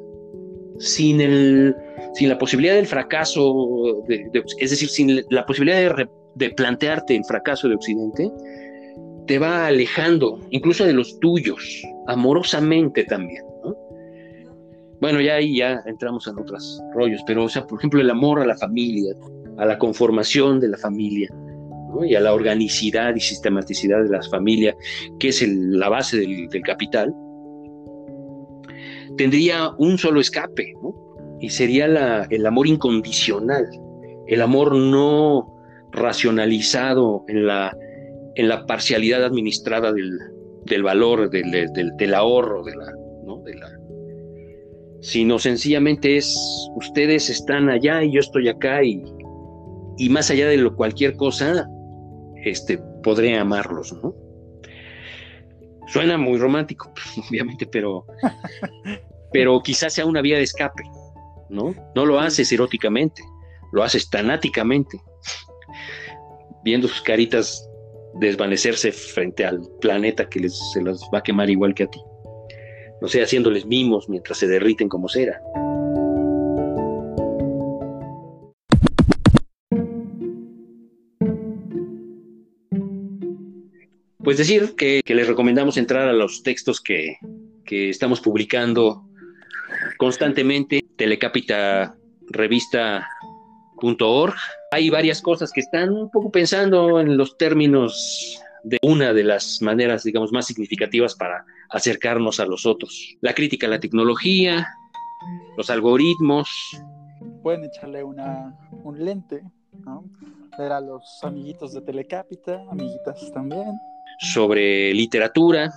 sin 0.78 1.20
el 1.20 1.74
sin 2.14 2.28
la 2.28 2.38
posibilidad 2.38 2.74
del 2.74 2.86
fracaso 2.86 4.04
es 4.58 4.70
decir 4.70 4.88
sin 4.88 5.22
la 5.30 5.46
posibilidad 5.46 5.78
de, 5.78 6.08
de 6.34 6.50
plantearte 6.50 7.16
el 7.16 7.24
fracaso 7.24 7.68
de 7.68 7.74
Occidente 7.74 8.30
te 9.26 9.38
va 9.38 9.66
alejando 9.66 10.40
incluso 10.50 10.84
de 10.84 10.92
los 10.92 11.18
tuyos 11.20 11.82
amorosamente 12.06 13.04
también 13.04 13.42
bueno, 15.00 15.20
ya 15.20 15.34
ahí 15.34 15.58
ya 15.58 15.82
entramos 15.84 16.26
en 16.26 16.38
otros 16.38 16.80
rollos, 16.94 17.20
pero, 17.26 17.44
o 17.44 17.48
sea, 17.50 17.66
por 17.66 17.78
ejemplo, 17.78 18.00
el 18.00 18.08
amor 18.08 18.40
a 18.40 18.46
la 18.46 18.56
familia, 18.56 19.12
a 19.58 19.66
la 19.66 19.78
conformación 19.78 20.58
de 20.58 20.68
la 20.68 20.78
familia, 20.78 21.28
y 22.04 22.14
a 22.14 22.20
la 22.20 22.34
organicidad 22.34 23.14
y 23.14 23.20
sistematicidad 23.20 24.02
de 24.02 24.10
la 24.10 24.22
familia, 24.22 24.76
que 25.18 25.28
es 25.28 25.46
la 25.46 25.88
base 25.88 26.18
del, 26.18 26.48
capital, 26.62 27.14
tendría 29.16 29.70
un 29.78 29.98
solo 29.98 30.20
escape, 30.20 30.74
y 31.40 31.50
sería 31.50 32.26
el 32.30 32.46
amor 32.46 32.66
incondicional, 32.66 33.66
el 34.26 34.42
amor 34.42 34.74
no 34.74 35.54
racionalizado 35.92 37.24
en 37.28 37.46
la, 37.46 37.76
en 38.34 38.48
la 38.48 38.66
parcialidad 38.66 39.24
administrada 39.24 39.92
del, 39.92 40.82
valor, 40.82 41.30
del, 41.30 41.70
del, 41.72 42.14
ahorro, 42.14 42.64
de 42.64 42.76
la, 42.76 42.92
¿no? 43.24 43.42
de 43.42 43.54
la 43.54 43.68
sino 45.00 45.38
sencillamente 45.38 46.16
es 46.16 46.36
ustedes 46.74 47.30
están 47.30 47.68
allá 47.68 48.02
y 48.02 48.12
yo 48.12 48.20
estoy 48.20 48.48
acá 48.48 48.82
y, 48.82 49.04
y 49.98 50.08
más 50.08 50.30
allá 50.30 50.48
de 50.48 50.56
lo 50.56 50.74
cualquier 50.74 51.14
cosa, 51.16 51.68
este, 52.44 52.78
podré 53.02 53.38
amarlos, 53.38 53.92
¿no? 54.02 54.14
Suena 55.86 56.18
muy 56.18 56.38
romántico, 56.38 56.92
obviamente, 57.28 57.66
pero, 57.66 58.06
pero 59.32 59.60
quizás 59.62 59.94
sea 59.94 60.06
una 60.06 60.20
vía 60.20 60.36
de 60.36 60.44
escape, 60.44 60.82
¿no? 61.48 61.74
No 61.94 62.06
lo 62.06 62.18
haces 62.18 62.50
eróticamente, 62.52 63.22
lo 63.72 63.82
haces 63.82 64.08
tanáticamente, 64.10 64.98
viendo 66.64 66.88
sus 66.88 67.02
caritas 67.02 67.68
desvanecerse 68.14 68.92
frente 68.92 69.44
al 69.44 69.60
planeta 69.80 70.28
que 70.28 70.40
les, 70.40 70.58
se 70.72 70.80
los 70.80 71.02
va 71.14 71.18
a 71.18 71.22
quemar 71.22 71.50
igual 71.50 71.74
que 71.74 71.82
a 71.82 71.86
ti 71.86 72.00
no 73.00 73.08
sé, 73.08 73.22
haciéndoles 73.22 73.66
mimos 73.66 74.08
mientras 74.08 74.38
se 74.38 74.46
derriten 74.46 74.88
como 74.88 75.08
cera. 75.08 75.40
Pues 84.26 84.38
decir 84.38 84.74
que, 84.74 85.02
les 85.06 85.28
recomendamos 85.28 85.76
entrar 85.76 86.08
a 86.08 86.12
los 86.12 86.42
textos 86.42 86.80
que, 86.80 87.16
que 87.64 87.90
estamos 87.90 88.20
publicando 88.20 89.04
constantemente, 89.98 90.84
Telecapita 90.96 91.96
Revista.org. 92.30 93.04
Hay 94.72 94.90
varias 94.90 95.22
cosas 95.22 95.52
que 95.52 95.60
están 95.60 95.90
un 95.92 96.10
poco 96.10 96.32
pensando 96.32 96.98
en 96.98 97.16
los 97.16 97.38
términos 97.38 98.42
de 98.64 98.78
una 98.82 99.12
de 99.12 99.22
las 99.22 99.62
maneras, 99.62 100.02
digamos, 100.02 100.32
más 100.32 100.48
significativas 100.48 101.14
para 101.14 101.44
acercarnos 101.70 102.40
a 102.40 102.46
los 102.46 102.66
otros. 102.66 103.16
La 103.20 103.32
crítica 103.32 103.68
a 103.68 103.70
la 103.70 103.78
tecnología, 103.78 104.66
los 105.56 105.70
algoritmos. 105.70 106.50
Pueden 107.44 107.62
echarle 107.66 108.02
una, 108.02 108.58
un 108.82 109.04
lente, 109.04 109.44
¿no? 109.84 110.02
Ver 110.58 110.72
a 110.72 110.80
los 110.80 111.20
amiguitos 111.22 111.74
de 111.74 111.82
Telecápita, 111.82 112.60
amiguitas 112.72 113.30
también. 113.32 113.70
Sobre 114.18 114.92
literatura, 114.94 115.72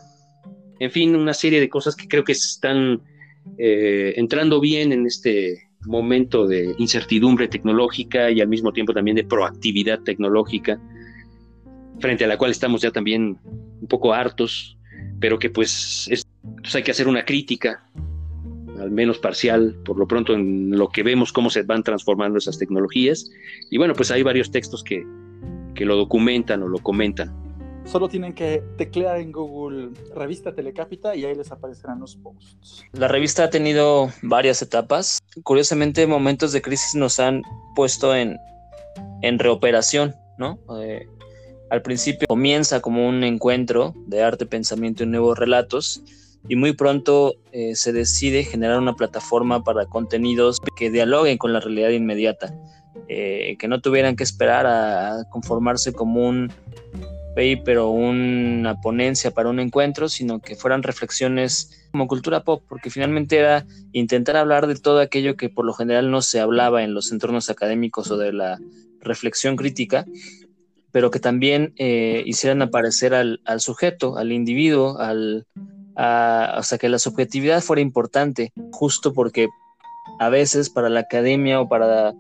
en 0.79 0.91
fin, 0.91 1.15
una 1.15 1.33
serie 1.33 1.59
de 1.59 1.69
cosas 1.69 1.95
que 1.95 2.07
creo 2.07 2.23
que 2.23 2.31
están 2.31 3.01
eh, 3.57 4.13
entrando 4.15 4.59
bien 4.59 4.93
en 4.93 5.05
este 5.05 5.69
momento 5.85 6.47
de 6.47 6.73
incertidumbre 6.77 7.47
tecnológica 7.47 8.31
y 8.31 8.41
al 8.41 8.47
mismo 8.47 8.71
tiempo 8.71 8.93
también 8.93 9.15
de 9.15 9.23
proactividad 9.23 9.99
tecnológica, 10.01 10.79
frente 11.99 12.23
a 12.23 12.27
la 12.27 12.37
cual 12.37 12.51
estamos 12.51 12.81
ya 12.81 12.91
también 12.91 13.37
un 13.81 13.87
poco 13.87 14.13
hartos 14.13 14.77
pero 15.19 15.39
que 15.39 15.49
pues, 15.49 16.09
pues, 16.61 16.75
hay 16.75 16.83
que 16.83 16.91
hacer 16.91 17.07
una 17.07 17.25
crítica, 17.25 17.83
al 18.79 18.91
menos 18.91 19.19
parcial, 19.19 19.75
por 19.83 19.97
lo 19.97 20.07
pronto 20.07 20.33
en 20.33 20.71
lo 20.71 20.89
que 20.89 21.03
vemos 21.03 21.33
cómo 21.33 21.49
se 21.49 21.63
van 21.63 21.83
transformando 21.83 22.37
esas 22.37 22.57
tecnologías. 22.57 23.29
Y 23.69 23.77
bueno, 23.77 23.93
pues 23.93 24.11
hay 24.11 24.23
varios 24.23 24.51
textos 24.51 24.83
que, 24.83 25.05
que 25.75 25.85
lo 25.85 25.95
documentan 25.95 26.63
o 26.63 26.67
lo 26.67 26.79
comentan. 26.79 27.48
Solo 27.89 28.07
tienen 28.07 28.33
que 28.33 28.61
teclear 28.77 29.19
en 29.19 29.31
Google 29.31 29.89
revista 30.13 30.53
Telecápita 30.53 31.15
y 31.15 31.25
ahí 31.25 31.33
les 31.33 31.51
aparecerán 31.51 31.99
los 31.99 32.15
posts. 32.17 32.85
La 32.93 33.07
revista 33.07 33.45
ha 33.45 33.49
tenido 33.49 34.11
varias 34.21 34.61
etapas. 34.61 35.17
Curiosamente, 35.41 36.05
momentos 36.05 36.51
de 36.51 36.61
crisis 36.61 36.93
nos 36.93 37.19
han 37.19 37.41
puesto 37.75 38.15
en, 38.15 38.37
en 39.23 39.39
reoperación, 39.39 40.15
¿no? 40.37 40.59
Eh, 40.79 41.07
al 41.71 41.81
principio 41.81 42.27
comienza 42.27 42.79
como 42.79 43.09
un 43.09 43.23
encuentro 43.23 43.95
de 44.05 44.21
arte, 44.21 44.45
pensamiento 44.45 45.01
y 45.01 45.07
nuevos 45.07 45.39
relatos 45.39 46.03
y 46.47 46.55
muy 46.55 46.73
pronto 46.73 47.33
eh, 47.51 47.73
se 47.75 47.91
decide 47.91 48.43
generar 48.43 48.77
una 48.77 48.93
plataforma 48.93 49.63
para 49.63 49.87
contenidos 49.87 50.59
que 50.77 50.91
dialoguen 50.91 51.39
con 51.39 51.53
la 51.53 51.59
realidad 51.59 51.89
inmediata. 51.89 52.53
eh, 53.07 53.55
que 53.57 53.67
no 53.67 53.81
tuvieran 53.81 54.15
que 54.15 54.23
esperar 54.23 54.65
a 54.67 55.23
conformarse 55.29 55.93
como 55.93 56.27
un 56.27 56.51
paper 57.39 57.77
o 57.77 57.89
una 57.89 58.81
ponencia 58.81 59.31
para 59.31 59.47
un 59.47 59.61
encuentro, 59.61 60.09
sino 60.09 60.41
que 60.41 60.57
fueran 60.57 60.83
reflexiones 60.83 61.87
como 61.89 62.09
cultura 62.09 62.43
pop, 62.43 62.61
porque 62.67 62.89
finalmente 62.89 63.37
era 63.37 63.65
intentar 63.93 64.35
hablar 64.35 64.67
de 64.67 64.75
todo 64.75 64.99
aquello 64.99 65.37
que 65.37 65.47
por 65.47 65.63
lo 65.63 65.73
general 65.73 66.11
no 66.11 66.21
se 66.21 66.41
hablaba 66.41 66.83
en 66.83 66.93
los 66.93 67.13
entornos 67.13 67.49
académicos 67.49 68.11
o 68.11 68.17
de 68.17 68.33
la 68.33 68.59
reflexión 68.99 69.55
crítica, 69.55 70.05
pero 70.91 71.11
que 71.11 71.21
también 71.21 71.73
eh, 71.77 72.23
hicieran 72.25 72.61
aparecer 72.61 73.13
al, 73.13 73.39
sujeto, 73.59 74.17
al 74.17 74.33
individuo, 74.33 74.97
al, 74.99 75.45
o 75.95 76.63
sea, 76.63 76.77
que 76.77 76.89
la 76.89 76.99
subjetividad 76.99 77.61
fuera 77.61 77.81
importante, 77.81 78.51
justo 78.73 79.13
porque 79.13 79.47
a 80.19 80.27
veces 80.27 80.69
para 80.69 80.89
la 80.89 81.01
academia 81.01 81.61
o 81.61 81.69
para 81.69 82.13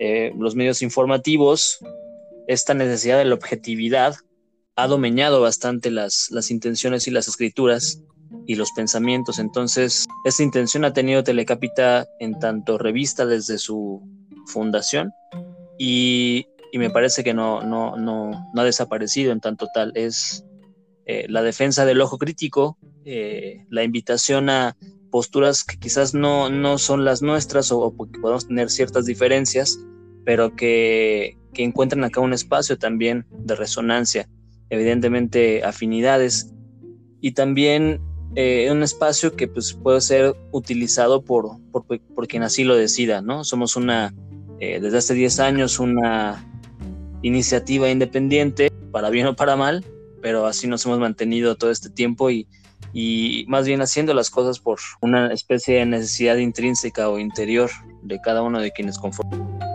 eh, 0.00 0.32
los 0.38 0.54
medios 0.54 0.80
informativos, 0.80 1.80
esta 2.46 2.72
necesidad 2.72 3.18
de 3.18 3.26
la 3.26 3.34
objetividad 3.34 4.14
ha 4.76 4.86
domeñado 4.88 5.40
bastante 5.40 5.90
las, 5.90 6.30
las 6.30 6.50
intenciones 6.50 7.06
y 7.06 7.10
las 7.10 7.28
escrituras 7.28 8.02
y 8.46 8.56
los 8.56 8.72
pensamientos. 8.72 9.38
Entonces, 9.38 10.06
esta 10.24 10.42
intención 10.42 10.84
ha 10.84 10.92
tenido 10.92 11.22
Telecapita 11.22 12.06
en 12.18 12.38
tanto 12.38 12.78
revista 12.78 13.26
desde 13.26 13.58
su 13.58 14.02
fundación 14.46 15.12
y, 15.78 16.46
me 16.72 16.90
parece 16.90 17.22
que 17.22 17.34
no, 17.34 17.62
no, 17.62 17.96
no, 17.96 18.50
no, 18.52 18.60
ha 18.60 18.64
desaparecido 18.64 19.30
en 19.30 19.38
tanto 19.38 19.68
tal. 19.72 19.92
Es 19.94 20.44
eh, 21.06 21.24
la 21.28 21.42
defensa 21.42 21.84
del 21.84 22.00
ojo 22.00 22.18
crítico, 22.18 22.78
eh, 23.04 23.64
la 23.70 23.84
invitación 23.84 24.50
a 24.50 24.76
posturas 25.12 25.62
que 25.62 25.78
quizás 25.78 26.14
no, 26.14 26.50
no 26.50 26.78
son 26.78 27.04
las 27.04 27.22
nuestras 27.22 27.70
o, 27.70 27.78
o 27.78 28.10
que 28.10 28.18
podemos 28.18 28.48
tener 28.48 28.70
ciertas 28.70 29.06
diferencias, 29.06 29.78
pero 30.24 30.56
que, 30.56 31.38
que 31.52 31.62
encuentran 31.62 32.02
acá 32.02 32.20
un 32.20 32.32
espacio 32.32 32.76
también 32.76 33.24
de 33.30 33.54
resonancia 33.54 34.28
evidentemente 34.74 35.64
afinidades 35.64 36.52
y 37.20 37.32
también 37.32 38.00
eh, 38.36 38.68
un 38.70 38.82
espacio 38.82 39.36
que 39.36 39.48
pues, 39.48 39.72
puede 39.72 40.00
ser 40.00 40.34
utilizado 40.50 41.22
por, 41.22 41.58
por, 41.70 42.28
quien 42.28 42.42
así 42.42 42.64
lo 42.64 42.76
decida, 42.76 43.22
¿no? 43.22 43.44
Somos 43.44 43.76
una, 43.76 44.12
eh, 44.60 44.80
desde 44.80 44.98
hace 44.98 45.14
10 45.14 45.40
años, 45.40 45.78
una 45.78 46.44
iniciativa 47.22 47.88
independiente, 47.88 48.70
para 48.90 49.10
bien 49.10 49.26
o 49.26 49.36
para 49.36 49.56
mal, 49.56 49.84
pero 50.20 50.46
así 50.46 50.66
nos 50.66 50.84
hemos 50.84 50.98
mantenido 50.98 51.54
todo 51.54 51.70
este 51.70 51.90
tiempo 51.90 52.30
y, 52.30 52.48
y 52.92 53.44
más 53.48 53.66
bien 53.66 53.80
haciendo 53.82 54.14
las 54.14 54.30
cosas 54.30 54.58
por 54.58 54.78
una 55.00 55.32
especie 55.32 55.76
de 55.76 55.86
necesidad 55.86 56.36
intrínseca 56.36 57.08
o 57.08 57.18
interior 57.18 57.70
de 58.02 58.20
cada 58.20 58.42
uno 58.42 58.60
de 58.60 58.72
quienes 58.72 58.98
conforman. 58.98 59.73